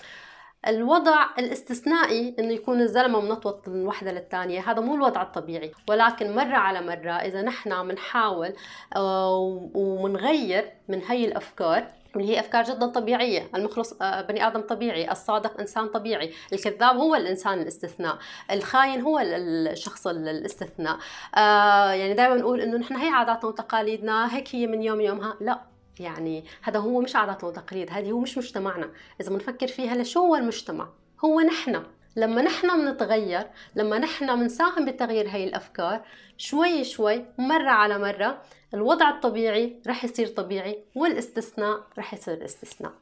الوضع 0.67 1.25
الاستثنائي 1.39 2.35
إنه 2.39 2.53
يكون 2.53 2.81
الزلمة 2.81 3.21
منطوط 3.21 3.69
من 3.69 3.85
وحده 3.87 4.11
للثانية. 4.11 4.71
هذا 4.71 4.81
مو 4.81 4.95
الوضع 4.95 5.21
الطبيعي 5.21 5.71
ولكن 5.89 6.35
مرة 6.35 6.55
على 6.55 6.81
مرة 6.81 7.11
إذا 7.11 7.41
نحن 7.41 7.71
عم 7.71 7.91
نحاول 7.91 8.53
آه، 8.95 9.69
ومنغير 9.73 10.71
من 10.87 11.01
هي 11.03 11.25
الأفكار 11.25 11.87
اللي 12.15 12.27
هي 12.29 12.39
أفكار 12.39 12.63
جدا 12.63 12.87
طبيعية. 12.87 13.49
المخلص 13.55 13.93
آه، 14.01 14.21
بني 14.21 14.47
آدم 14.47 14.61
طبيعي 14.61 15.11
الصادق 15.11 15.59
إنسان 15.59 15.87
طبيعي 15.87 16.33
الكذاب 16.53 16.97
هو 16.97 17.15
الإنسان 17.15 17.61
الاستثناء 17.61 18.17
الخاين 18.51 19.01
هو 19.01 19.19
الشخص 19.19 20.07
الاستثناء. 20.07 20.97
آه 21.35 21.91
يعني 21.91 22.13
دائما 22.13 22.35
نقول 22.35 22.61
إنه 22.61 22.77
نحن 22.77 22.95
هي 22.95 23.09
عاداتنا 23.09 23.49
وتقاليدنا 23.49 24.35
هيك 24.35 24.55
هي 24.55 24.67
من 24.67 24.83
يوم 24.83 25.01
يومها. 25.01 25.35
لا. 25.41 25.68
يعني 25.99 26.43
هذا 26.61 26.79
هو 26.79 27.01
مش 27.01 27.15
عادات 27.15 27.43
وتقاليد 27.43 27.89
هذه 27.91 28.11
هو 28.11 28.19
مش 28.19 28.37
مجتمعنا. 28.37 28.89
إذا 29.21 29.29
بنفكر 29.29 29.67
فيها 29.67 29.95
لشو 29.95 30.19
هو 30.19 30.35
المجتمع؟ 30.35 30.89
هو 31.25 31.41
نحن. 31.41 31.83
لما 32.15 32.41
نحن 32.41 32.85
بنتغير 32.85 33.47
لما 33.75 33.99
نحن 33.99 34.39
بنساهم 34.39 34.85
بتغيير 34.85 35.29
هاي 35.29 35.43
الأفكار 35.43 36.01
شوي 36.37 36.83
شوي 36.83 37.25
مرة 37.37 37.69
على 37.69 37.99
مرة 37.99 38.41
الوضع 38.73 39.09
الطبيعي 39.09 39.81
رح 39.87 40.03
يصير 40.03 40.27
طبيعي 40.27 40.83
والاستثناء 40.95 41.87
رح 41.97 42.13
يصير 42.13 42.45
استثناء. 42.45 42.93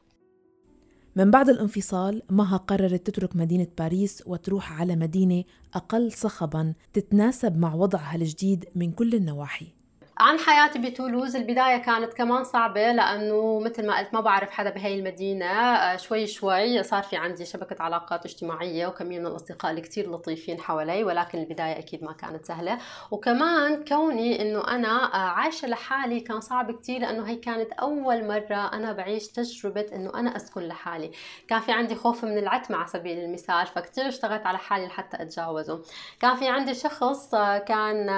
من 1.16 1.30
بعد 1.30 1.48
الانفصال 1.48 2.22
مها 2.30 2.56
قررت 2.56 3.06
تترك 3.06 3.36
مدينة 3.36 3.66
باريس 3.78 4.22
وتروح 4.26 4.80
على 4.80 4.96
مدينة 4.96 5.44
أقل 5.74 6.12
صخبا 6.12 6.74
تتناسب 6.92 7.58
مع 7.58 7.74
وضعها 7.74 8.16
الجديد 8.16 8.64
من 8.74 8.92
كل 8.92 9.14
النواحي. 9.14 9.77
عن 10.20 10.38
حياتي 10.38 10.78
بتولوز 10.78 11.36
البداية 11.36 11.76
كانت 11.76 12.14
كمان 12.14 12.44
صعبة 12.44 12.92
لأنه 12.92 13.60
مثل 13.60 13.86
ما 13.86 13.98
قلت 13.98 14.14
ما 14.14 14.20
بعرف 14.20 14.50
حدا 14.50 14.70
بهي 14.70 14.94
المدينة 14.98 15.46
آه، 15.46 15.96
شوي 15.96 16.26
شوي 16.26 16.82
صار 16.82 17.02
في 17.02 17.16
عندي 17.16 17.44
شبكة 17.44 17.82
علاقات 17.82 18.24
اجتماعية 18.24 18.86
وكمية 18.86 19.18
من 19.18 19.26
الأصدقاء 19.26 19.70
اللي 19.70 19.82
لطيفين 19.98 20.60
حوالي 20.60 21.04
ولكن 21.04 21.38
البداية 21.38 21.78
أكيد 21.78 22.04
ما 22.04 22.12
كانت 22.12 22.44
سهلة. 22.44 22.78
وكمان 23.10 23.84
كوني 23.84 24.42
إنه 24.42 24.68
أنا 24.68 25.14
آه، 25.14 25.16
عايشة 25.16 25.68
لحالي 25.68 26.20
كان 26.20 26.40
صعب 26.40 26.72
كتير 26.72 27.00
لأنه 27.00 27.28
هي 27.28 27.36
كانت 27.36 27.72
أول 27.72 28.26
مرة 28.28 28.72
أنا 28.72 28.92
بعيش 28.92 29.28
تجربة 29.28 29.86
إنه 29.94 30.10
أنا 30.14 30.36
أسكن 30.36 30.60
لحالي. 30.60 31.10
كان 31.48 31.60
في 31.60 31.72
عندي 31.72 31.94
خوف 31.94 32.24
من 32.24 32.38
العتمة 32.38 32.76
على 32.76 32.88
سبيل 32.88 33.18
المثال 33.18 33.66
فكتير 33.66 34.08
اشتغلت 34.08 34.46
على 34.46 34.58
حالي 34.58 34.86
لحتى 34.86 35.22
أتجاوزه. 35.22 35.82
كان 36.20 36.36
في 36.36 36.48
عندي 36.48 36.74
شخص 36.74 37.34
آه، 37.34 37.58
كان 37.58 38.08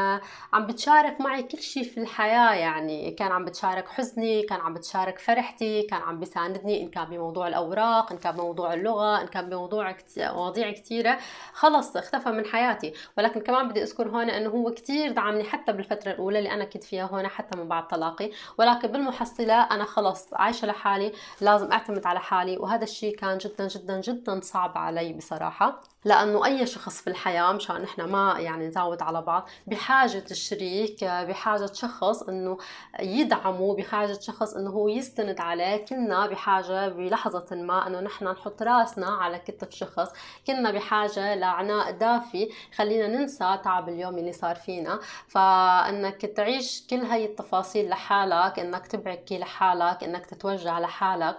عم 0.52 0.66
بتشارك 0.66 1.20
معي 1.20 1.42
كل 1.42 1.58
شيء 1.58 1.89
في 1.90 2.00
الحياة 2.00 2.54
يعني 2.54 3.10
كان 3.10 3.32
عم 3.32 3.44
بتشارك 3.44 3.88
حزني 3.88 4.42
كان 4.42 4.60
عم 4.60 4.74
بتشارك 4.74 5.18
فرحتي 5.18 5.82
كان 5.82 6.00
عم 6.02 6.20
بيساندني 6.20 6.82
إن 6.82 6.88
كان 6.90 7.04
بموضوع 7.04 7.48
الأوراق 7.48 8.12
إن 8.12 8.18
كان 8.18 8.34
بموضوع 8.36 8.74
اللغة 8.74 9.22
إن 9.22 9.26
كان 9.26 9.48
بموضوع 9.50 9.96
مواضيع 10.18 10.70
كثيرة 10.72 11.18
خلص 11.52 11.96
اختفى 11.96 12.28
من 12.30 12.44
حياتي. 12.46 12.92
ولكن 13.18 13.40
كمان 13.40 13.68
بدي 13.68 13.82
أذكر 13.82 14.08
هون 14.08 14.30
إنه 14.30 14.50
هو 14.50 14.70
كثير 14.70 15.12
دعمني 15.12 15.44
حتى 15.44 15.72
بالفترة 15.72 16.12
الأولى 16.12 16.38
اللي 16.38 16.50
أنا 16.52 16.64
كنت 16.64 16.84
فيها 16.84 17.04
هون 17.04 17.28
حتى 17.28 17.58
من 17.58 17.68
بعد 17.68 17.88
طلاقي 17.88 18.30
ولكن 18.58 18.88
بالمحصلة 18.88 19.62
أنا 19.62 19.84
خلص 19.84 20.34
عايشة 20.34 20.66
لحالي 20.66 21.12
لازم 21.40 21.72
أعتمد 21.72 22.06
على 22.06 22.20
حالي. 22.20 22.56
وهذا 22.58 22.84
الشيء 22.84 23.16
كان 23.16 23.38
جدا 23.38 23.68
جدا 23.68 24.00
جدا 24.00 24.40
صعب 24.40 24.78
علي 24.78 25.12
بصراحة. 25.12 25.80
لأنه 26.04 26.44
أي 26.46 26.66
شخص 26.66 27.00
في 27.00 27.10
الحياة 27.10 27.52
مشان 27.52 27.82
نحن 27.82 28.02
ما 28.02 28.34
يعني 28.38 28.66
نزود 28.66 29.02
على 29.02 29.22
بعض 29.22 29.48
بحاجة 29.66 30.24
شريك 30.32 31.04
بحاجة 31.04 31.72
شخص 31.72 32.22
إنه 32.22 32.58
يدعمه 33.00 33.76
بحاجة 33.76 34.18
شخص 34.20 34.54
إنه 34.54 34.70
هو 34.70 34.88
يستند 34.88 35.40
عليه. 35.40 35.84
كنا 35.84 36.26
بحاجة 36.26 36.88
بلحظة 36.88 37.56
ما 37.56 37.86
إنه 37.86 38.00
نحن 38.00 38.24
نحط 38.24 38.62
رأسنا 38.62 39.06
على 39.06 39.38
كتف 39.38 39.70
شخص. 39.70 40.08
كنا 40.46 40.70
بحاجة 40.70 41.34
لعناء 41.34 41.90
دافي. 41.90 42.48
خلينا 42.76 43.06
ننسى 43.06 43.58
تعب 43.64 43.88
اليوم 43.88 44.18
اللي 44.18 44.32
صار 44.32 44.54
فينا. 44.54 45.00
فإنك 45.28 46.20
تعيش 46.26 46.86
كل 46.90 46.96
هاي 47.04 47.24
التفاصيل 47.24 47.88
لحالك 47.88 48.58
إنك 48.58 48.86
تبكي 48.86 49.38
لحالك 49.38 50.04
إنك 50.04 50.26
تتوجع 50.26 50.78
لحالك 50.78 51.36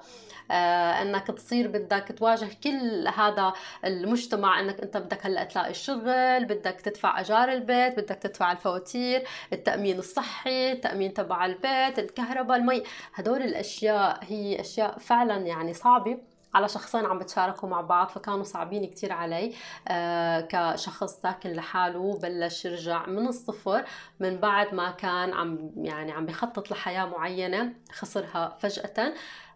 آه، 0.52 1.02
إنك 1.02 1.28
تصير 1.28 1.68
بدك 1.68 2.16
تواجه 2.18 2.50
كل 2.64 3.08
هذا 3.08 3.54
المجتمع 3.86 4.51
إنك 4.60 4.82
أنت 4.82 4.98
بدك 4.98 5.26
هلأ 5.26 5.44
تلاقي 5.44 5.74
شغل 5.74 6.46
بدك 6.46 6.82
تدفع 6.82 7.20
أجار 7.20 7.52
البيت 7.52 8.00
بدك 8.00 8.16
تدفع 8.16 8.52
الفواتير 8.52 9.24
التأمين 9.54 10.00
الصحي 10.00 10.72
التأمين 10.72 11.14
تبع 11.14 11.46
البيت 11.46 12.00
الكهرباء 12.00 12.58
المي. 12.58 12.84
هدول 13.14 13.42
الأشياء 13.42 14.20
هي 14.24 14.60
أشياء 14.62 14.98
فعلا 15.00 15.38
يعني 15.38 15.74
صعبة 15.74 16.18
على 16.54 16.68
شخصين 16.68 17.06
عم 17.06 17.20
بتشاركوا 17.20 17.70
مع 17.70 17.82
بعض 17.82 18.08
فكانوا 18.08 18.44
صعبين 18.44 18.86
كتير 18.86 19.14
علي. 19.14 19.54
آه 19.88 20.42
كشخص 20.50 21.22
ساكن 21.22 21.50
لحاله 21.50 22.20
بلش 22.20 22.66
يرجع 22.66 23.06
من 23.06 23.28
الصفر 23.28 23.86
من 24.20 24.38
بعد 24.38 24.74
ما 24.76 24.92
كان 24.92 25.34
عم 25.34 25.72
يعني 25.78 26.12
عم 26.12 26.26
بخطط 26.26 26.72
لحياة 26.72 27.06
معينة 27.06 27.74
خسرها 27.92 28.58
فجأة. 28.60 29.14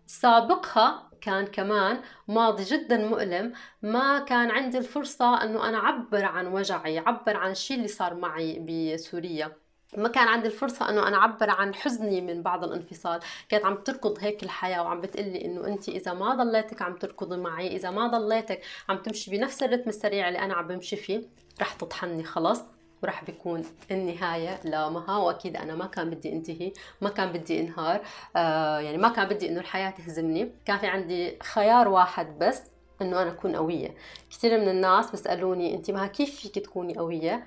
سابقها 0.08 1.10
كان 1.26 1.46
كمان 1.46 2.02
ماضي 2.28 2.64
جدا 2.64 2.98
مؤلم 2.98 3.54
ما 3.82 4.20
كان 4.20 4.52
عندي 4.52 4.78
الفرصة 4.78 5.44
أنه 5.44 5.70
أنا 5.70 5.78
أعبر 5.78 6.26
عن 6.26 6.48
وجعي 6.48 7.00
أعبر 7.00 7.38
عن 7.38 7.52
الشيء 7.52 7.78
اللي 7.78 7.88
صار 7.88 8.14
معي 8.14 8.60
بسوريا. 8.60 9.52
ما 9.98 10.10
كان 10.10 10.28
عندي 10.28 10.48
الفرصة 10.48 10.90
إنه 10.90 11.08
أنا 11.08 11.18
أعبر 11.18 11.50
عن 11.50 11.74
حزني 11.74 12.22
من 12.22 12.42
بعد 12.44 12.64
الانفصال، 12.64 13.20
كانت 13.50 13.66
عم 13.66 13.76
تركض 13.76 14.18
هيك 14.20 14.44
الحياة 14.44 14.84
وعم 14.84 15.02
بتقلي 15.02 15.46
إنه 15.46 15.68
انت 15.68 15.90
إذا 15.90 16.14
ما 16.14 16.36
ضليتك 16.36 16.82
عم 16.82 16.96
تركضي 16.96 17.38
معي، 17.38 17.76
إذا 17.76 17.92
ما 17.92 18.08
ضليتك 18.08 18.62
عم 18.90 18.98
تمشي 18.98 19.32
بنفس 19.32 19.64
الرتم 19.64 19.90
السريع 19.90 20.28
اللي 20.28 20.40
أنا 20.40 20.54
عم 20.54 20.68
بمشي 20.68 20.96
فيه، 20.96 21.22
رح 21.62 21.74
تطحني 21.74 22.24
خلص، 22.24 22.62
وراح 23.04 23.24
بيكون 23.24 23.64
النهاية 23.92 24.60
لمها 24.66 25.18
وأكيد 25.18 25.56
أنا 25.56 25.76
ما 25.76 25.86
كان 25.86 26.10
بدي 26.10 26.34
أنتهي 26.34 26.74
ما 27.02 27.10
كان 27.10 27.32
بدي 27.32 27.60
انهار. 27.60 28.02
آه 28.36 28.80
يعني 28.80 28.98
ما 28.98 29.10
كان 29.10 29.28
بدي 29.28 29.50
إنه 29.50 29.60
الحياة 29.60 29.90
تهزمني. 29.90 30.52
كان 30.66 30.78
في 30.78 30.88
عندي 30.88 31.40
خيار 31.44 31.88
واحد 31.88 32.40
بس 32.40 32.62
إنه 33.02 33.22
أنا 33.22 33.32
أكون 33.32 33.56
قوية. 33.56 33.96
كثير 34.30 34.62
من 34.62 34.70
الناس 34.70 35.12
بيسألوني 35.12 35.76
أنت 35.76 35.92
ما 35.92 36.08
كيف 36.08 36.36
فيك 36.36 36.60
تكوني 36.60 36.98
قوية؟ 36.98 37.44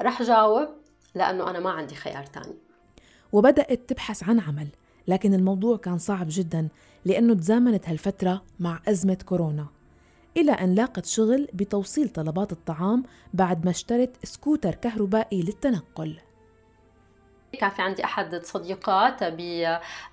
رح 0.00 0.22
جاوب 0.22 0.68
لأنه 1.14 1.50
أنا 1.50 1.60
ما 1.60 1.70
عندي 1.70 1.94
خيار 1.94 2.26
تاني. 2.26 2.54
وبدأت 3.32 3.80
تبحث 3.88 4.22
عن 4.28 4.40
عمل 4.40 4.68
لكن 5.08 5.34
الموضوع 5.34 5.76
كان 5.76 5.98
صعب 5.98 6.26
جدا 6.28 6.68
لأنه 7.04 7.34
تزامنت 7.34 7.88
هالفترة 7.88 8.42
مع 8.60 8.80
أزمة 8.88 9.18
كورونا. 9.26 9.66
إلى 10.36 10.52
أن 10.52 10.74
لاقت 10.74 11.06
شغل 11.06 11.48
بتوصيل 11.54 12.08
طلبات 12.08 12.52
الطعام 12.52 13.02
بعد 13.34 13.64
ما 13.64 13.70
اشترت 13.70 14.10
سكوتر 14.24 14.74
كهربائي 14.74 15.42
للتنقل. 15.42 16.18
كان 17.60 17.70
في 17.70 17.82
عندي 17.82 18.04
أحد 18.04 18.44
صديقات 18.44 19.24
ب 19.24 19.40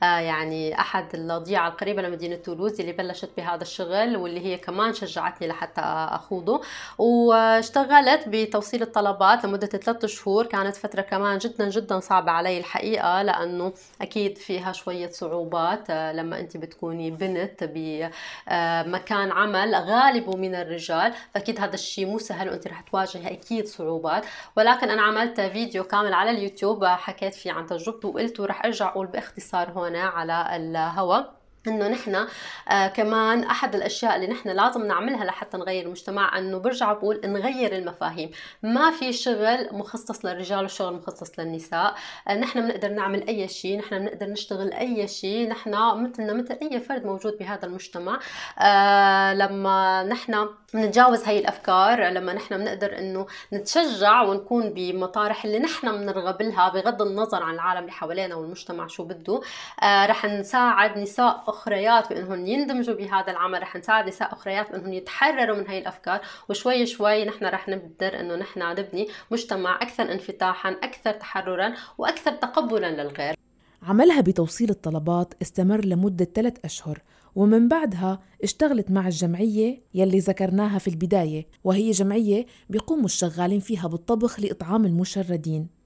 آه، 0.03 0.19
يعني 0.19 0.79
أحد 0.79 1.15
الضيعة 1.15 1.67
القريبة 1.67 2.01
لمدينة 2.01 2.35
تولوز 2.35 2.79
اللي 2.79 2.91
بلشت 2.91 3.29
بهذا 3.37 3.61
الشغل 3.61 4.17
واللي 4.17 4.45
هي 4.45 4.57
كمان 4.57 4.93
شجعتني 4.93 5.47
لحتى 5.47 5.81
أخوضه. 5.81 6.61
واشتغلت 6.97 8.23
بتوصيل 8.27 8.81
الطلبات 8.81 9.45
لمدة 9.45 9.67
ثلاثة 9.67 10.07
شهور. 10.07 10.45
كانت 10.45 10.75
فترة 10.75 11.01
كمان 11.01 11.37
جدا 11.37 11.69
جدا 11.69 11.99
صعبة 11.99 12.31
علي 12.31 12.57
الحقيقة 12.57 13.21
لأنه 13.21 13.73
أكيد 14.01 14.37
فيها 14.37 14.71
شوية 14.71 15.09
صعوبات 15.09 15.89
آه، 15.89 16.13
لما 16.13 16.39
أنت 16.39 16.57
بتكوني 16.57 17.11
بنت 17.11 17.63
بمكان 17.63 19.31
عمل 19.31 19.75
غالبه 19.75 20.37
من 20.37 20.55
الرجال 20.55 21.13
فأكيد 21.33 21.59
هذا 21.59 21.73
الشيء 21.73 22.05
مو 22.05 22.17
سهل 22.19 22.49
وأنت 22.49 22.67
رح 22.67 22.81
تواجهي 22.81 23.31
أكيد 23.33 23.67
صعوبات. 23.67 24.25
ولكن 24.57 24.89
أنا 24.89 25.01
عملت 25.01 25.41
فيديو 25.41 25.83
كامل 25.83 26.13
على 26.13 26.31
اليوتيوب 26.31 26.85
حكيت 26.85 27.28
حكيت 27.29 27.41
فيه 27.41 27.51
عن 27.51 27.65
تجربته 27.65 28.07
وقلته 28.07 28.45
رح 28.45 28.65
أرجع 28.65 28.89
أقول 28.89 29.07
باختصار 29.07 29.71
هون 29.71 29.95
على 29.95 30.55
الهواء 30.55 31.38
إنه 31.67 31.87
نحن 31.87 32.27
آه 32.69 32.87
كمان 32.87 33.43
أحد 33.43 33.75
الأشياء 33.75 34.15
اللي 34.15 34.27
نحن 34.27 34.49
لازم 34.49 34.85
نعملها 34.87 35.25
لحتى 35.25 35.57
نغير 35.57 35.85
المجتمع 35.85 36.37
إنه 36.37 36.57
برجع 36.57 36.93
بقول 36.93 37.21
نغير 37.25 37.75
المفاهيم. 37.75 38.31
ما 38.63 38.91
في 38.91 39.13
شغل 39.13 39.67
مخصص 39.71 40.25
للرجال 40.25 40.65
وشغل 40.65 40.93
مخصص 40.93 41.39
للنساء. 41.39 41.95
آه 42.27 42.35
نحن 42.35 42.61
بنقدر 42.61 42.89
نعمل 42.89 43.27
أي 43.27 43.47
شيء 43.47 43.77
نحن 43.79 43.99
بنقدر 43.99 44.25
نشتغل 44.25 44.73
أي 44.73 45.07
شيء 45.07 45.49
نحن 45.49 45.69
مثلنا 46.03 46.33
مثل 46.33 46.57
أي 46.61 46.79
فرد 46.79 47.05
موجود 47.05 47.37
بهذا 47.39 47.65
المجتمع. 47.65 48.19
آه 48.59 49.33
لما 49.33 50.03
نحن 50.03 50.49
نتجاوز 50.75 51.23
هاي 51.23 51.39
الأفكار 51.39 52.03
لما 52.09 52.33
نحن 52.33 52.57
بنقدر 52.57 52.97
إنه 52.97 53.25
نتشجع 53.53 54.21
ونكون 54.21 54.69
بمطارح 54.73 55.45
اللي 55.45 55.59
نحن 55.59 55.91
بنرغب 55.97 56.41
لها 56.41 56.69
بغض 56.69 57.01
النظر 57.01 57.43
عن 57.43 57.53
العالم 57.53 57.79
اللي 57.81 57.91
حوالينا 57.91 58.35
والمجتمع 58.35 58.87
شو 58.87 59.03
بده 59.03 59.41
آه 59.83 60.05
رح 60.05 60.25
نساعد 60.25 60.97
نساء 60.97 61.43
أخريات 61.49 62.09
بإنهم 62.13 62.47
يندمجوا 62.47 62.95
بهذا 62.95 63.31
العمل 63.31 63.61
رح 63.61 63.75
نساعد 63.75 64.07
نساء 64.07 64.33
أخريات 64.33 64.71
بإنهم 64.71 64.93
يتحرروا 64.93 65.57
من 65.57 65.67
هاي 65.67 65.77
الأفكار. 65.79 66.21
وشوي 66.49 66.85
شوي 66.85 67.25
نحن 67.25 67.45
رح 67.45 67.69
نقدر 67.69 68.19
إنه 68.19 68.35
نحن 68.35 68.59
نبني 68.59 69.07
مجتمع 69.31 69.75
أكثر 69.81 70.11
انفتاحا 70.11 70.69
أكثر 70.69 71.11
تحررا 71.11 71.73
وأكثر 71.97 72.31
تقبلا 72.31 73.03
للغير. 73.03 73.35
عملها 73.83 74.21
بتوصيل 74.21 74.69
الطلبات 74.69 75.33
استمر 75.41 75.85
لمدة 75.85 76.27
ثلاث 76.35 76.53
أشهر 76.65 77.01
ومن 77.35 77.67
بعدها 77.67 78.19
اشتغلت 78.43 78.91
مع 78.91 79.07
الجمعية 79.07 79.81
يلي 79.93 80.19
ذكرناها 80.19 80.79
في 80.79 80.87
البداية 80.87 81.47
وهي 81.63 81.91
جمعية 81.91 82.45
بيقوموا 82.69 83.05
الشغالين 83.05 83.59
فيها 83.59 83.87
بالطبخ 83.87 84.39
لإطعام 84.39 84.85
المشردين. 84.85 85.78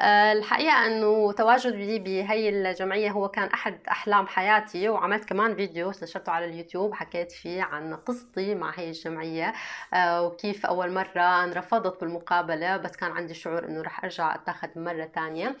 الحقيقة 0.00 0.86
أنه 0.86 1.32
تواجدي 1.32 1.98
بهي 1.98 2.48
الجمعية 2.48 3.10
هو 3.10 3.28
كان 3.28 3.48
أحد 3.48 3.78
أحلام 3.90 4.26
حياتي 4.26 4.88
وعملت 4.88 5.24
كمان 5.24 5.54
فيديو 5.56 5.92
نشرته 6.02 6.32
على 6.32 6.44
اليوتيوب 6.44 6.94
حكيت 6.94 7.32
فيه 7.32 7.62
عن 7.62 7.94
قصتي 7.96 8.54
مع 8.54 8.72
هي 8.76 8.88
الجمعية 8.88 9.52
آه، 9.94 10.22
وكيف 10.22 10.66
أول 10.66 10.92
مرة 10.92 11.44
انرفضت 11.44 12.00
بالمقابلة 12.00 12.76
بس 12.76 12.96
كان 12.96 13.10
عندي 13.12 13.34
شعور 13.34 13.64
أنه 13.64 13.82
رح 13.82 14.04
أرجع 14.04 14.34
أتاخذ 14.34 14.68
مرة 14.76 15.04
تانية. 15.04 15.56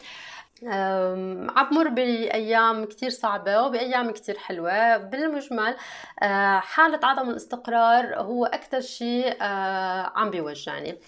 عم 1.56 1.94
بأيام 1.94 2.84
كتير 2.84 3.10
صعبة 3.10 3.62
وبأيام 3.62 4.10
كتير 4.10 4.38
حلوة. 4.38 4.96
بالمجمل 4.96 5.76
آه، 6.22 6.58
حالة 6.58 7.00
عدم 7.02 7.30
الاستقرار 7.30 8.14
هو 8.20 8.46
أكتر 8.46 8.80
شيء 8.80 9.42
عم 10.14 10.30
بيوجعني. 10.30 10.98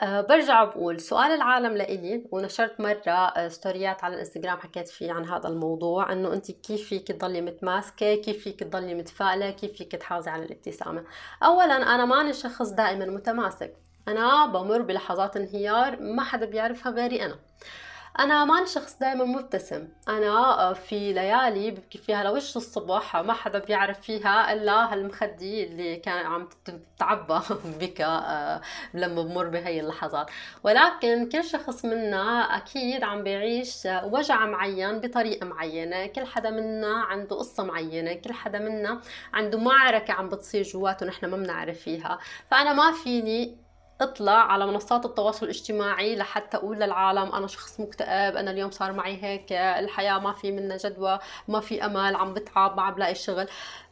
أه 0.00 0.20
برجع 0.20 0.64
بقول 0.64 1.00
سؤال 1.00 1.30
العالم 1.30 1.76
لإلي 1.76 2.26
ونشرت 2.32 2.80
مرة 2.80 3.10
آه، 3.10 3.48
ستوريات 3.48 4.04
على 4.04 4.14
الإنستغرام 4.14 4.58
حكيت 4.58 4.88
فيه 4.88 5.12
عن 5.12 5.24
هذا 5.24 5.48
الموضوع 5.48 6.12
إنه 6.12 6.32
انت 6.32 6.50
كيف 6.50 6.88
فيك 6.88 7.08
تضلي 7.12 7.40
متماسكة 7.40 8.14
كيف 8.14 8.44
فيك 8.44 8.60
تضلي 8.60 8.94
متفائلة 8.94 9.50
كيف 9.50 9.72
فيك 9.72 9.92
تحافظي 9.92 10.30
على 10.30 10.44
الابتسامة. 10.44 11.04
اولا 11.42 11.74
أنا 11.94 12.04
ماني 12.04 12.32
شخص 12.32 12.68
دائما 12.70 13.06
متماسك. 13.06 13.76
أنا 14.08 14.46
بمر 14.46 14.82
بلحظات 14.82 15.36
انهيار 15.36 16.02
ما 16.02 16.22
حدا 16.24 16.46
بيعرفها 16.46 16.92
غيري 16.92 17.24
أنا. 17.24 17.38
أنا 18.18 18.44
ماني 18.44 18.66
شخص 18.66 18.98
دائما 18.98 19.24
مبتسم. 19.24 19.88
أنا 20.08 20.28
آه، 20.70 20.72
في 20.72 21.12
ليالي 21.12 21.70
ببكي 21.70 21.98
فيها 21.98 22.24
لوش 22.24 22.56
الصبح 22.56 23.16
ما 23.16 23.32
حدا 23.32 23.58
بيعرف 23.58 24.00
فيها 24.00 24.52
إلا 24.52 24.92
هالمخدي 24.92 25.64
اللي 25.64 25.96
كان 25.96 26.26
عم 26.26 26.48
تتعبى 26.64 27.40
بك 27.80 28.00
آه، 28.00 28.60
لما 28.94 29.22
بمر 29.22 29.48
بهي 29.48 29.80
اللحظات. 29.80 30.30
ولكن 30.64 31.28
كل 31.28 31.44
شخص 31.44 31.84
منا 31.84 32.40
أكيد 32.56 33.04
عم 33.04 33.22
بيعيش 33.22 33.88
وجع 34.04 34.46
معين 34.46 35.00
بطريقة 35.00 35.46
معينة. 35.46 36.06
كل 36.06 36.26
حدا 36.26 36.50
منا 36.50 36.94
عنده 36.94 37.36
قصة 37.36 37.64
معينة. 37.64 38.12
كل 38.14 38.32
حدا 38.32 38.58
منا 38.58 39.00
عنده 39.34 39.58
معركة 39.58 40.12
عم 40.14 40.28
بتصير 40.28 40.62
جواته 40.62 41.06
نحن 41.06 41.26
ما 41.26 41.36
بنعرف 41.36 41.78
فيها. 41.80 42.18
فأنا 42.50 42.72
ما 42.72 42.92
فيني 42.92 43.65
اطلع 44.00 44.32
على 44.52 44.66
منصات 44.66 45.04
التواصل 45.06 45.46
الاجتماعي 45.46 46.16
لحتى 46.16 46.56
أقول 46.56 46.76
للعالم 46.76 47.32
أنا 47.34 47.46
شخص 47.46 47.80
مكتئب 47.80 48.36
أنا 48.36 48.50
اليوم 48.50 48.70
صار 48.70 48.92
معي 48.92 49.22
هيك 49.24 49.52
الحياة 49.52 50.18
ما 50.18 50.32
في 50.32 50.52
منها 50.52 50.76
جدوى 50.76 51.18
ما 51.48 51.60
في 51.60 51.84
أمل 51.86 52.16
عم 52.16 52.34
بتعب 52.34 52.76
ما 52.76 52.82
عم 52.82 52.94
بلاقي 52.94 53.14
شغل. 53.14 53.48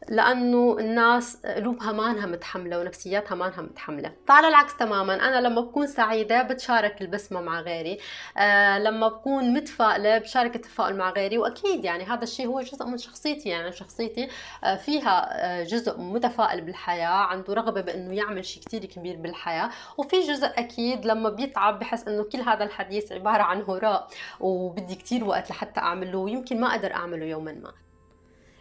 لأنه 0.08 0.76
الناس 0.78 1.46
قلوبها 1.46 1.92
مانها 1.92 2.26
متحملة 2.26 2.78
ونفسياتها 2.78 3.34
مانها 3.34 3.62
متحملة. 3.62 4.12
فعلى 4.26 4.48
العكس 4.48 4.76
تماما. 4.76 5.14
أنا 5.14 5.40
لما 5.40 5.60
بكون 5.60 5.86
سعيدة 5.86 6.42
بتشارك 6.42 7.00
البسمة 7.02 7.40
مع 7.40 7.60
غيري. 7.60 7.98
آه 8.36 8.78
لما 8.78 9.08
بكون 9.08 9.54
متفائلة 9.54 10.18
بشارك 10.18 10.56
التفاؤل 10.56 10.96
مع 10.96 11.10
غيري. 11.10 11.38
وأكيد 11.38 11.84
يعني 11.84 12.04
هذا 12.04 12.22
الشيء 12.22 12.46
هو 12.46 12.60
جزء 12.60 12.86
من 12.86 12.98
شخصيتي. 12.98 13.48
يعني 13.48 13.72
شخصيتي 13.72 14.28
آه 14.64 14.76
فيها 14.76 15.28
آه 15.32 15.64
جزء 15.64 16.00
متفائل 16.00 16.60
بالحياة. 16.60 17.08
عنده 17.08 17.54
رغبة 17.54 17.80
بإنه 17.80 18.14
يعمل 18.14 18.44
شيء 18.44 18.62
كثير 18.62 18.84
كبير 18.84 19.16
بالحياة. 19.16 19.70
وفي 19.98 20.20
جزء 20.20 20.46
أكيد 20.46 21.06
لما 21.06 21.30
بيتعب 21.30 21.78
بحس 21.78 22.08
إنه 22.08 22.24
كل 22.24 22.40
هذا 22.40 22.64
الحديث 22.64 23.12
عبارة 23.12 23.42
عن 23.42 23.62
هراء. 23.62 24.08
وبدي 24.40 24.94
كثير 24.94 25.24
وقت 25.24 25.50
لحتى 25.50 25.80
أعمله. 25.80 26.18
ويمكن 26.18 26.60
ما 26.60 26.66
أقدر 26.70 26.94
أعمله 26.94 27.26
يوما 27.26 27.52
ما. 27.52 27.83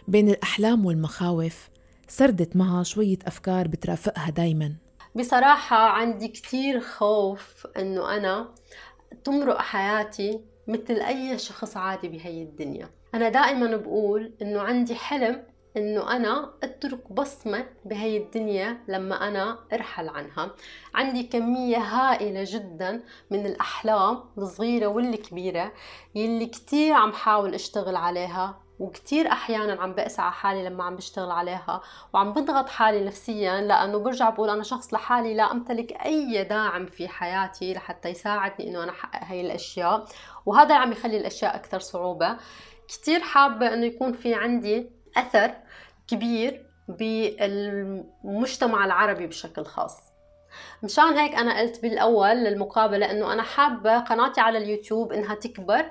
بين 0.07 0.29
الأحلام 0.29 0.85
والمخاوف. 0.85 1.69
سردت 2.07 2.55
معها 2.55 2.83
شوية 2.83 3.17
أفكار 3.27 3.67
بترافقها 3.67 4.29
دايما. 4.29 4.73
بصراحة 5.15 5.77
عندي 5.77 6.27
كتير 6.27 6.79
خوف 6.79 7.67
إنه 7.77 8.17
أنا 8.17 8.49
تمرق 9.23 9.57
حياتي 9.57 10.41
مثل 10.67 10.93
أي 10.93 11.37
شخص 11.37 11.77
عادي 11.77 12.07
بهي 12.07 12.43
الدنيا. 12.43 12.89
أنا 13.15 13.29
دائما 13.29 13.75
بقول 13.75 14.33
إنه 14.41 14.61
عندي 14.61 14.95
حلم 14.95 15.43
إنه 15.77 16.15
أنا 16.15 16.53
أترك 16.63 17.11
بصمة 17.11 17.65
بهي 17.85 18.17
الدنيا 18.17 18.77
لما 18.87 19.27
أنا 19.27 19.59
أرحل 19.73 20.09
عنها. 20.09 20.51
عندي 20.95 21.23
كمية 21.23 21.77
هائلة 21.77 22.43
جدا 22.47 23.03
من 23.31 23.45
الأحلام 23.45 24.23
الصغيرة 24.37 24.87
والكبيرة 24.87 25.73
يلي 26.15 26.45
كتير 26.45 26.93
عم 26.93 27.13
حاول 27.13 27.53
أشتغل 27.53 27.95
عليها 27.95 28.62
وكتير 28.79 29.27
أحيانا 29.27 29.81
عم 29.81 29.93
بقسى 29.93 30.21
على 30.21 30.31
حالي 30.31 30.69
لما 30.69 30.83
عم 30.83 30.95
بشتغل 30.95 31.31
عليها 31.31 31.81
وعم 32.13 32.33
بضغط 32.33 32.69
حالي 32.69 33.05
نفسيا 33.05 33.61
لأنه 33.61 33.97
برجع 33.97 34.29
بقول 34.29 34.49
أنا 34.49 34.63
شخص 34.63 34.93
لحالي 34.93 35.33
لا 35.33 35.51
أمتلك 35.51 35.91
أي 36.05 36.43
داعم 36.43 36.85
في 36.85 37.07
حياتي 37.07 37.73
لحتى 37.73 38.09
يساعدني 38.09 38.69
إنه 38.69 38.83
أنا 38.83 38.91
أحقق 38.91 39.23
هاي 39.23 39.41
الأشياء 39.41 40.05
وهذا 40.45 40.63
اللي 40.63 40.73
عم 40.75 40.91
يخلي 40.91 41.17
الأشياء 41.17 41.55
أكثر 41.55 41.79
صعوبة. 41.79 42.37
كتير 42.87 43.19
حابة 43.19 43.73
إنه 43.73 43.85
يكون 43.85 44.13
في 44.13 44.33
عندي 44.33 44.89
أثر 45.17 45.51
كبير 46.07 46.65
بالمجتمع 46.87 48.85
العربي 48.85 49.27
بشكل 49.27 49.65
خاص. 49.65 50.12
مشان 50.83 51.17
هيك 51.17 51.35
أنا 51.35 51.59
قلت 51.59 51.81
بالأول 51.81 52.35
للمقابلة 52.35 53.11
إنه 53.11 53.33
أنا 53.33 53.43
حابة 53.43 53.99
قناتي 53.99 54.41
على 54.41 54.57
اليوتيوب 54.57 55.11
إنها 55.11 55.35
تكبر 55.35 55.85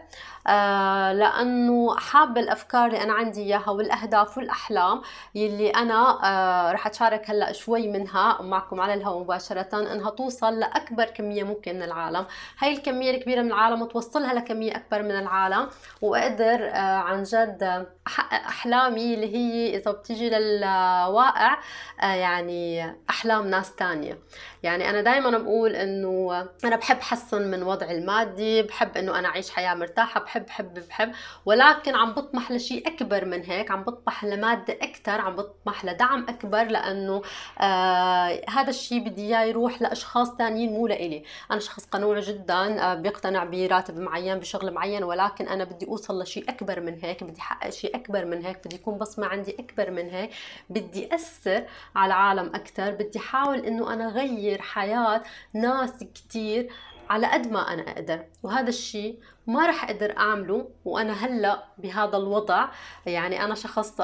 آه 0.46 1.12
لأنه 1.12 1.96
حابة 1.96 2.40
الأفكار 2.40 2.86
اللي 2.86 3.02
أنا 3.02 3.12
عندي 3.12 3.42
إياها 3.42 3.70
والأهداف 3.70 4.38
والأحلام 4.38 5.02
يلي 5.34 5.70
أنا 5.70 6.18
آه 6.24 6.72
رح 6.72 6.86
أتشارك 6.86 7.30
هلأ 7.30 7.52
شوي 7.52 7.88
منها 7.88 8.42
معكم 8.42 8.80
على 8.80 8.94
الهواء 8.94 9.18
مباشرة 9.20 9.92
إنها 9.92 10.10
توصل 10.10 10.58
لأكبر 10.60 11.04
كمية 11.04 11.42
ممكن 11.44 11.76
من 11.76 11.82
العالم. 11.82 12.26
هاي 12.58 12.72
الكمية 12.72 13.10
الكبيرة 13.10 13.42
من 13.42 13.48
العالم 13.52 13.82
وتوصلها 13.82 14.34
لكمية 14.34 14.76
أكبر 14.76 15.02
من 15.02 15.10
العالم 15.18 15.68
وأقدر 16.02 16.68
آه 16.68 16.78
عن 16.98 17.22
جد 17.22 17.86
أحقق 18.06 18.46
أحلامي 18.46 19.14
اللي 19.14 19.36
هي 19.36 19.76
إذا 19.76 19.90
بتيجي 19.90 20.30
للواقع 20.30 21.58
آه 22.02 22.14
يعني 22.14 22.92
أحلام 23.10 23.46
ناس 23.46 23.74
تانية. 23.76 24.18
يعني 24.62 24.90
أنا 24.90 25.00
دائما 25.00 25.38
بقول 25.38 25.76
إنه 25.76 26.48
أنا 26.64 26.76
بحب 26.76 27.00
حسن 27.00 27.50
من 27.50 27.62
وضعي 27.62 27.98
المادي 27.98 28.62
بحب 28.62 28.96
إنه 28.96 29.18
أنا 29.18 29.28
أعيش 29.28 29.50
حياة 29.50 29.74
مرتاحة 29.74 30.20
بحب 30.20 30.44
بحب 30.46 30.74
بحب. 30.74 31.12
ولكن 31.46 31.94
عم 31.94 32.12
بطمح 32.12 32.52
لشيء 32.52 32.88
أكبر 32.88 33.24
من 33.24 33.44
هيك 33.44 33.70
عم 33.70 33.82
بطمح 33.84 34.24
لمادة 34.24 34.74
أكثر 34.82 35.20
عم 35.20 35.36
بطمح 35.36 35.84
لدعم 35.84 36.26
أكبر 36.28 36.64
لأنه 36.64 37.22
آه 37.60 38.40
هذا 38.50 38.70
الشيء 38.70 39.00
بدي 39.00 39.22
إياه 39.22 39.44
يروح 39.44 39.82
لأشخاص 39.82 40.36
ثانيين 40.36 40.72
مو 40.72 40.86
لإلي. 40.86 41.24
أنا 41.50 41.60
شخص 41.60 41.84
قنوع 41.86 42.20
جدا 42.20 42.82
آه 42.82 42.94
بيقتنع 42.94 43.44
براتب 43.44 43.98
معين 43.98 44.38
بشغل 44.38 44.70
معين 44.70 45.04
ولكن 45.04 45.48
أنا 45.48 45.64
بدي 45.64 45.86
أوصل 45.86 46.22
لشيء 46.22 46.44
أكبر 46.48 46.80
من 46.80 46.98
هيك 47.02 47.24
بدي 47.24 47.40
أحقق 47.40 47.70
شيء 47.70 47.96
أكبر 47.96 48.24
من 48.24 48.44
هيك 48.44 48.58
بدي 48.66 48.76
يكون 48.76 48.98
بصمة 48.98 49.26
عندي 49.26 49.56
أكبر 49.58 49.90
من 49.90 50.10
هيك. 50.10 50.30
بدي 50.70 51.14
أثر 51.14 51.64
على 51.96 52.06
العالم 52.14 52.46
أكثر 52.54 52.90
بدي 52.90 53.18
أحاول 53.18 53.58
إنه 53.58 53.92
أنا 53.92 54.08
غير 54.52 54.62
حياة 54.62 55.22
ناس 55.52 56.04
كثير 56.14 56.72
على 57.10 57.26
قد 57.26 57.50
ما 57.50 57.72
أنا 57.72 57.82
أقدر. 57.82 58.24
وهذا 58.42 58.68
الشيء 58.68 59.18
ما 59.46 59.66
راح 59.66 59.84
أقدر 59.84 60.16
أعمله 60.16 60.68
وأنا 60.84 61.12
هلأ 61.12 61.64
بهذا 61.78 62.16
الوضع. 62.16 62.68
يعني 63.06 63.44
أنا 63.44 63.54
شخص 63.54 64.00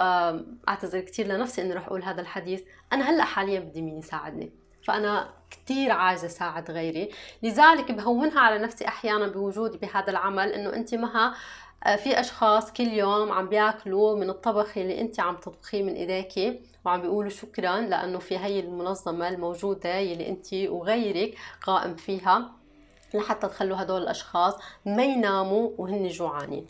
أعتذر 0.68 1.01
كثير 1.01 1.26
لنفسي 1.26 1.62
إني 1.62 1.72
راح 1.72 1.86
أقول 1.86 2.03
هذا 2.03 2.20
الحديث. 2.20 2.62
أنا 2.92 3.11
هلأ 3.11 3.24
حاليا 3.24 3.61
بدي 3.61 3.82
مين 3.82 3.99
يساعدني. 3.99 4.53
فأنا 4.84 5.28
كثير 5.51 5.92
عايزة 5.92 6.26
أساعد 6.26 6.70
غيري. 6.70 7.11
لذلك 7.42 7.92
بهونها 7.92 8.40
على 8.40 8.59
نفسي 8.59 8.88
أحيانا 8.88 9.26
بوجودي 9.26 9.78
بهذا 9.78 10.11
العمل 10.11 10.53
إنه 10.53 10.72
انت 10.72 10.94
مها 10.94 11.34
في 11.83 12.20
أشخاص 12.20 12.72
كل 12.72 12.89
يوم 12.89 13.33
عم 13.33 13.49
بياكلوا 13.49 14.16
من 14.16 14.31
الطبخ 14.31 14.79
اللي 14.79 15.01
أنت 15.01 15.20
عم 15.20 15.37
تطبخيه 15.37 15.83
من 15.83 15.95
ايديكي 15.95 16.61
وعم 16.85 17.01
بيقولوا 17.01 17.31
شكرا 17.31 17.81
لأنه 17.81 18.18
في 18.18 18.39
هي 18.39 18.61
المنظمة 18.61 19.29
الموجودة 19.29 19.95
يلي 19.95 20.29
أنت 20.29 20.55
وغيرك 20.55 21.35
قائم 21.62 21.97
فيها 21.97 22.53
لحتى 23.14 23.49
تخلوا 23.49 23.83
هدول 23.83 24.03
الأشخاص 24.03 24.55
ما 24.87 25.05
يناموا 25.05 25.70
وهن 25.79 26.09
جوعانين. 26.09 26.66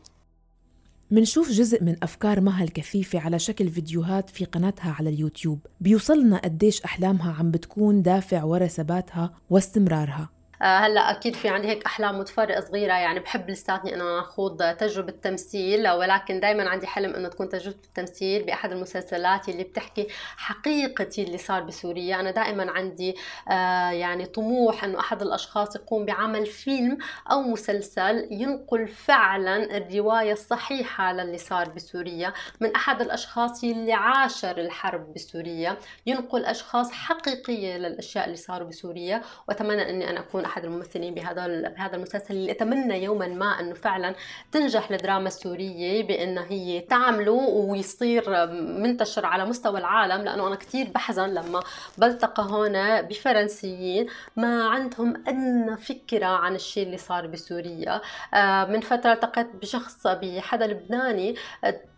منشوف 1.11 1.51
جزء 1.51 1.85
من 1.85 1.97
أفكار 2.03 2.41
مها 2.41 2.65
الكثيفة 2.65 3.21
على 3.21 3.39
شكل 3.39 3.69
فيديوهات 3.69 4.31
في 4.31 4.45
قناتها 4.45 4.95
على 4.99 5.11
اليوتيوب. 5.11 5.59
بيوصلنا 5.81 6.39
قديش 6.39 6.83
أحلامها 6.83 7.33
عم 7.39 7.51
بتكون 7.51 8.03
دافع 8.03 8.45
ورا 8.45 8.67
ثباتها 8.67 9.33
واستمرارها. 9.51 10.23
آه، 10.23 10.38
هلأ 10.61 11.11
أكيد 11.11 11.37
في 11.37 11.49
عندي 11.49 11.69
هيك 11.69 11.85
أحلام 11.87 12.19
متفرقة 12.19 12.61
صغيرة. 12.61 12.93
يعني 12.95 13.21
بحب 13.21 13.51
لساتني 13.51 13.95
انه 13.95 14.21
أخوض 14.21 14.63
تجربة 14.77 15.13
تمثيل 15.13 15.89
ولكن 15.89 16.41
دائما 16.41 16.69
عندي 16.69 16.87
حلم 16.87 17.15
إنه 17.15 17.29
تكون 17.29 17.49
تجربة 17.49 17.77
التمثيل 17.85 18.43
بأحد 18.45 18.73
المسلسلات 18.73 19.49
اللي 19.49 19.63
بتحكي 19.65 20.07
حقيقتي 20.37 21.23
اللي 21.23 21.39
صار 21.39 21.63
بسوريا. 21.63 22.21
أنا 22.21 22.31
دائما 22.31 22.71
عندي 22.71 23.17
آه، 23.51 23.91
يعني 23.91 24.27
طموح 24.27 24.85
إنه 24.85 25.01
أحد 25.01 25.23
الأشخاص 25.23 25.77
يقوم 25.77 26.05
بعمل 26.05 26.47
فيلم 26.47 26.99
أو 27.31 27.43
مسلسل 27.43 28.29
ينقل 28.31 28.89
فعلا 28.89 29.77
الرواية 29.77 30.33
الصحيحة 30.33 31.13
للي 31.13 31.39
صار 31.39 31.69
بسوريا. 31.69 32.33
من 32.61 32.75
أحد 32.75 33.01
الأشخاص 33.01 33.65
اللي 33.65 33.93
عاشر 33.93 34.59
الحرب 34.61 35.13
بسوريا 35.15 35.77
ينقل 36.07 36.45
أشخاص 36.45 36.93
حقيقية 36.93 37.77
للأشياء 37.77 38.25
اللي 38.25 38.37
صاروا 38.37 38.69
بسوريا. 38.69 39.23
وأتمنى 39.49 39.91
إني 39.91 40.11
أنا 40.11 40.21
أكون 40.21 40.48
أحد 40.49 40.65
الممثلين 40.65 41.15
بهذا 41.15 41.69
بهذا 41.69 41.97
المسلسل 41.97 42.35
اللي 42.35 42.51
أتمنى 42.51 43.05
يوما 43.05 43.27
ما 43.29 43.61
إنه 43.61 43.75
فعلا 43.75 44.15
تنجح 44.53 44.91
الدراما 44.91 45.29
السوريه 45.29 46.07
بانه 46.07 46.41
هي 46.49 46.81
تعمله 46.81 47.33
ويصير 47.33 48.47
منتشر 48.55 49.27
على 49.27 49.45
مستوى 49.45 49.79
العالم 49.79 50.25
لأنه 50.25 50.47
أنا 50.47 50.57
كثير 50.57 50.87
بحزن 50.95 51.29
لما 51.35 51.63
بلتقى 51.99 52.43
هون 52.43 53.03
بفرنسيين 53.03 54.07
ما 54.37 54.69
عندهم 54.69 55.15
ادنى 55.29 55.77
فكرة 55.77 56.27
عن 56.27 56.55
الشيء 56.55 56.87
اللي 56.87 56.97
صار 56.97 57.27
بسوريا. 57.27 58.01
آه، 58.35 58.65
من 58.65 58.81
فترة 58.81 59.13
التقيت 59.13 59.47
بشخص 59.63 60.07
بحدا 60.07 60.67
لبناني 60.67 61.35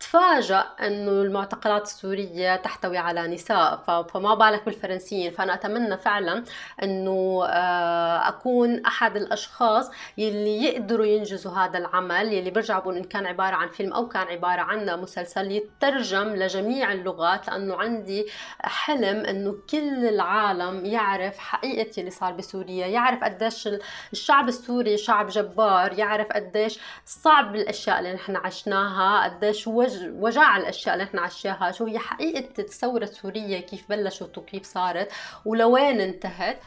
تفاجأ 0.00 0.58
إنه 0.80 1.10
المعتقلات 1.10 1.82
السورية 1.82 2.56
تحتوي 2.56 2.98
على 2.98 3.26
نساء 3.26 3.76
فما 4.02 4.34
بالك 4.34 4.64
بالفرنسيين. 4.64 5.30
فأنا 5.32 5.54
أتمنى 5.54 5.96
فعلا 5.96 6.44
إنه 6.82 7.44
آه، 7.46 8.28
اكون 8.40 8.86
أحد 8.86 9.16
الأشخاص 9.16 9.90
يلي 10.18 10.64
يقدروا 10.64 11.06
ينجزوا 11.06 11.52
هذا 11.52 11.78
العمل 11.78 12.32
يلي 12.32 12.50
برجع 12.50 12.78
بقول 12.78 12.96
إن 12.96 13.04
كان 13.04 13.26
عبارة 13.26 13.54
عن 13.54 13.68
فيلم 13.68 13.92
أو 13.92 14.08
كان 14.08 14.26
عبارة 14.26 14.60
عن 14.60 15.00
مسلسل 15.00 15.50
يترجم 15.50 16.28
لجميع 16.28 16.92
اللغات 16.92 17.48
لأنه 17.48 17.76
عندي 17.76 18.26
حلم 18.60 19.24
إنه 19.24 19.56
كل 19.70 20.06
العالم 20.08 20.86
يعرف 20.86 21.38
حقيقة 21.38 21.90
اللي 21.98 22.10
صار 22.10 22.32
بسوريا 22.32 22.86
يعرف 22.86 23.24
قديش 23.24 23.68
الشعب 24.12 24.48
السوري 24.48 24.96
شعب 24.96 25.26
جبار 25.26 25.92
يعرف 25.92 26.26
قديش 26.26 26.78
صعب 27.04 27.54
الأشياء 27.56 27.98
اللي 27.98 28.14
نحن 28.14 28.36
عشناها 28.36 29.24
قديش 29.24 29.66
وجع 29.66 30.56
الأشياء 30.56 30.94
اللي 30.94 31.04
نحن 31.04 31.18
عشناها 31.18 31.70
شو 31.72 31.86
هي 31.86 31.98
حقيقة 31.98 32.48
الثورة 32.58 33.04
السورية 33.04 33.60
كيف 33.60 33.88
بلشت 33.88 34.38
وكيف 34.38 34.64
صارت 34.64 35.12
ولوين 35.44 36.00
انتهت. 36.00 36.62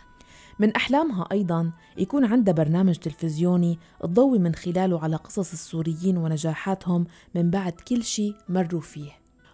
من 0.60 0.76
أحلامها 0.76 1.28
أيضا 1.32 1.72
يكون 1.98 2.26
عندها 2.26 2.54
برنامج 2.54 2.96
تلفزيوني 2.96 3.80
تضوي 4.02 4.40
من 4.40 4.56
خلاله 4.56 5.04
على 5.04 5.16
قصص 5.16 5.52
السوريين 5.52 6.18
ونجاحاتهم 6.18 7.06
من 7.36 7.50
بعد 7.50 7.72
كل 7.72 8.04
شيء 8.04 8.36
مروا 8.50 8.82
فيه. 8.82 9.12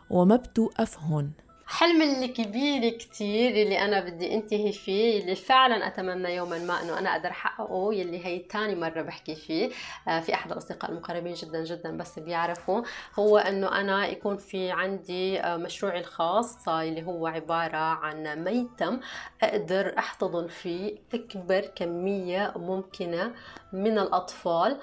وما 0.09 0.35
بتوقف 0.35 0.99
هون. 0.99 1.31
حلم 1.69 2.01
الكبير 2.01 2.89
كتير 2.89 3.51
اللي 3.51 3.85
أنا 3.85 3.99
بدي 3.99 4.33
أنتهي 4.35 4.71
فيه 4.71 5.21
اللي 5.21 5.35
فعلا 5.35 5.87
أتمنى 5.87 6.35
يوما 6.35 6.59
ما 6.59 6.81
أنه 6.83 6.99
أنا 6.99 7.11
أقدر 7.11 7.29
أحققه 7.29 7.93
يلي 7.93 8.25
هي 8.25 8.39
تاني 8.39 8.75
مرة 8.75 9.01
بحكي 9.01 9.35
فيه. 9.35 9.69
آه، 10.07 10.19
في 10.19 10.33
أحد 10.33 10.51
الأصدقاء 10.51 10.91
المقربين 10.91 11.33
جدا 11.33 11.63
جدا 11.63 11.97
بس 11.97 12.19
بيعرفوا. 12.19 12.81
هو 13.19 13.37
أنه 13.37 13.79
أنا 13.79 14.07
يكون 14.07 14.37
في 14.37 14.71
عندي 14.71 15.41
آه، 15.41 15.57
مشروعي 15.57 15.99
الخاص 15.99 16.67
اللي 16.67 17.03
هو 17.03 17.27
عبارة 17.27 17.77
عن 17.77 18.43
ميتم 18.43 18.99
أقدر 19.43 19.93
أحتضن 19.97 20.47
فيه 20.47 20.95
أكبر 21.13 21.61
كمية 21.75 22.53
ممكنة 22.55 23.31
من 23.73 23.99
الأطفال. 23.99 24.77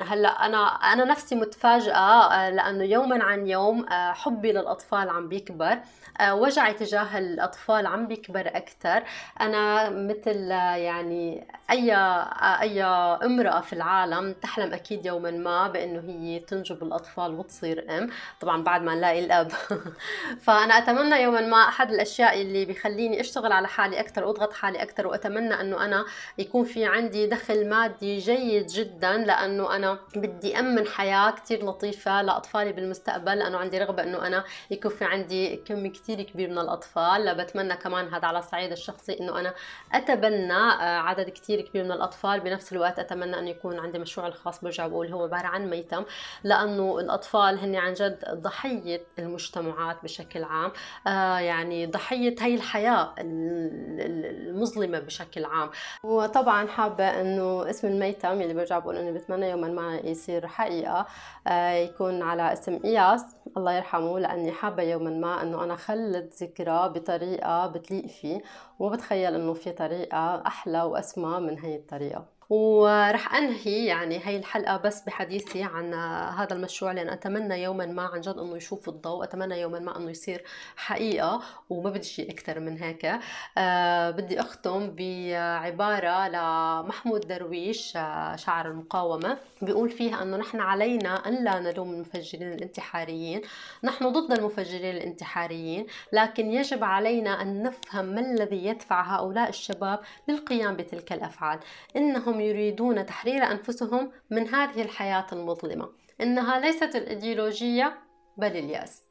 هلأ 0.00 0.46
أنا 0.46 0.66
أنا 0.66 1.04
نفسي 1.04 1.34
متفاجئة 1.34 1.96
آه، 1.96 2.50
لأنه 2.50 2.84
يوما 2.84 3.24
عن 3.24 3.46
يوم 3.46 3.86
حبي 3.90 4.52
للأطفال 4.52 5.08
عم 5.08 5.28
بيكبر. 5.46 5.78
آه، 6.20 6.34
وجعي 6.34 6.74
تجاه 6.74 7.18
الأطفال 7.18 7.86
عم 7.86 8.06
بيكبر 8.06 8.46
أكثر 8.46 9.02
أنا 9.40 9.90
مثل 9.90 10.52
آه، 10.52 10.76
يعني 10.76 11.46
أي 11.70 11.94
آه، 11.94 12.60
أي 12.60 12.82
امرأة 12.82 13.60
في 13.60 13.72
العالم 13.72 14.32
تحلم 14.32 14.72
أكيد 14.74 15.06
يوما 15.06 15.30
ما 15.30 15.68
بأنه 15.68 16.00
هي 16.00 16.38
تنجب 16.38 16.82
الأطفال 16.82 17.34
وتصير 17.34 17.98
أم. 17.98 18.10
طبعا 18.40 18.62
بعد 18.62 18.82
ما 18.82 18.94
نلاقي 18.94 19.24
الأب. 19.24 19.52
فأنا 20.44 20.78
أتمنى 20.78 21.22
يوما 21.22 21.40
ما 21.40 21.68
أحد 21.68 21.90
الأشياء 21.90 22.42
اللي 22.42 22.64
بيخليني 22.64 23.20
أشتغل 23.20 23.52
على 23.52 23.68
حالي 23.68 24.00
أكثر 24.00 24.24
وأضغط 24.24 24.52
حالي 24.52 24.82
أكثر 24.82 25.06
وأتمنى 25.06 25.60
أنه 25.60 25.84
أنا 25.84 26.04
يكون 26.38 26.64
في 26.64 26.84
عندي 26.84 27.26
دخل 27.26 27.68
مادي 27.68 28.18
جيد 28.18 28.66
جدا 28.66 29.16
لأنه 29.16 29.76
أنا 29.76 29.98
بدي 30.16 30.58
أمن 30.58 30.86
حياة 30.86 31.30
كتير 31.30 31.66
لطيفة 31.66 32.22
لأطفالي 32.22 32.72
بالمستقبل 32.72 33.38
لأنه 33.38 33.58
عندي 33.58 33.78
رغبة 33.78 34.02
أنه 34.02 34.26
أنا 34.26 34.44
يكون 34.70 34.90
في 34.90 35.04
عندي 35.04 35.35
كم 35.66 35.86
كتير 35.86 36.22
كبير 36.22 36.50
من 36.50 36.58
الأطفال 36.58 37.34
بتمنى 37.34 37.76
كمان 37.76 38.14
هذا 38.14 38.26
على 38.26 38.38
الصعيد 38.38 38.72
الشخصي 38.72 39.20
أنه 39.20 39.40
أنا 39.40 39.54
أتبنى 39.92 40.52
آه، 40.52 40.98
عدد 40.98 41.30
كتير 41.30 41.60
كبير 41.60 41.84
من 41.84 41.92
الأطفال. 41.92 42.40
بنفس 42.40 42.72
الوقت 42.72 42.98
أتمنى 42.98 43.38
أن 43.38 43.48
يكون 43.48 43.78
عندي 43.78 43.98
مشروع 43.98 44.26
الخاص 44.26 44.64
برجع 44.64 44.86
بقول 44.86 45.12
هو 45.12 45.22
عبارة 45.22 45.46
عن 45.46 45.70
ميتم 45.70 46.04
لأنه 46.44 47.00
الأطفال 47.00 47.58
هن 47.58 47.76
عن 47.76 47.92
جد 47.92 48.24
ضحية 48.32 49.02
المجتمعات 49.18 50.02
بشكل 50.02 50.44
عام 50.44 50.72
آه، 51.06 51.38
يعني 51.38 51.86
ضحية 51.86 52.34
هي 52.40 52.54
الحياة 52.54 53.14
المظلمة 53.18 54.98
بشكل 54.98 55.44
عام. 55.44 55.70
وطبعا 56.02 56.66
حابة 56.66 57.20
أنه 57.20 57.70
اسم 57.70 57.88
الميتم 57.88 58.40
اللي 58.42 58.54
برجع 58.54 58.78
بقول 58.78 58.96
أني 58.96 59.12
بتمنى 59.12 59.50
يوما 59.50 59.68
ما 59.68 59.96
يصير 60.04 60.46
حقيقة 60.46 61.06
آه، 61.46 61.72
يكون 61.72 62.22
على 62.22 62.52
اسم 62.52 62.80
إياس 62.84 63.24
الله 63.56 63.72
يرحمه 63.72 64.18
لأني 64.18 64.52
حابة 64.52 64.82
يوما 64.82 65.10
ما 65.10 65.25
أنه 65.26 65.64
أنا 65.64 65.76
خلد 65.76 66.32
ذكرى 66.42 66.88
بطريقة 66.88 67.66
بتليق 67.66 68.06
فيه 68.06 68.42
وبتخيل 68.78 69.34
أنه 69.34 69.52
في 69.54 69.72
طريقة 69.72 70.46
أحلى 70.46 70.82
وأسمى 70.82 71.40
من 71.40 71.58
هي 71.58 71.76
الطريقة. 71.76 72.35
ورح 72.50 73.34
أنهي 73.34 73.86
يعني 73.86 74.20
هي 74.24 74.36
الحلقة 74.36 74.76
بس 74.76 75.02
بحديثي 75.02 75.62
عن 75.62 75.94
هذا 76.38 76.54
المشروع 76.54 76.92
لأن 76.92 77.08
أتمنى 77.08 77.62
يوما 77.62 77.86
ما 77.86 78.02
عن 78.02 78.20
جد 78.20 78.38
إنه 78.38 78.56
يشوف 78.56 78.88
الضوء 78.88 79.24
أتمنى 79.24 79.60
يوما 79.60 79.78
ما 79.78 79.96
إنه 79.96 80.10
يصير 80.10 80.44
حقيقة 80.76 81.42
وما 81.70 81.90
بدي 81.90 82.02
شيء 82.06 82.30
أكثر 82.30 82.60
من 82.60 82.78
هيك. 82.82 83.18
أه 83.58 84.10
بدي 84.10 84.40
أختم 84.40 84.94
بعبارة 84.98 86.28
لمحمود 86.28 87.20
درويش 87.28 87.96
آه، 87.96 88.36
شاعر 88.36 88.66
المقاومة 88.66 89.38
بيقول 89.62 89.90
فيها 89.90 90.22
إنه 90.22 90.36
نحن 90.36 90.60
علينا 90.60 91.28
أن 91.28 91.44
لا 91.44 91.60
نلوم 91.60 91.92
المفجرين 91.94 92.52
الانتحاريين. 92.52 93.40
نحن 93.84 94.12
ضد 94.12 94.38
المفجرين 94.38 94.96
الانتحاريين 94.96 95.86
لكن 96.12 96.50
يجب 96.52 96.84
علينا 96.84 97.42
أن 97.42 97.62
نفهم 97.62 98.04
ما 98.04 98.20
الذي 98.20 98.66
يدفع 98.66 99.16
هؤلاء 99.16 99.48
الشباب 99.48 100.00
للقيام 100.28 100.76
بتلك 100.76 101.12
الأفعال. 101.12 101.58
إنهم 101.96 102.35
أنهم 102.36 102.48
يريدون 102.48 103.06
تحرير 103.06 103.50
أنفسهم 103.50 104.10
من 104.30 104.48
هذه 104.48 104.82
الحياة 104.82 105.26
المظلمة. 105.32 105.88
إنها 106.20 106.60
ليست 106.60 106.96
الإيديولوجية 106.96 107.98
بل 108.36 108.56
اليأس. 108.56 109.02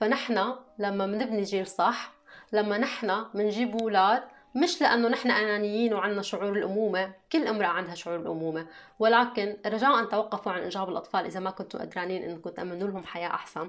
فنحن 0.00 0.54
لما 0.78 1.06
بنبني 1.06 1.42
جيل 1.42 1.66
صح 1.66 2.12
لما 2.52 2.78
نحن 2.78 3.24
بنجيب 3.34 3.76
أولاد 3.82 4.22
مش 4.54 4.80
لأنه 4.80 5.08
نحن 5.08 5.30
أنانيين 5.30 5.94
وعندنا 5.94 6.22
شعور 6.22 6.52
الأمومة 6.52 7.12
كل 7.32 7.46
امرأة 7.46 7.68
عندها 7.68 7.94
شعور 7.94 8.16
الأمومة. 8.16 8.66
ولكن 8.98 9.56
رجاء 9.66 10.04
توقفوا 10.04 10.52
عن 10.52 10.62
إنجاب 10.62 10.88
الأطفال 10.88 11.24
إذا 11.24 11.40
ما 11.40 11.50
كنتوا 11.50 11.80
قدرانين 11.80 12.22
إنكم 12.22 12.50
تأمنوا 12.50 12.88
لهم 12.88 13.04
حياة 13.04 13.28
أحسن. 13.28 13.68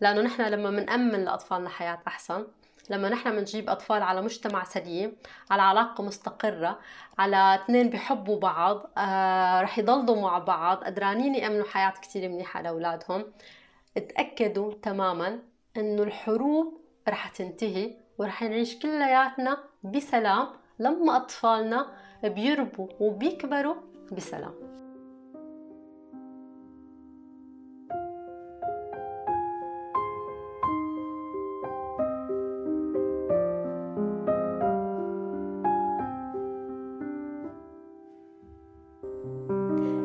لأنه 0.00 0.20
نحن 0.20 0.42
لما 0.42 0.70
بنأمن 0.70 1.24
لأطفالنا 1.24 1.68
حياة 1.68 1.98
أحسن 2.06 2.46
لما 2.90 3.08
نحن 3.08 3.30
بنجيب 3.30 3.70
أطفال 3.70 4.02
على 4.02 4.22
مجتمع 4.22 4.64
سليم 4.64 5.16
على 5.50 5.62
علاقة 5.62 6.04
مستقرة 6.04 6.78
على 7.18 7.54
اثنين 7.64 7.90
بحبوا 7.90 8.38
بعض 8.40 8.90
آه 8.98 9.60
رح 9.60 9.78
يضلوا 9.78 10.20
مع 10.20 10.38
بعض 10.38 10.84
قدرانين 10.84 11.34
يأمنوا 11.34 11.64
حياة 11.64 11.90
كتير 11.90 12.28
منيحة 12.28 12.62
لأولادهم 12.62 13.24
اتأكدوا 13.96 14.72
تماما 14.82 15.38
إنه 15.76 16.02
الحروب 16.02 16.80
رح 17.08 17.28
تنتهي 17.28 17.94
ورح 18.18 18.42
نعيش 18.42 18.78
كلياتنا 18.78 19.58
بسلام 19.82 20.48
لما 20.78 21.16
أطفالنا 21.16 21.86
بيربوا 22.24 22.88
وبيكبروا 23.00 23.74
بسلام. 24.12 24.54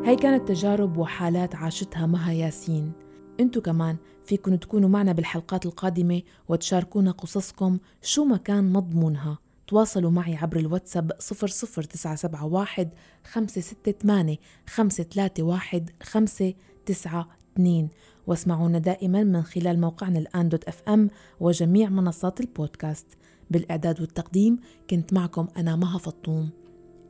هاي 0.04 0.16
كانت 0.16 0.48
تجارب 0.48 0.96
وحالات 0.96 1.54
عاشتها 1.54 2.06
مها 2.06 2.32
ياسين. 2.32 2.92
انتو 3.40 3.60
كمان 3.60 3.96
فيكن 4.24 4.60
تكونوا 4.60 4.88
معنا 4.88 5.12
بالحلقات 5.12 5.66
القادمة 5.66 6.22
وتشاركونا 6.48 7.10
قصصكم 7.10 7.78
شو 8.02 8.24
ما 8.24 8.36
كان 8.36 8.72
مضمونها. 8.72 9.38
تواصلوا 9.66 10.10
معي 10.10 10.36
عبر 10.36 10.56
الواتساب 10.56 11.12
00971 11.12 12.88
568 13.24 14.36
531 14.66 15.86
592 16.02 17.88
واسمعونا 18.26 18.78
دائما 18.78 19.24
من 19.24 19.42
خلال 19.42 19.80
موقعنا 19.80 20.18
الآن 20.18 20.48
dot 20.48 20.64
FM 20.64 21.10
وجميع 21.40 21.88
منصات 21.88 22.40
البودكاست. 22.40 23.06
بالإعداد 23.50 24.00
والتقديم 24.00 24.58
كنت 24.90 25.12
معكم 25.12 25.48
أنا 25.56 25.76
مها 25.76 25.98
فطوم. 25.98 26.50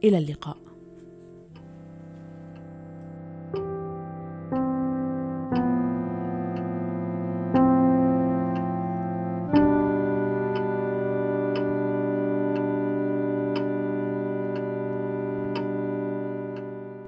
إلى 0.05 0.19
اللقاء. 0.19 0.74